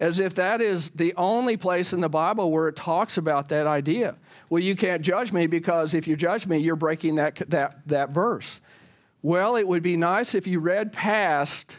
as 0.00 0.18
if 0.18 0.34
that 0.34 0.62
is 0.62 0.90
the 0.90 1.14
only 1.14 1.58
place 1.58 1.92
in 1.92 2.00
the 2.00 2.08
Bible 2.08 2.50
where 2.50 2.68
it 2.68 2.74
talks 2.74 3.18
about 3.18 3.50
that 3.50 3.66
idea. 3.66 4.16
Well, 4.48 4.62
you 4.62 4.74
can't 4.74 5.02
judge 5.02 5.30
me 5.30 5.46
because 5.46 5.92
if 5.92 6.08
you 6.08 6.16
judge 6.16 6.46
me, 6.46 6.56
you're 6.56 6.74
breaking 6.74 7.16
that, 7.16 7.36
that, 7.50 7.86
that 7.86 8.10
verse. 8.10 8.62
Well, 9.20 9.56
it 9.56 9.68
would 9.68 9.82
be 9.82 9.98
nice 9.98 10.34
if 10.34 10.46
you 10.46 10.58
read 10.58 10.92
past 10.92 11.76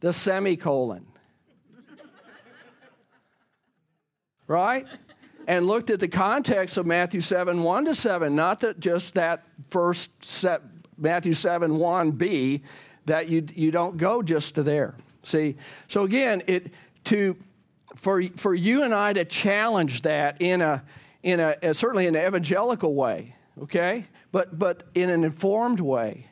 the 0.00 0.12
semicolon. 0.12 1.06
right? 4.46 4.86
And 5.46 5.66
looked 5.66 5.88
at 5.88 5.98
the 5.98 6.08
context 6.08 6.76
of 6.76 6.84
Matthew 6.84 7.22
7 7.22 7.62
1 7.62 7.84
to 7.86 7.94
7, 7.94 8.36
not 8.36 8.60
that 8.60 8.80
just 8.80 9.14
that 9.14 9.44
first 9.70 10.10
set, 10.22 10.60
Matthew 10.98 11.32
7 11.32 11.70
1b, 11.72 12.60
that 13.06 13.30
you, 13.30 13.46
you 13.54 13.70
don't 13.70 13.96
go 13.96 14.22
just 14.22 14.56
to 14.56 14.62
there. 14.62 14.94
See? 15.22 15.56
So 15.88 16.02
again, 16.02 16.42
it 16.46 16.70
to 17.04 17.36
for, 18.02 18.20
for 18.34 18.52
you 18.52 18.82
and 18.82 18.92
I 18.92 19.12
to 19.12 19.24
challenge 19.24 20.02
that 20.02 20.42
in 20.42 20.60
a, 20.60 20.82
in 21.22 21.38
a, 21.38 21.56
uh, 21.62 21.72
certainly 21.72 22.08
in 22.08 22.16
an 22.16 22.26
evangelical 22.26 22.94
way, 22.94 23.36
okay? 23.62 24.08
But, 24.32 24.58
but 24.58 24.82
in 24.96 25.08
an 25.08 25.22
informed 25.22 25.78
way, 25.78 26.26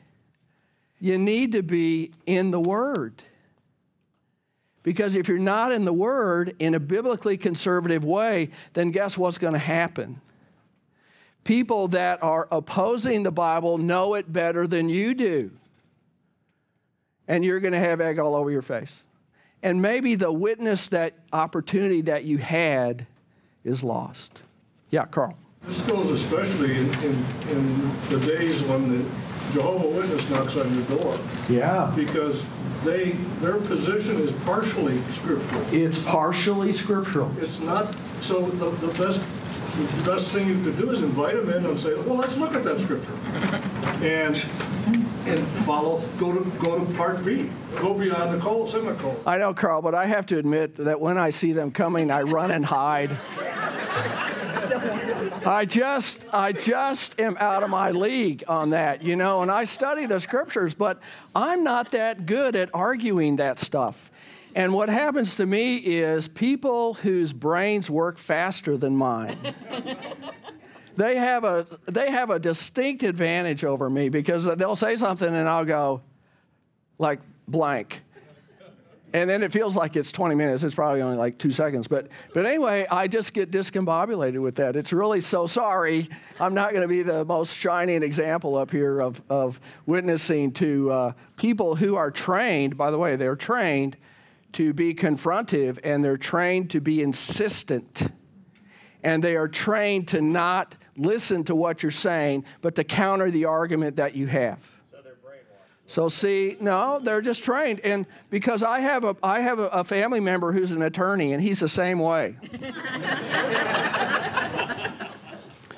you 0.99 1.17
need 1.17 1.53
to 1.53 1.63
be 1.63 2.11
in 2.25 2.51
the 2.51 2.59
Word. 2.59 3.23
Because 4.83 5.15
if 5.15 5.29
you're 5.29 5.37
not 5.37 5.71
in 5.71 5.85
the 5.85 5.93
Word 5.93 6.57
in 6.59 6.75
a 6.75 6.79
biblically 6.79 7.37
conservative 7.37 8.03
way, 8.03 8.49
then 8.73 8.91
guess 8.91 9.17
what's 9.17 9.37
going 9.37 9.53
to 9.53 9.59
happen? 9.59 10.19
People 11.45 11.87
that 11.87 12.21
are 12.21 12.49
opposing 12.51 13.23
the 13.23 13.31
Bible 13.31 13.77
know 13.77 14.15
it 14.15 14.31
better 14.33 14.67
than 14.67 14.89
you 14.89 15.13
do. 15.13 15.51
And 17.29 17.45
you're 17.45 17.61
going 17.61 17.71
to 17.71 17.79
have 17.79 18.01
egg 18.01 18.19
all 18.19 18.35
over 18.35 18.51
your 18.51 18.61
face 18.61 19.03
and 19.63 19.81
maybe 19.81 20.15
the 20.15 20.31
witness 20.31 20.89
that 20.89 21.13
opportunity 21.31 22.01
that 22.01 22.23
you 22.23 22.37
had 22.37 23.05
is 23.63 23.83
lost. 23.83 24.41
Yeah, 24.89 25.05
Carl. 25.05 25.37
This 25.63 25.81
goes 25.81 26.09
especially 26.09 26.77
in, 26.77 26.93
in, 26.95 27.25
in 27.49 28.09
the 28.09 28.19
days 28.25 28.63
when 28.63 28.89
the 28.89 29.09
Jehovah 29.53 29.87
Witness 29.89 30.29
knocks 30.29 30.55
on 30.55 30.73
your 30.73 30.83
door. 30.85 31.19
Yeah. 31.49 31.91
Because 31.95 32.45
they 32.83 33.11
their 33.41 33.57
position 33.57 34.19
is 34.19 34.31
partially 34.43 35.01
scriptural. 35.03 35.61
It's 35.71 36.01
partially 36.01 36.73
scriptural. 36.73 37.31
It's 37.39 37.59
not 37.59 37.95
so 38.21 38.47
the, 38.47 38.69
the 38.85 38.93
best 38.97 39.23
the 39.77 40.11
best 40.11 40.31
thing 40.31 40.47
you 40.47 40.61
could 40.63 40.77
do 40.77 40.89
is 40.89 41.01
invite 41.01 41.35
them 41.35 41.49
in 41.49 41.65
and 41.65 41.79
say, 41.79 41.93
well, 41.93 42.15
let's 42.15 42.37
look 42.37 42.55
at 42.55 42.63
that 42.63 42.79
scripture. 42.79 43.13
And 44.05 44.35
and 45.25 45.47
follow, 45.65 45.99
go 46.17 46.33
to, 46.33 46.49
go 46.59 46.83
to 46.83 46.93
part 46.93 47.23
B, 47.23 47.49
go 47.79 47.93
beyond 47.93 48.33
the 48.33 48.43
col- 48.43 48.67
semicolon. 48.67 49.17
I 49.25 49.37
know, 49.37 49.53
Carl, 49.53 49.81
but 49.81 49.93
I 49.93 50.05
have 50.05 50.25
to 50.27 50.37
admit 50.37 50.75
that 50.77 50.99
when 50.99 51.17
I 51.17 51.29
see 51.29 51.53
them 51.53 51.71
coming, 51.71 52.11
I 52.11 52.23
run 52.23 52.51
and 52.51 52.65
hide. 52.65 53.17
I 55.45 55.65
just, 55.65 56.25
I 56.33 56.51
just 56.51 57.19
am 57.19 57.37
out 57.39 57.63
of 57.63 57.69
my 57.69 57.91
league 57.91 58.43
on 58.47 58.71
that, 58.71 59.03
you 59.03 59.15
know, 59.15 59.41
and 59.41 59.51
I 59.51 59.63
study 59.63 60.05
the 60.05 60.19
scriptures, 60.19 60.73
but 60.73 60.99
I'm 61.35 61.63
not 61.63 61.91
that 61.91 62.25
good 62.25 62.55
at 62.55 62.69
arguing 62.73 63.37
that 63.37 63.59
stuff. 63.59 64.11
And 64.53 64.73
what 64.73 64.89
happens 64.89 65.35
to 65.35 65.45
me 65.45 65.77
is 65.77 66.27
people 66.27 66.95
whose 66.95 67.31
brains 67.31 67.89
work 67.89 68.17
faster 68.17 68.75
than 68.77 68.95
mine. 68.95 69.37
They 70.95 71.15
have 71.17 71.43
a 71.43 71.65
they 71.87 72.11
have 72.11 72.29
a 72.29 72.39
distinct 72.39 73.03
advantage 73.03 73.63
over 73.63 73.89
me 73.89 74.09
because 74.09 74.45
they'll 74.45 74.75
say 74.75 74.95
something 74.95 75.33
and 75.33 75.47
I'll 75.47 75.65
go 75.65 76.01
like 76.97 77.19
blank. 77.47 78.01
And 79.13 79.29
then 79.29 79.43
it 79.43 79.51
feels 79.51 79.75
like 79.75 79.95
it's 79.97 80.11
20 80.11 80.35
minutes. 80.35 80.63
It's 80.63 80.75
probably 80.75 81.01
only 81.01 81.17
like 81.17 81.37
two 81.37 81.51
seconds. 81.51 81.87
But, 81.87 82.07
but 82.33 82.45
anyway, 82.45 82.87
I 82.89 83.07
just 83.07 83.33
get 83.33 83.51
discombobulated 83.51 84.41
with 84.41 84.55
that. 84.55 84.77
It's 84.77 84.93
really 84.93 85.19
so 85.19 85.47
sorry. 85.47 86.09
I'm 86.39 86.53
not 86.53 86.71
going 86.71 86.83
to 86.83 86.87
be 86.87 87.03
the 87.03 87.25
most 87.25 87.53
shining 87.53 88.03
example 88.03 88.55
up 88.55 88.71
here 88.71 89.01
of, 89.01 89.21
of 89.29 89.59
witnessing 89.85 90.53
to 90.53 90.91
uh, 90.91 91.11
people 91.35 91.75
who 91.75 91.95
are 91.95 92.09
trained, 92.09 92.77
by 92.77 92.89
the 92.89 92.97
way, 92.97 93.17
they're 93.17 93.35
trained 93.35 93.97
to 94.53 94.73
be 94.73 94.93
confrontive 94.93 95.77
and 95.83 96.03
they're 96.03 96.17
trained 96.17 96.69
to 96.71 96.79
be 96.79 97.01
insistent. 97.01 98.11
And 99.03 99.23
they 99.23 99.35
are 99.35 99.47
trained 99.47 100.09
to 100.09 100.21
not 100.21 100.75
listen 100.95 101.43
to 101.45 101.55
what 101.55 101.81
you're 101.81 101.91
saying, 101.91 102.45
but 102.61 102.75
to 102.75 102.83
counter 102.83 103.31
the 103.31 103.45
argument 103.45 103.95
that 103.95 104.15
you 104.15 104.27
have. 104.27 104.59
So 105.91 106.07
see, 106.07 106.55
no, 106.61 107.01
they're 107.03 107.19
just 107.19 107.43
trained, 107.43 107.81
and 107.81 108.05
because 108.29 108.63
I 108.63 108.79
have 108.79 109.03
a 109.03 109.13
I 109.21 109.41
have 109.41 109.59
a, 109.59 109.67
a 109.67 109.83
family 109.83 110.21
member 110.21 110.53
who's 110.53 110.71
an 110.71 110.81
attorney, 110.83 111.33
and 111.33 111.43
he's 111.43 111.59
the 111.59 111.67
same 111.67 111.99
way. 111.99 112.37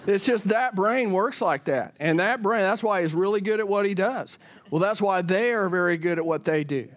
it's 0.06 0.24
just 0.24 0.50
that 0.50 0.76
brain 0.76 1.14
works 1.14 1.42
like 1.42 1.64
that, 1.64 1.96
and 2.00 2.20
that 2.20 2.44
brain 2.44 2.62
that's 2.62 2.84
why 2.84 3.02
he's 3.02 3.16
really 3.16 3.42
good 3.42 3.60
at 3.60 3.68
what 3.68 3.88
he 3.88 3.96
does. 3.96 4.38
Well, 4.70 4.80
that's 4.80 5.02
why 5.02 5.24
they 5.24 5.52
are 5.52 5.68
very 5.68 5.98
good 5.98 6.20
at 6.20 6.26
what 6.28 6.46
they 6.46 6.64
do. 6.64 6.90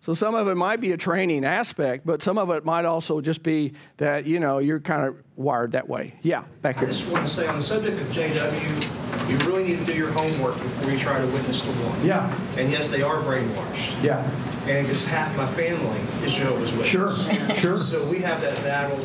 So 0.00 0.14
some 0.14 0.34
of 0.34 0.48
it 0.48 0.54
might 0.54 0.80
be 0.80 0.92
a 0.92 0.96
training 0.96 1.44
aspect, 1.44 2.06
but 2.06 2.22
some 2.22 2.38
of 2.38 2.50
it 2.50 2.64
might 2.64 2.84
also 2.84 3.20
just 3.20 3.42
be 3.42 3.72
that 3.96 4.26
you 4.26 4.38
know 4.38 4.58
you're 4.58 4.80
kind 4.80 5.06
of 5.06 5.16
wired 5.36 5.72
that 5.72 5.88
way. 5.88 6.14
Yeah, 6.22 6.44
back 6.62 6.76
I 6.76 6.80
here. 6.80 6.88
just 6.88 7.10
want 7.12 7.26
to 7.26 7.32
say 7.32 7.46
on 7.48 7.56
the 7.56 7.62
subject 7.62 8.00
of 8.00 8.06
JW, 8.08 9.28
you 9.30 9.38
really 9.46 9.64
need 9.64 9.78
to 9.80 9.84
do 9.84 9.94
your 9.94 10.10
homework 10.12 10.54
before 10.54 10.92
you 10.92 10.98
try 10.98 11.20
to 11.20 11.26
witness 11.26 11.62
to 11.62 11.68
one. 11.68 12.06
Yeah. 12.06 12.32
And 12.56 12.70
yes, 12.70 12.90
they 12.90 13.02
are 13.02 13.16
brainwashed. 13.22 14.02
Yeah. 14.02 14.22
And 14.68 14.86
because 14.86 15.04
half 15.06 15.36
my 15.36 15.46
family 15.46 15.98
is 16.24 16.34
Jehovah's 16.34 16.70
Witnesses. 16.72 17.26
Sure, 17.26 17.54
sure. 17.56 17.78
So 17.78 18.08
we 18.08 18.18
have 18.20 18.40
that 18.40 18.56
battle. 18.62 18.98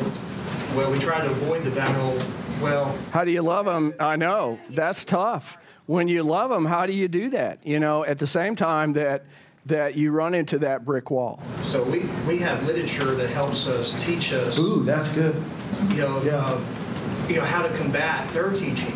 Well, 0.76 0.90
we 0.92 0.98
try 0.98 1.20
to 1.20 1.30
avoid 1.30 1.62
the 1.64 1.70
battle. 1.70 2.18
Well, 2.62 2.96
How 3.10 3.24
do 3.24 3.30
you 3.32 3.42
love 3.42 3.66
them? 3.66 3.94
I 3.98 4.16
know 4.16 4.58
that's 4.70 5.04
tough. 5.04 5.58
When 5.86 6.08
you 6.08 6.22
love 6.22 6.50
them, 6.50 6.64
how 6.64 6.86
do 6.86 6.92
you 6.92 7.08
do 7.08 7.30
that? 7.30 7.66
You 7.66 7.78
know, 7.80 8.04
at 8.04 8.18
the 8.18 8.26
same 8.26 8.56
time 8.56 8.92
that 8.94 9.24
that 9.66 9.94
you 9.96 10.10
run 10.10 10.34
into 10.34 10.58
that 10.58 10.84
brick 10.84 11.10
wall. 11.10 11.40
so 11.62 11.82
we, 11.84 12.00
we 12.26 12.38
have 12.38 12.62
literature 12.66 13.14
that 13.14 13.28
helps 13.30 13.66
us 13.66 14.02
teach 14.04 14.32
us. 14.32 14.58
Ooh, 14.58 14.82
that's 14.84 15.08
good. 15.08 15.34
You 15.90 15.96
know, 15.98 16.18
uh, 16.18 16.60
you 17.28 17.36
know 17.36 17.42
how 17.44 17.62
to 17.66 17.74
combat 17.78 18.28
their 18.34 18.52
teaching, 18.52 18.92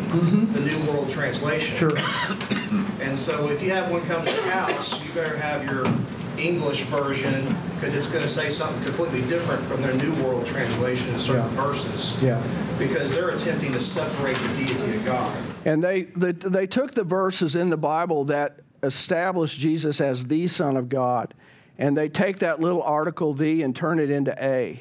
the 0.52 0.60
New 0.60 0.78
World 0.92 1.08
Translation. 1.08 1.76
Sure. 1.76 1.90
And 3.00 3.16
so 3.18 3.48
if 3.48 3.62
you 3.62 3.70
have 3.70 3.90
one 3.90 4.04
come 4.06 4.26
to 4.26 4.30
your 4.30 4.42
house, 4.50 5.02
you 5.02 5.10
better 5.14 5.36
have 5.38 5.64
your 5.64 5.86
English 6.36 6.82
version 6.82 7.56
because 7.74 7.94
it's 7.94 8.08
going 8.08 8.22
to 8.22 8.28
say 8.28 8.50
something 8.50 8.82
completely 8.84 9.22
different 9.22 9.62
from 9.64 9.80
their 9.80 9.94
New 9.94 10.12
World 10.22 10.44
Translation 10.44 11.08
in 11.14 11.18
certain 11.18 11.44
Yeah. 11.54 11.64
verses. 11.64 12.22
Yeah. 12.22 12.42
Because 12.78 13.10
they're 13.12 13.30
attempting 13.30 13.72
to 13.72 13.80
separate 13.80 14.36
the 14.36 14.48
deity 14.66 14.96
of 14.96 15.06
God. 15.06 15.32
And 15.64 15.82
they, 15.82 16.02
they 16.02 16.32
they 16.32 16.66
took 16.66 16.92
the 16.92 17.04
verses 17.04 17.56
in 17.56 17.70
the 17.70 17.78
Bible 17.78 18.24
that 18.26 18.58
establish 18.82 19.56
Jesus 19.56 20.00
as 20.00 20.26
the 20.26 20.46
Son 20.48 20.76
of 20.76 20.88
God, 20.88 21.34
and 21.78 21.96
they 21.96 22.08
take 22.08 22.38
that 22.38 22.60
little 22.60 22.82
article 22.82 23.32
"the" 23.32 23.62
and 23.62 23.74
turn 23.74 23.98
it 23.98 24.10
into 24.10 24.34
"a." 24.42 24.80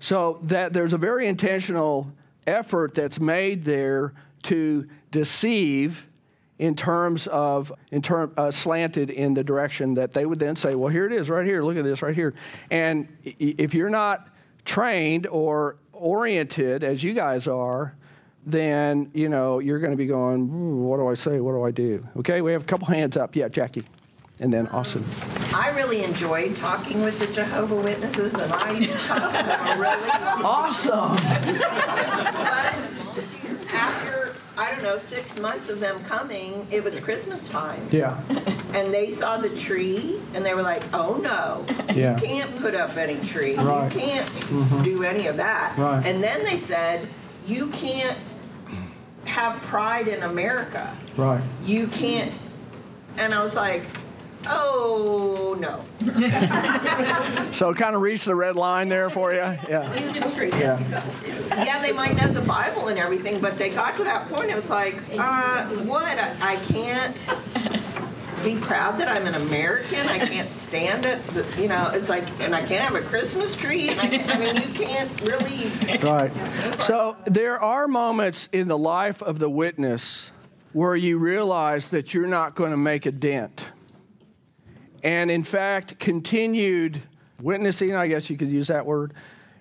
So 0.00 0.38
that 0.44 0.72
there's 0.72 0.92
a 0.92 0.98
very 0.98 1.26
intentional 1.26 2.12
effort 2.46 2.94
that's 2.94 3.20
made 3.20 3.64
there 3.64 4.14
to 4.44 4.88
deceive 5.10 6.06
in 6.58 6.74
terms 6.74 7.26
of 7.28 7.72
in 7.92 8.02
term 8.02 8.32
uh, 8.36 8.50
slanted 8.50 9.10
in 9.10 9.34
the 9.34 9.44
direction 9.44 9.94
that 9.94 10.12
they 10.12 10.26
would 10.26 10.38
then 10.38 10.56
say, 10.56 10.74
well, 10.74 10.88
here 10.88 11.06
it 11.06 11.12
is, 11.12 11.30
right 11.30 11.46
here. 11.46 11.62
Look 11.62 11.76
at 11.76 11.84
this, 11.84 12.02
right 12.02 12.14
here. 12.14 12.34
And 12.70 13.08
if 13.24 13.74
you're 13.74 13.90
not 13.90 14.28
trained 14.64 15.26
or 15.26 15.76
oriented 15.92 16.82
as 16.82 17.02
you 17.02 17.14
guys 17.14 17.46
are, 17.46 17.94
then 18.50 19.10
you 19.14 19.28
know 19.28 19.58
you're 19.58 19.78
going 19.78 19.92
to 19.92 19.96
be 19.96 20.06
going, 20.06 20.82
what 20.84 20.96
do 20.96 21.08
I 21.08 21.14
say? 21.14 21.40
What 21.40 21.52
do 21.52 21.62
I 21.64 21.70
do? 21.70 22.06
Okay, 22.18 22.40
we 22.40 22.52
have 22.52 22.62
a 22.62 22.66
couple 22.66 22.86
hands 22.86 23.16
up. 23.16 23.36
Yeah, 23.36 23.48
Jackie, 23.48 23.84
and 24.40 24.52
then 24.52 24.66
Austin. 24.68 25.04
I 25.54 25.70
really 25.70 26.04
enjoyed 26.04 26.56
talking 26.56 27.02
with 27.02 27.18
the 27.18 27.26
Jehovah 27.28 27.76
Witnesses, 27.76 28.34
and 28.34 28.52
I 28.52 28.84
talked 28.86 29.36
to 29.36 29.44
them 29.44 29.80
really 29.80 30.10
awesome. 30.44 31.16
After 33.70 34.34
I 34.56 34.72
don't 34.72 34.82
know 34.82 34.98
six 34.98 35.38
months 35.38 35.68
of 35.68 35.80
them 35.80 36.02
coming, 36.04 36.66
it 36.70 36.82
was 36.82 36.98
Christmas 37.00 37.48
time, 37.48 37.80
Yeah. 37.90 38.18
and 38.74 38.92
they 38.92 39.10
saw 39.10 39.36
the 39.36 39.50
tree, 39.50 40.18
and 40.34 40.44
they 40.44 40.54
were 40.54 40.62
like, 40.62 40.82
"Oh 40.94 41.16
no, 41.22 41.64
Yeah. 41.94 42.16
you 42.18 42.26
can't 42.26 42.58
put 42.58 42.74
up 42.74 42.96
any 42.96 43.16
tree. 43.20 43.56
Right. 43.56 43.92
You 43.92 44.00
can't 44.00 44.26
Mhm. 44.28 44.84
do 44.84 45.04
any 45.04 45.26
of 45.26 45.36
that." 45.36 45.76
Right. 45.78 46.04
And 46.04 46.22
then 46.24 46.44
they 46.44 46.56
said, 46.58 47.06
"You 47.46 47.68
can't 47.68 48.16
have 49.28 49.60
pride 49.62 50.08
in 50.08 50.22
America. 50.22 50.96
Right. 51.16 51.42
You 51.64 51.86
can't." 51.88 52.32
And 53.16 53.32
I 53.34 53.42
was 53.42 53.54
like, 53.54 53.84
"Oh 54.46 55.56
no." 55.58 55.84
So 57.52 57.72
kind 57.74 57.96
of 57.96 58.02
reached 58.02 58.26
the 58.26 58.34
red 58.34 58.56
line 58.56 58.88
there 58.88 59.10
for 59.10 59.32
you. 59.32 59.38
Yeah. 59.38 59.92
Yeah. 60.60 60.78
yeah, 61.64 61.80
they 61.82 61.92
might 61.92 62.14
know 62.14 62.28
the 62.28 62.42
Bible 62.42 62.88
and 62.88 62.98
everything, 62.98 63.40
but 63.40 63.58
they 63.58 63.70
got 63.70 63.96
to 63.96 64.04
that 64.04 64.28
point. 64.28 64.50
It 64.50 64.54
was 64.54 64.70
like, 64.70 64.96
uh, 65.18 65.64
what? 65.84 66.04
I, 66.18 66.34
I 66.40 66.56
can't 66.56 67.16
be 68.44 68.56
proud 68.56 68.98
that 68.98 69.08
I'm 69.08 69.26
an 69.26 69.34
American. 69.34 70.08
I 70.08 70.18
can't 70.18 70.52
stand 70.52 71.06
it. 71.06 71.20
You 71.58 71.68
know, 71.68 71.90
it's 71.92 72.08
like, 72.08 72.24
and 72.40 72.54
I 72.54 72.60
can't 72.60 72.82
have 72.82 72.94
a 72.94 73.06
Christmas 73.06 73.56
tree. 73.56 73.90
I, 73.90 74.24
I 74.28 74.38
mean, 74.38 74.56
you 74.56 74.74
can't 74.74 75.20
really. 75.22 75.70
Right. 76.02 76.32
So 76.80 77.16
there 77.24 77.62
are 77.62 77.88
moments 77.88 78.48
in 78.52 78.68
the 78.68 78.78
life 78.78 79.22
of 79.22 79.38
the 79.38 79.50
witness 79.50 80.30
where 80.72 80.96
you 80.96 81.18
realize 81.18 81.90
that 81.90 82.14
you're 82.14 82.26
not 82.26 82.54
going 82.54 82.70
to 82.70 82.76
make 82.76 83.06
a 83.06 83.10
dent. 83.10 83.64
And 85.02 85.30
in 85.30 85.44
fact, 85.44 85.98
continued 85.98 87.00
witnessing, 87.40 87.94
I 87.94 88.08
guess 88.08 88.28
you 88.28 88.36
could 88.36 88.50
use 88.50 88.68
that 88.68 88.84
word, 88.84 89.14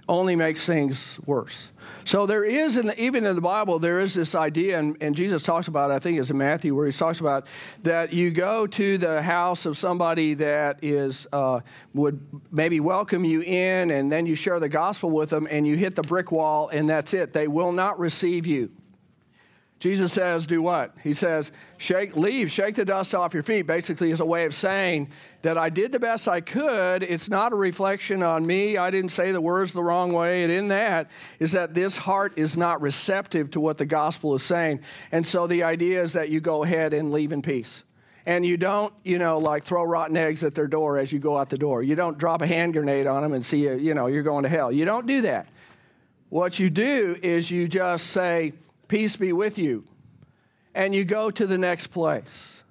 only 0.08 0.36
makes 0.36 0.66
things 0.66 1.20
worse. 1.26 1.70
So 2.06 2.26
there 2.26 2.44
is, 2.44 2.78
in 2.78 2.88
the, 2.88 3.02
even 3.02 3.26
in 3.26 3.36
the 3.36 3.42
Bible, 3.42 3.80
there 3.80 4.00
is 4.00 4.14
this 4.14 4.36
idea, 4.36 4.80
and, 4.80 4.96
and 5.02 5.16
Jesus 5.16 5.44
talks 5.44 5.68
about 5.68 5.92
it, 5.92 5.96
I 5.96 6.00
think 6.00 6.20
it's 6.20 6.30
in 6.30 6.38
Matthew, 6.38 6.76
where 6.76 6.86
he 6.86 6.92
talks 6.92 7.20
about 7.20 7.48
that 7.84 8.14
you 8.14 8.32
go 8.32 8.68
to 8.68 8.98
the 8.98 9.22
house 9.22 9.66
of 9.66 9.78
somebody 9.78 10.34
that 10.36 10.80
is 10.82 11.28
uh, 11.34 11.60
would 11.94 12.26
maybe 12.52 12.80
welcome 12.80 13.26
you 13.26 13.42
in, 13.42 13.92
and 13.92 14.12
then 14.12 14.26
you 14.26 14.36
share 14.36 14.60
the 14.60 14.70
gospel 14.70 15.10
with 15.10 15.30
them, 15.30 15.48
and 15.50 15.68
you 15.68 15.76
hit 15.76 15.96
the 15.96 16.04
brick 16.04 16.32
wall, 16.32 16.70
and 16.70 16.90
that's 16.90 17.14
it. 17.14 17.34
They 17.34 17.48
will 17.48 17.72
not 17.72 18.00
receive 18.00 18.46
you. 18.46 18.72
Jesus 19.80 20.12
says, 20.12 20.48
do 20.48 20.60
what? 20.60 20.96
He 21.04 21.14
says, 21.14 21.52
shake, 21.78 22.16
leave, 22.16 22.52
shake 22.52 22.74
the 22.74 22.84
dust 22.84 23.14
off 23.14 23.36
your 23.36 23.44
feet, 23.44 23.68
basically, 23.68 24.10
is 24.10 24.22
a 24.22 24.26
way 24.26 24.46
of 24.46 24.56
saying 24.56 25.12
that 25.44 25.56
I 25.56 25.70
did 25.70 25.92
the 25.92 26.00
best 26.00 26.28
I 26.28 26.42
could. 26.42 27.04
It's 27.04 27.30
not 27.30 27.54
a 27.54 27.56
reflection 27.56 28.24
on 28.24 28.44
me. 28.44 28.78
I 28.78 28.90
didn't 28.90 29.12
say 29.12 29.32
the 29.32 29.40
words 29.40 29.74
the 29.74 29.84
wrong 29.84 30.14
way. 30.14 30.42
And 30.42 30.52
in 30.52 30.70
that 30.70 31.12
is 31.38 31.52
that 31.52 31.76
this 31.76 31.96
heart 31.96 32.34
is 32.38 32.58
not 32.58 32.82
receptive 32.82 33.52
to 33.52 33.60
what 33.60 33.78
the 33.78 33.86
gospel 33.86 34.34
is 34.34 34.42
saying. 34.42 34.80
And 35.12 35.26
so 35.26 35.46
the 35.46 35.62
idea 35.62 36.02
is 36.02 36.14
that 36.14 36.30
you 36.30 36.42
go 36.42 36.64
ahead 36.64 36.94
and 36.96 37.12
leave 37.12 37.32
in 37.32 37.44
peace. 37.44 37.84
And 38.26 38.44
you 38.44 38.58
don't, 38.58 38.92
you 39.04 39.20
know, 39.20 39.38
like 39.38 39.64
throw 39.64 39.84
rotten 39.84 40.18
eggs 40.18 40.44
at 40.44 40.56
their 40.56 40.68
door 40.68 40.98
as 40.98 41.12
you 41.12 41.20
go 41.20 41.38
out 41.38 41.50
the 41.50 41.58
door. 41.58 41.84
You 41.84 41.94
don't 41.96 42.18
drop 42.18 42.42
a 42.42 42.48
hand 42.48 42.74
grenade 42.74 43.06
on 43.06 43.22
them 43.22 43.34
and 43.34 43.46
see, 43.46 43.60
you, 43.60 43.76
you 43.76 43.94
know, 43.94 44.08
you're 44.08 44.24
going 44.24 44.42
to 44.42 44.50
hell. 44.50 44.72
You 44.72 44.86
don't 44.86 45.06
do 45.06 45.22
that. 45.22 45.48
What 46.30 46.58
you 46.58 46.70
do 46.72 47.16
is 47.22 47.50
you 47.52 47.68
just 47.70 48.08
say, 48.08 48.54
Peace 48.88 49.16
be 49.16 49.34
with 49.34 49.58
you. 49.58 49.84
And 50.74 50.94
you 50.96 51.06
go 51.06 51.32
to 51.32 51.48
the 51.48 51.58
next 51.58 51.88
place. 51.88 52.62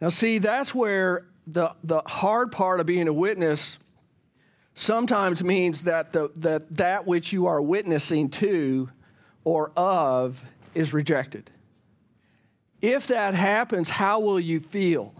Now, 0.00 0.10
see, 0.10 0.38
that's 0.38 0.74
where 0.74 1.26
the, 1.46 1.74
the 1.82 2.02
hard 2.06 2.52
part 2.52 2.80
of 2.80 2.86
being 2.86 3.08
a 3.08 3.12
witness 3.12 3.78
sometimes 4.74 5.42
means 5.42 5.84
that, 5.84 6.12
the, 6.12 6.30
that 6.36 6.74
that 6.76 7.06
which 7.06 7.32
you 7.32 7.46
are 7.46 7.62
witnessing 7.62 8.28
to 8.28 8.90
or 9.42 9.72
of 9.76 10.44
is 10.74 10.92
rejected. 10.92 11.50
If 12.82 13.06
that 13.06 13.34
happens, 13.34 13.88
how 13.88 14.20
will 14.20 14.38
you 14.38 14.60
feel? 14.60 15.14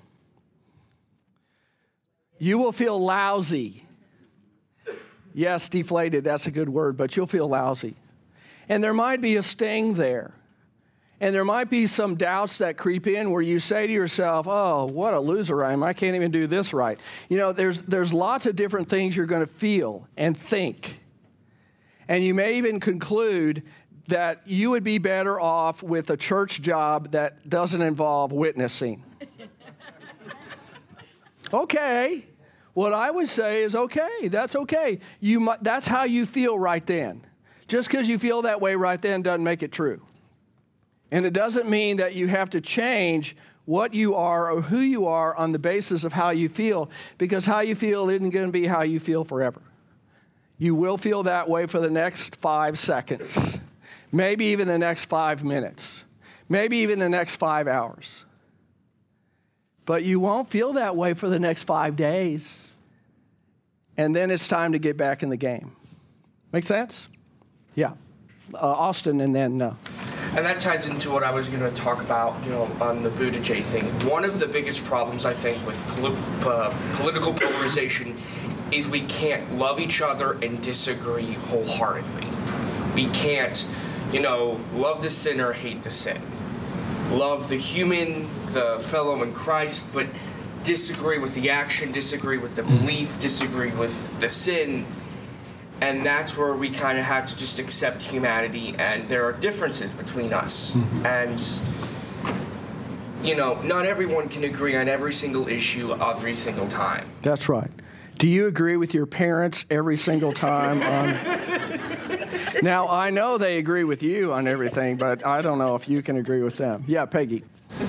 You 2.38 2.58
will 2.58 2.72
feel 2.72 3.02
lousy. 3.02 3.86
Yes, 5.32 5.68
deflated, 5.70 6.24
that's 6.24 6.46
a 6.46 6.50
good 6.50 6.68
word, 6.68 6.98
but 6.98 7.16
you'll 7.16 7.26
feel 7.26 7.48
lousy. 7.48 7.96
And 8.68 8.82
there 8.82 8.94
might 8.94 9.20
be 9.20 9.36
a 9.36 9.42
sting 9.42 9.94
there. 9.94 10.34
And 11.20 11.34
there 11.34 11.44
might 11.44 11.70
be 11.70 11.86
some 11.86 12.16
doubts 12.16 12.58
that 12.58 12.76
creep 12.76 13.06
in 13.06 13.30
where 13.30 13.40
you 13.40 13.58
say 13.58 13.86
to 13.86 13.92
yourself, 13.92 14.46
oh, 14.46 14.84
what 14.84 15.14
a 15.14 15.20
loser 15.20 15.64
I 15.64 15.72
am. 15.72 15.82
I 15.82 15.94
can't 15.94 16.14
even 16.14 16.30
do 16.30 16.46
this 16.46 16.74
right. 16.74 17.00
You 17.30 17.38
know, 17.38 17.52
there's, 17.52 17.80
there's 17.82 18.12
lots 18.12 18.44
of 18.44 18.54
different 18.54 18.90
things 18.90 19.16
you're 19.16 19.24
going 19.24 19.46
to 19.46 19.52
feel 19.52 20.06
and 20.16 20.36
think. 20.36 21.00
And 22.06 22.22
you 22.22 22.34
may 22.34 22.58
even 22.58 22.80
conclude 22.80 23.62
that 24.08 24.42
you 24.46 24.70
would 24.70 24.84
be 24.84 24.98
better 24.98 25.40
off 25.40 25.82
with 25.82 26.10
a 26.10 26.16
church 26.16 26.60
job 26.60 27.12
that 27.12 27.48
doesn't 27.48 27.82
involve 27.82 28.30
witnessing. 28.30 29.02
okay. 31.52 32.26
What 32.74 32.92
I 32.92 33.10
would 33.10 33.28
say 33.28 33.62
is 33.62 33.74
okay, 33.74 34.28
that's 34.28 34.54
okay. 34.54 34.98
You 35.18 35.54
that's 35.62 35.86
how 35.86 36.04
you 36.04 36.26
feel 36.26 36.58
right 36.58 36.84
then. 36.84 37.25
Just 37.68 37.90
because 37.90 38.08
you 38.08 38.18
feel 38.18 38.42
that 38.42 38.60
way 38.60 38.74
right 38.76 39.00
then 39.00 39.22
doesn't 39.22 39.44
make 39.44 39.62
it 39.62 39.72
true. 39.72 40.00
And 41.10 41.24
it 41.26 41.32
doesn't 41.32 41.68
mean 41.68 41.98
that 41.98 42.14
you 42.14 42.28
have 42.28 42.50
to 42.50 42.60
change 42.60 43.36
what 43.64 43.94
you 43.94 44.14
are 44.14 44.52
or 44.52 44.60
who 44.62 44.78
you 44.78 45.06
are 45.06 45.34
on 45.36 45.50
the 45.52 45.58
basis 45.58 46.04
of 46.04 46.12
how 46.12 46.30
you 46.30 46.48
feel, 46.48 46.88
because 47.18 47.44
how 47.46 47.60
you 47.60 47.74
feel 47.74 48.08
isn't 48.08 48.30
going 48.30 48.46
to 48.46 48.52
be 48.52 48.66
how 48.66 48.82
you 48.82 49.00
feel 49.00 49.24
forever. 49.24 49.60
You 50.58 50.74
will 50.74 50.96
feel 50.96 51.24
that 51.24 51.48
way 51.48 51.66
for 51.66 51.80
the 51.80 51.90
next 51.90 52.36
five 52.36 52.78
seconds, 52.78 53.58
maybe 54.12 54.46
even 54.46 54.68
the 54.68 54.78
next 54.78 55.06
five 55.06 55.42
minutes, 55.42 56.04
maybe 56.48 56.78
even 56.78 57.00
the 57.00 57.08
next 57.08 57.36
five 57.36 57.66
hours. 57.66 58.24
but 59.86 60.02
you 60.02 60.18
won't 60.20 60.50
feel 60.50 60.74
that 60.74 60.96
way 60.96 61.14
for 61.14 61.28
the 61.28 61.38
next 61.38 61.62
five 61.62 61.96
days. 61.96 62.72
And 63.96 64.14
then 64.14 64.30
it's 64.30 64.46
time 64.48 64.72
to 64.72 64.78
get 64.78 64.96
back 64.96 65.22
in 65.22 65.30
the 65.30 65.36
game. 65.36 65.74
Make 66.52 66.64
sense? 66.64 67.08
Yeah. 67.76 67.92
Uh, 68.52 68.58
Austin, 68.58 69.20
and 69.20 69.36
then. 69.36 69.62
Uh, 69.62 69.74
and 70.36 70.44
that 70.44 70.58
ties 70.60 70.88
into 70.88 71.10
what 71.10 71.22
I 71.22 71.30
was 71.30 71.48
going 71.48 71.62
to 71.62 71.74
talk 71.80 72.02
about, 72.02 72.42
you 72.44 72.50
know, 72.50 72.68
on 72.80 73.02
the 73.02 73.10
Buttigieg 73.10 73.62
thing. 73.64 73.84
One 74.06 74.24
of 74.24 74.40
the 74.40 74.46
biggest 74.46 74.84
problems 74.84 75.24
I 75.24 75.32
think 75.32 75.64
with 75.66 75.80
poli- 75.88 76.16
uh, 76.44 76.74
political 76.96 77.32
polarization 77.32 78.18
is 78.72 78.88
we 78.88 79.02
can't 79.02 79.56
love 79.56 79.78
each 79.78 80.02
other 80.02 80.32
and 80.32 80.60
disagree 80.60 81.34
wholeheartedly. 81.34 82.26
We 82.94 83.08
can't, 83.10 83.68
you 84.12 84.20
know, 84.20 84.60
love 84.74 85.02
the 85.02 85.10
sinner, 85.10 85.52
hate 85.52 85.84
the 85.84 85.90
sin. 85.90 86.20
Love 87.10 87.48
the 87.48 87.56
human, 87.56 88.28
the 88.52 88.78
fellow 88.80 89.22
in 89.22 89.32
Christ, 89.32 89.86
but 89.94 90.06
disagree 90.64 91.18
with 91.18 91.34
the 91.34 91.50
action, 91.50 91.92
disagree 91.92 92.38
with 92.38 92.56
the 92.56 92.62
belief, 92.62 93.20
disagree 93.20 93.70
with 93.70 94.20
the 94.20 94.28
sin 94.28 94.84
and 95.80 96.04
that's 96.04 96.36
where 96.36 96.54
we 96.54 96.70
kind 96.70 96.98
of 96.98 97.04
have 97.04 97.26
to 97.26 97.36
just 97.36 97.58
accept 97.58 98.02
humanity 98.02 98.74
and 98.78 99.08
there 99.08 99.24
are 99.24 99.32
differences 99.32 99.92
between 99.92 100.32
us. 100.32 100.72
Mm-hmm. 100.74 101.06
and 101.06 101.42
you 103.26 103.34
know 103.34 103.60
not 103.62 103.86
everyone 103.86 104.28
can 104.28 104.44
agree 104.44 104.76
on 104.76 104.88
every 104.88 105.12
single 105.12 105.48
issue 105.48 105.92
every 105.94 106.36
single 106.36 106.68
time. 106.68 107.08
That's 107.22 107.48
right. 107.48 107.70
Do 108.18 108.28
you 108.28 108.46
agree 108.46 108.76
with 108.76 108.94
your 108.94 109.06
parents 109.06 109.66
every 109.70 109.96
single 109.96 110.32
time 110.32 110.82
on 110.82 112.62
now 112.62 112.88
i 112.88 113.10
know 113.10 113.36
they 113.36 113.58
agree 113.58 113.84
with 113.84 114.02
you 114.02 114.32
on 114.32 114.48
everything 114.48 114.96
but 114.96 115.26
i 115.26 115.42
don't 115.42 115.58
know 115.58 115.74
if 115.74 115.88
you 115.88 116.02
can 116.02 116.16
agree 116.16 116.42
with 116.42 116.56
them. 116.56 116.84
Yeah 116.86 117.04
peggy. 117.06 117.44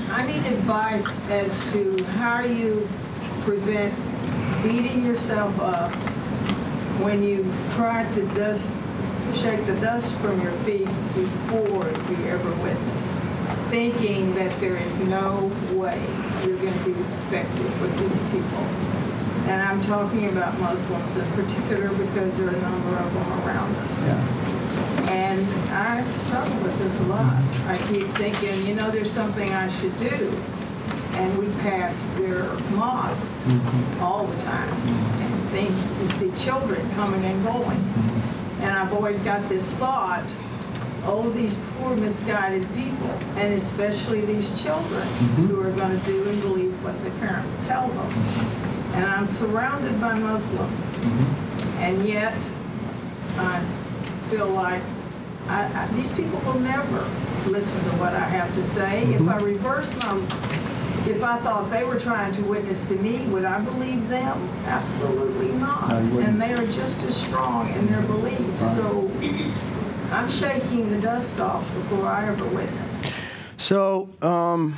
I 0.10 0.26
need 0.26 0.46
advice 0.48 1.08
as 1.30 1.72
to 1.72 2.04
how 2.04 2.42
you 2.42 2.88
prevent 3.42 3.94
beating 4.64 5.06
yourself 5.06 5.58
up 5.62 5.94
when 7.04 7.24
you 7.24 7.46
try 7.76 8.10
to 8.14 8.26
dust, 8.34 8.76
shake 9.36 9.66
the 9.66 9.76
dust 9.80 10.14
from 10.16 10.42
your 10.42 10.52
feet 10.66 10.88
before 11.14 11.86
you 12.10 12.26
ever 12.26 12.50
witness, 12.64 13.22
thinking 13.70 14.34
that 14.36 14.60
there 14.60 14.78
is 14.78 15.00
no 15.02 15.52
way 15.74 16.02
you're 16.46 16.58
going 16.58 16.74
to 16.74 16.86
be 16.86 16.92
effective 16.92 17.82
with 17.82 17.98
these 18.00 18.22
people. 18.32 18.64
And 19.48 19.62
I'm 19.62 19.82
talking 19.84 20.28
about 20.30 20.60
Muslims 20.60 21.16
in 21.16 21.32
particular 21.32 21.90
because 21.90 22.36
there 22.38 22.48
are 22.48 22.56
a 22.56 22.62
number 22.62 22.98
of 22.98 23.14
them 23.14 23.48
around 23.48 23.76
us. 23.78 24.08
Yeah. 24.08 24.48
And 25.10 25.48
I 25.72 26.04
struggle 26.26 26.64
with 26.64 26.78
this 26.80 27.00
a 27.00 27.04
lot. 27.04 27.44
I 27.68 27.78
keep 27.88 28.08
thinking, 28.18 28.66
you 28.66 28.76
know, 28.76 28.92
there's 28.92 29.12
something 29.12 29.50
I 29.54 29.70
should 29.70 29.98
do. 30.00 30.34
And 31.14 31.38
we 31.38 31.48
pass 31.62 32.04
their 32.18 32.44
mosque 32.76 33.30
mm-hmm. 33.30 34.04
all 34.04 34.26
the 34.28 34.42
time. 34.44 35.17
Mm-hmm 35.48 35.88
think 35.98 36.02
you 36.02 36.32
see 36.34 36.46
children 36.46 36.90
coming 36.92 37.24
and 37.24 37.44
going. 37.44 37.80
And 38.62 38.76
I've 38.76 38.94
always 38.94 39.22
got 39.24 39.48
this 39.50 39.70
thought, 39.72 40.26
oh, 41.04 41.30
these 41.30 41.58
poor 41.76 41.96
misguided 41.96 42.68
people, 42.76 43.10
and 43.38 43.54
especially 43.54 44.22
these 44.22 44.62
children 44.62 45.02
mm-hmm. 45.02 45.46
who 45.48 45.62
are 45.62 45.72
going 45.72 45.98
to 46.00 46.06
do 46.06 46.28
and 46.30 46.42
believe 46.42 46.84
what 46.84 47.02
the 47.04 47.12
parents 47.26 47.56
tell 47.66 47.88
them. 47.88 48.12
And 48.96 49.06
I'm 49.06 49.28
surrounded 49.28 50.00
by 50.02 50.18
Muslims, 50.18 50.92
mm-hmm. 50.92 51.78
and 51.80 52.08
yet 52.08 52.36
I 53.38 53.60
feel 54.30 54.50
like 54.50 54.82
I, 55.48 55.66
I, 55.74 55.88
these 55.94 56.12
people 56.14 56.40
will 56.40 56.60
never 56.60 57.00
listen 57.50 57.80
to 57.92 57.98
what 57.98 58.14
I 58.14 58.26
have 58.26 58.54
to 58.56 58.64
say. 58.64 59.04
Mm-hmm. 59.06 59.24
If 59.24 59.30
I 59.30 59.38
reverse 59.40 59.96
my 59.98 60.14
if 61.10 61.24
I 61.24 61.38
thought 61.40 61.70
they 61.70 61.84
were 61.84 62.00
trying 62.00 62.34
to 62.34 62.42
witness 62.44 62.84
to 62.90 62.96
me, 62.96 63.26
would 63.28 63.46
I 63.46 63.60
believe 63.62 64.08
them? 64.10 64.50
Absolutely 64.66 65.50
not. 65.54 65.92
And 65.92 66.42
they 66.42 66.54
are 66.54 66.66
just 66.68 67.02
as 67.04 67.16
strong 67.16 67.74
in 67.74 67.88
their 67.88 68.02
beliefs. 68.02 68.62
Right. 68.62 68.76
So 68.76 69.12
I'm 70.12 70.30
shaking 70.30 70.90
the 70.90 71.00
dust 71.00 71.40
off 71.40 71.64
before 71.74 72.06
I 72.06 72.28
ever 72.28 72.46
witness. 72.46 73.14
So, 73.58 74.10
um, 74.22 74.76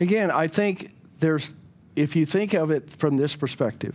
again, 0.00 0.30
I 0.30 0.48
think 0.48 0.90
there's, 1.20 1.52
if 1.96 2.16
you 2.16 2.26
think 2.26 2.54
of 2.54 2.70
it 2.70 2.88
from 2.90 3.16
this 3.16 3.36
perspective, 3.36 3.94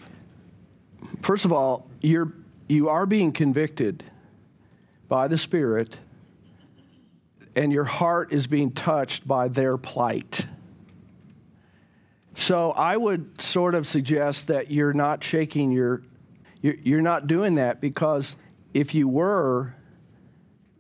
first 1.22 1.44
of 1.44 1.52
all, 1.52 1.88
you're, 2.02 2.32
you 2.68 2.88
are 2.88 3.06
being 3.06 3.32
convicted 3.32 4.04
by 5.08 5.28
the 5.28 5.38
Spirit 5.38 5.98
and 7.56 7.72
your 7.72 7.84
heart 7.84 8.32
is 8.32 8.48
being 8.48 8.72
touched 8.72 9.28
by 9.28 9.48
their 9.48 9.78
plight. 9.78 10.46
So 12.36 12.72
I 12.72 12.96
would 12.96 13.42
sort 13.42 13.76
of 13.76 13.86
suggest 13.88 14.48
that 14.48 14.72
you're 14.72 14.94
not 14.94 15.24
shaking 15.24 15.72
your, 15.72 16.04
you're 16.62 17.02
not 17.02 17.28
doing 17.28 17.56
that 17.56 17.82
because 17.82 18.36
if 18.74 18.94
you 18.94 19.08
were, 19.08 19.76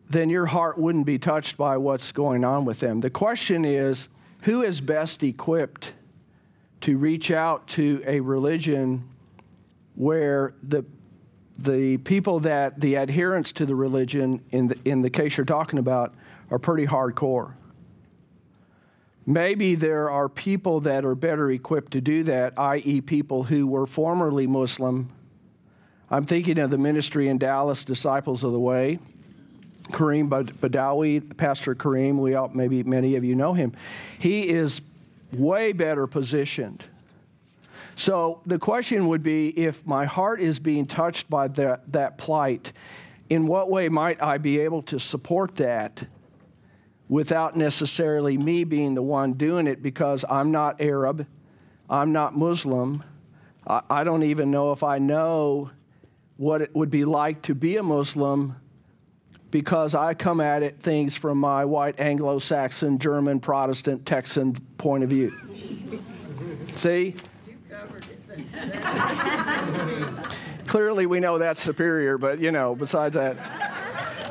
then 0.10 0.30
your 0.30 0.48
heart 0.48 0.78
wouldn't 0.78 1.06
be 1.06 1.20
touched 1.20 1.58
by 1.58 1.78
what's 1.78 2.12
going 2.12 2.44
on 2.44 2.66
with 2.66 2.80
them. 2.80 3.02
The 3.02 3.10
question 3.10 3.66
is 3.66 4.10
who 4.44 4.62
is 4.64 4.82
best 4.82 5.24
equipped 5.24 5.94
to 6.82 6.98
reach 6.98 7.30
out 7.30 7.68
to 7.68 8.02
a 8.06 8.20
religion 8.20 9.10
where 9.96 10.54
the 10.64 10.86
the 11.58 11.98
people 11.98 12.40
that 12.40 12.80
the 12.80 12.96
adherents 12.96 13.52
to 13.52 13.66
the 13.66 13.76
religion 13.76 14.42
in 14.52 14.70
the, 14.70 14.78
in 14.86 15.02
the 15.02 15.10
case 15.10 15.36
you're 15.36 15.46
talking 15.46 15.78
about 15.78 16.14
are 16.52 16.60
pretty 16.60 16.88
hardcore. 16.88 17.54
Maybe 19.26 19.76
there 19.76 20.10
are 20.10 20.28
people 20.28 20.80
that 20.82 21.06
are 21.06 21.14
better 21.14 21.52
equipped 21.52 21.91
to 21.91 22.02
do 22.02 22.24
that, 22.24 22.54
i.e., 22.58 23.02
people 23.02 23.43
who 23.43 23.68
were 23.68 23.86
formerly 23.86 24.47
Muslim. 24.47 25.10
I'm 26.10 26.26
thinking 26.26 26.58
of 26.58 26.72
the 26.72 26.80
ministry 26.80 27.28
in 27.28 27.38
Dallas, 27.38 27.84
Disciples 27.84 28.43
of 28.43 28.52
the 28.54 28.60
Way. 28.60 28.97
Kareem 29.91 30.30
Badawi, 30.30 31.38
Pastor 31.38 31.76
Kareem, 31.76 32.18
we 32.18 32.36
all, 32.36 32.50
maybe 32.50 32.84
many 32.84 33.16
of 33.16 33.24
you 33.24 33.36
know 33.36 33.54
him. 33.54 33.74
He 34.18 34.50
is 34.50 34.82
way 35.32 35.74
better 35.74 36.08
positioned. 36.08 36.86
So 37.95 38.41
the 38.45 38.58
question 38.58 39.10
would 39.10 39.24
be 39.24 39.50
if 39.50 39.86
my 39.86 40.06
heart 40.06 40.41
is 40.41 40.58
being 40.58 40.86
touched 40.88 41.30
by 41.30 41.50
that, 41.50 41.91
that 41.91 42.18
plight, 42.18 42.72
in 43.30 43.45
what 43.45 43.70
way 43.70 43.89
might 43.89 44.22
I 44.24 44.38
be 44.38 44.60
able 44.60 44.82
to 44.84 45.00
support 45.00 45.56
that 45.58 46.06
without 47.10 47.57
necessarily 47.57 48.38
me 48.38 48.64
being 48.64 48.93
the 48.93 49.01
one 49.01 49.34
doing 49.34 49.68
it 49.68 49.82
because 49.82 50.24
I'm 50.30 50.51
not 50.51 50.80
Arab, 50.80 51.28
I'm 51.89 52.14
not 52.14 52.38
Muslim. 52.38 53.03
I, 53.68 53.82
I 53.89 54.03
don't 54.03 54.24
even 54.24 54.51
know 54.51 54.72
if 54.72 54.84
I 54.84 54.99
know 54.99 55.72
what 56.38 56.62
it 56.62 56.74
would 56.74 56.91
be 56.91 57.03
like 57.03 57.41
to 57.41 57.55
be 57.55 57.76
a 57.78 57.84
Muslim 57.84 58.55
because 59.51 59.95
I 59.95 60.14
come 60.14 60.39
at 60.39 60.62
it 60.62 60.80
things 60.80 61.16
from 61.16 61.39
my 61.39 61.66
white 61.66 61.99
Anglo 61.99 62.38
Saxon, 62.38 62.99
German, 62.99 63.39
Protestant, 63.39 64.05
Texan 64.05 64.53
point 64.78 65.03
of 65.03 65.10
view. 65.10 65.36
See? 66.76 67.16
Clearly, 70.68 71.07
we 71.07 71.20
know 71.20 71.39
that's 71.39 71.60
superior, 71.60 72.20
but 72.20 72.39
you 72.39 72.51
know, 72.51 72.76
besides 72.76 73.16
that. 73.16 73.36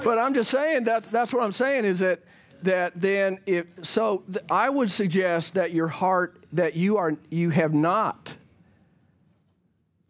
But 0.04 0.18
I'm 0.18 0.34
just 0.34 0.50
saying 0.52 0.84
that's, 0.84 1.08
that's 1.08 1.32
what 1.32 1.42
I'm 1.42 1.52
saying 1.52 1.84
is 1.84 1.98
that 1.98 2.22
that 2.62 3.00
then 3.00 3.38
if 3.46 3.66
so 3.82 4.22
th- 4.32 4.44
i 4.50 4.68
would 4.68 4.90
suggest 4.90 5.54
that 5.54 5.72
your 5.72 5.88
heart 5.88 6.42
that 6.52 6.74
you 6.74 6.96
are 6.96 7.16
you 7.30 7.50
have 7.50 7.74
not 7.74 8.34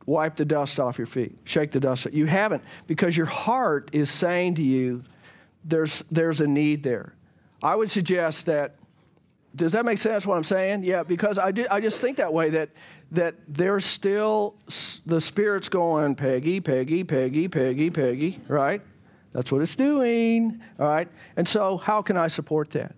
wiped 0.06 0.38
the 0.38 0.44
dust 0.44 0.80
off 0.80 0.96
your 0.98 1.06
feet 1.06 1.36
shake 1.44 1.70
the 1.72 1.80
dust 1.80 2.06
you 2.12 2.26
haven't 2.26 2.62
because 2.86 3.16
your 3.16 3.26
heart 3.26 3.90
is 3.92 4.10
saying 4.10 4.54
to 4.54 4.62
you 4.62 5.02
there's 5.68 6.02
there's 6.10 6.40
a 6.40 6.46
need 6.46 6.82
there. 6.82 7.14
I 7.62 7.74
would 7.74 7.90
suggest 7.90 8.46
that 8.46 8.76
does 9.54 9.72
that 9.72 9.84
make 9.84 9.98
sense 9.98 10.26
what 10.26 10.36
i'm 10.36 10.44
saying? 10.44 10.84
Yeah 10.84 11.02
because 11.02 11.38
i, 11.38 11.50
did, 11.50 11.66
I 11.68 11.80
just 11.80 12.00
think 12.00 12.16
that 12.18 12.32
way 12.32 12.50
that 12.50 12.70
that 13.12 13.34
there's 13.48 13.84
still 13.84 14.56
the 15.06 15.20
spirit's 15.20 15.68
going 15.68 16.14
peggy 16.14 16.60
peggy 16.60 17.04
peggy 17.04 17.48
peggy 17.48 17.90
peggy 17.90 18.40
right 18.48 18.82
that's 19.32 19.52
what 19.52 19.62
it's 19.62 19.76
doing. 19.76 20.60
All 20.78 20.86
right. 20.86 21.08
And 21.36 21.46
so, 21.46 21.76
how 21.76 22.02
can 22.02 22.16
I 22.16 22.28
support 22.28 22.70
that? 22.70 22.94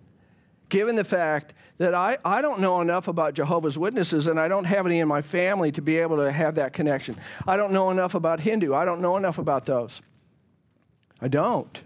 Given 0.69 0.95
the 0.95 1.03
fact 1.03 1.53
that 1.77 1.93
I, 1.93 2.17
I 2.23 2.41
don't 2.41 2.61
know 2.61 2.79
enough 2.79 3.07
about 3.07 3.33
Jehovah's 3.33 3.77
Witnesses 3.77 4.27
and 4.27 4.39
I 4.39 4.47
don't 4.47 4.65
have 4.65 4.85
any 4.85 4.99
in 4.99 5.07
my 5.07 5.21
family 5.21 5.71
to 5.73 5.81
be 5.81 5.97
able 5.97 6.17
to 6.17 6.31
have 6.31 6.55
that 6.55 6.73
connection. 6.73 7.17
I 7.45 7.57
don't 7.57 7.73
know 7.73 7.89
enough 7.89 8.15
about 8.15 8.39
Hindu. 8.39 8.73
I 8.73 8.85
don't 8.85 9.01
know 9.01 9.17
enough 9.17 9.37
about 9.37 9.65
those. 9.65 10.01
I 11.19 11.27
don't. 11.27 11.81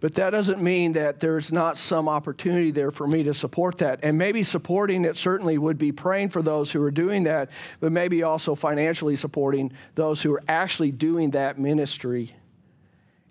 But 0.00 0.14
that 0.16 0.30
doesn't 0.30 0.62
mean 0.62 0.94
that 0.94 1.18
there's 1.18 1.50
not 1.50 1.78
some 1.78 2.08
opportunity 2.08 2.70
there 2.70 2.90
for 2.90 3.06
me 3.06 3.22
to 3.22 3.34
support 3.34 3.78
that. 3.78 4.00
And 4.02 4.18
maybe 4.18 4.42
supporting 4.42 5.04
it 5.04 5.16
certainly 5.16 5.56
would 5.58 5.78
be 5.78 5.92
praying 5.92 6.28
for 6.30 6.42
those 6.42 6.72
who 6.72 6.82
are 6.82 6.90
doing 6.90 7.24
that, 7.24 7.50
but 7.80 7.90
maybe 7.90 8.22
also 8.22 8.54
financially 8.54 9.16
supporting 9.16 9.72
those 9.94 10.22
who 10.22 10.34
are 10.34 10.42
actually 10.46 10.90
doing 10.92 11.30
that 11.30 11.58
ministry 11.58 12.34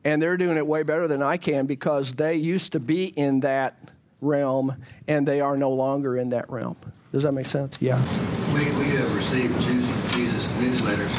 and 0.03 0.21
they're 0.21 0.37
doing 0.37 0.57
it 0.57 0.67
way 0.67 0.83
better 0.83 1.07
than 1.07 1.21
I 1.21 1.37
can 1.37 1.65
because 1.65 2.13
they 2.13 2.35
used 2.35 2.73
to 2.73 2.79
be 2.79 3.05
in 3.05 3.41
that 3.41 3.77
realm 4.21 4.75
and 5.07 5.27
they 5.27 5.41
are 5.41 5.57
no 5.57 5.71
longer 5.71 6.17
in 6.17 6.29
that 6.29 6.49
realm. 6.49 6.77
Does 7.11 7.23
that 7.23 7.33
make 7.33 7.45
sense? 7.45 7.77
Yeah. 7.79 8.01
We, 8.53 8.65
we 8.77 8.89
have 8.95 9.15
received 9.15 9.59
Jews 9.61 9.87
for 9.87 10.15
Jesus 10.15 10.51
newsletters 10.53 11.09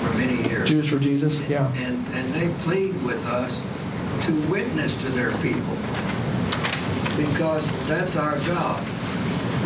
for 0.00 0.18
many 0.18 0.48
years. 0.48 0.68
Jews 0.68 0.88
for 0.88 0.98
Jesus, 0.98 1.46
yeah. 1.48 1.70
And, 1.74 2.06
and 2.14 2.34
they 2.34 2.48
plead 2.62 3.00
with 3.02 3.24
us 3.26 3.60
to 4.26 4.32
witness 4.50 4.96
to 5.02 5.08
their 5.10 5.32
people 5.42 5.76
because 7.16 7.64
that's 7.86 8.16
our 8.16 8.38
job, 8.40 8.78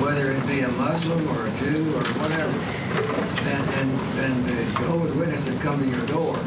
whether 0.02 0.32
it 0.32 0.46
be 0.46 0.60
a 0.60 0.68
Muslim 0.72 1.26
or 1.28 1.46
a 1.46 1.50
Jew 1.58 1.88
or 1.94 2.04
whatever. 2.20 2.58
And, 3.48 3.70
and, 3.70 4.00
and 4.18 4.44
the 4.44 4.64
Jehovah's 4.78 5.14
Witness 5.16 5.44
that 5.44 5.60
come 5.60 5.78
to 5.78 5.86
your 5.86 6.06
door, 6.06 6.38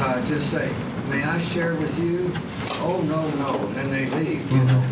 uh, 0.00 0.26
just 0.26 0.50
say, 0.50 0.70
may 1.08 1.22
I 1.22 1.40
share 1.40 1.74
with 1.74 1.98
you? 1.98 2.30
Oh, 2.80 3.00
no, 3.02 3.28
no. 3.36 3.80
And 3.80 3.92
they 3.92 4.06
leave, 4.10 4.50
you 4.52 4.64
know. 4.64 4.84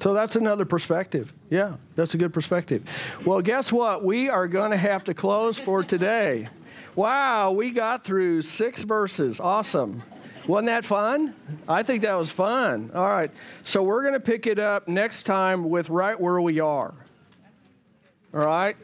So 0.00 0.14
that's 0.14 0.34
another 0.34 0.64
perspective. 0.64 1.32
Yeah, 1.48 1.76
that's 1.94 2.14
a 2.14 2.18
good 2.18 2.32
perspective. 2.32 2.82
Well, 3.24 3.40
guess 3.40 3.72
what? 3.72 4.04
We 4.04 4.28
are 4.28 4.48
going 4.48 4.72
to 4.72 4.76
have 4.76 5.04
to 5.04 5.14
close 5.14 5.58
for 5.58 5.84
today. 5.84 6.48
Wow, 6.96 7.52
we 7.52 7.70
got 7.70 8.04
through 8.04 8.42
six 8.42 8.82
verses. 8.82 9.38
Awesome. 9.38 10.02
Wasn't 10.46 10.66
that 10.66 10.84
fun? 10.84 11.36
I 11.68 11.84
think 11.84 12.02
that 12.02 12.14
was 12.14 12.30
fun. 12.30 12.90
All 12.94 13.08
right. 13.08 13.30
So 13.62 13.82
we're 13.84 14.02
going 14.02 14.14
to 14.14 14.20
pick 14.20 14.48
it 14.48 14.58
up 14.58 14.88
next 14.88 15.22
time 15.22 15.68
with 15.68 15.88
right 15.88 16.20
where 16.20 16.40
we 16.40 16.58
are. 16.58 16.92
All 18.34 18.40
right? 18.40 18.76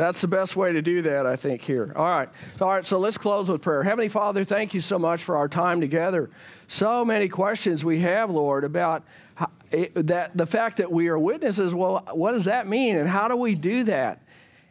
That's 0.00 0.22
the 0.22 0.28
best 0.28 0.56
way 0.56 0.72
to 0.72 0.80
do 0.80 1.02
that, 1.02 1.26
I 1.26 1.36
think, 1.36 1.60
here. 1.60 1.92
All 1.94 2.06
right. 2.06 2.30
All 2.58 2.68
right, 2.68 2.86
so 2.86 2.98
let's 2.98 3.18
close 3.18 3.50
with 3.50 3.60
prayer. 3.60 3.82
Heavenly 3.82 4.08
Father, 4.08 4.44
thank 4.44 4.72
you 4.72 4.80
so 4.80 4.98
much 4.98 5.22
for 5.22 5.36
our 5.36 5.46
time 5.46 5.78
together. 5.78 6.30
So 6.68 7.04
many 7.04 7.28
questions 7.28 7.84
we 7.84 8.00
have, 8.00 8.30
Lord, 8.30 8.64
about 8.64 9.04
how, 9.34 9.50
eh, 9.72 9.88
that 9.96 10.34
the 10.34 10.46
fact 10.46 10.78
that 10.78 10.90
we 10.90 11.08
are 11.08 11.18
witnesses. 11.18 11.74
Well, 11.74 12.02
what 12.12 12.32
does 12.32 12.46
that 12.46 12.66
mean, 12.66 12.96
and 12.96 13.06
how 13.06 13.28
do 13.28 13.36
we 13.36 13.54
do 13.54 13.84
that? 13.84 14.22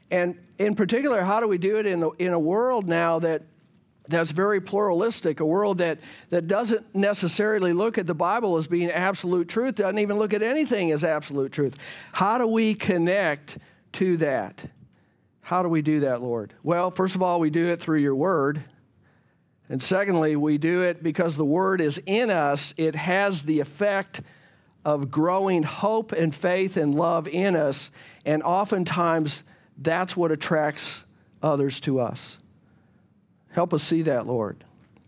And 0.09 0.35
in 0.57 0.73
particular, 0.73 1.21
how 1.21 1.39
do 1.41 1.47
we 1.47 1.59
do 1.59 1.77
it 1.77 1.85
in, 1.85 1.99
the, 1.99 2.09
in 2.17 2.33
a 2.33 2.39
world 2.39 2.87
now 2.87 3.19
that 3.19 3.43
that's 4.07 4.31
very 4.31 4.59
pluralistic, 4.59 5.41
a 5.41 5.45
world 5.45 5.77
that, 5.77 5.99
that 6.31 6.47
doesn't 6.47 6.95
necessarily 6.95 7.71
look 7.71 7.99
at 7.99 8.07
the 8.07 8.15
Bible 8.15 8.57
as 8.57 8.65
being 8.65 8.89
absolute 8.89 9.47
truth, 9.47 9.75
doesn't 9.75 9.99
even 9.99 10.17
look 10.17 10.33
at 10.33 10.41
anything 10.41 10.91
as 10.91 11.03
absolute 11.03 11.51
truth. 11.51 11.77
How 12.13 12.39
do 12.39 12.47
we 12.47 12.73
connect 12.73 13.59
to 13.91 14.17
that? 14.17 14.65
How 15.49 15.63
do 15.63 15.69
we 15.69 15.81
do 15.81 16.01
that, 16.01 16.21
Lord? 16.21 16.53
Well, 16.61 16.91
first 16.91 17.15
of 17.15 17.23
all, 17.23 17.39
we 17.39 17.49
do 17.49 17.69
it 17.69 17.81
through 17.81 18.01
your 18.01 18.13
word. 18.13 18.63
And 19.67 19.81
secondly, 19.81 20.35
we 20.35 20.59
do 20.59 20.83
it 20.83 21.01
because 21.01 21.37
the 21.37 21.43
word 21.43 21.81
is 21.81 21.99
in 22.05 22.29
us. 22.29 22.75
It 22.77 22.93
has 22.93 23.45
the 23.45 23.59
effect 23.59 24.21
of 24.85 25.09
growing 25.09 25.63
hope 25.63 26.11
and 26.11 26.35
faith 26.35 26.77
and 26.77 26.93
love 26.93 27.27
in 27.27 27.55
us. 27.55 27.89
And 28.25 28.43
oftentimes, 28.43 29.43
that's 29.75 30.15
what 30.15 30.31
attracts 30.31 31.03
others 31.41 31.79
to 31.79 31.99
us. 31.99 32.37
Help 33.49 33.73
us 33.73 33.81
see 33.81 34.03
that, 34.03 34.27
Lord. 34.27 34.63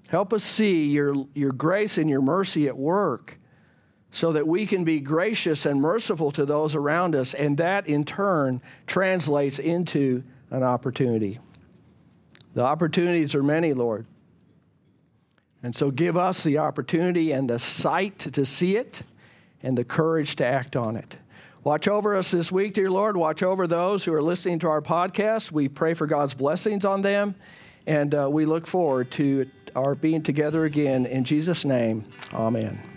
Help 0.07 0.33
us 0.33 0.43
see 0.43 0.85
your, 0.85 1.27
your 1.35 1.51
grace 1.51 1.99
and 1.99 2.09
your 2.09 2.23
mercy 2.23 2.67
at 2.67 2.75
work 2.75 3.37
so 4.11 4.33
that 4.33 4.47
we 4.47 4.65
can 4.65 4.83
be 4.83 4.99
gracious 4.99 5.65
and 5.65 5.81
merciful 5.81 6.31
to 6.31 6.45
those 6.45 6.75
around 6.75 7.15
us, 7.15 7.33
and 7.33 7.57
that 7.57 7.87
in 7.87 8.03
turn 8.03 8.61
translates 8.85 9.57
into 9.57 10.23
an 10.49 10.63
opportunity. 10.63 11.39
The 12.53 12.63
opportunities 12.63 13.33
are 13.33 13.43
many, 13.43 13.73
Lord. 13.73 14.05
And 15.63 15.75
so 15.75 15.91
give 15.91 16.17
us 16.17 16.43
the 16.43 16.57
opportunity 16.57 17.31
and 17.31 17.49
the 17.49 17.59
sight 17.59 18.19
to 18.19 18.45
see 18.45 18.75
it 18.75 19.03
and 19.63 19.77
the 19.77 19.83
courage 19.83 20.35
to 20.37 20.45
act 20.45 20.75
on 20.75 20.97
it. 20.97 21.17
Watch 21.63 21.87
over 21.87 22.15
us 22.15 22.31
this 22.31 22.51
week, 22.51 22.73
dear 22.73 22.89
Lord. 22.89 23.15
Watch 23.15 23.43
over 23.43 23.67
those 23.67 24.03
who 24.03 24.13
are 24.13 24.21
listening 24.21 24.57
to 24.59 24.67
our 24.67 24.81
podcast. 24.81 25.51
We 25.51 25.69
pray 25.69 25.93
for 25.93 26.07
God's 26.07 26.33
blessings 26.33 26.83
on 26.83 27.03
them, 27.03 27.35
and 27.85 28.13
uh, 28.15 28.27
we 28.31 28.45
look 28.45 28.65
forward 28.65 29.11
to 29.11 29.47
our 29.75 29.93
being 29.93 30.23
together 30.23 30.65
again. 30.65 31.05
In 31.05 31.23
Jesus' 31.23 31.63
name, 31.63 32.05
amen. 32.33 32.90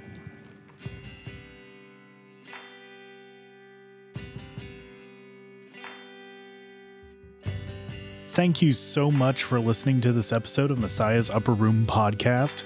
Thank 8.34 8.60
you 8.60 8.72
so 8.72 9.10
much 9.12 9.44
for 9.44 9.60
listening 9.60 10.00
to 10.00 10.12
this 10.12 10.32
episode 10.32 10.72
of 10.72 10.80
Messiah's 10.80 11.30
Upper 11.30 11.54
Room 11.54 11.86
podcast. 11.86 12.64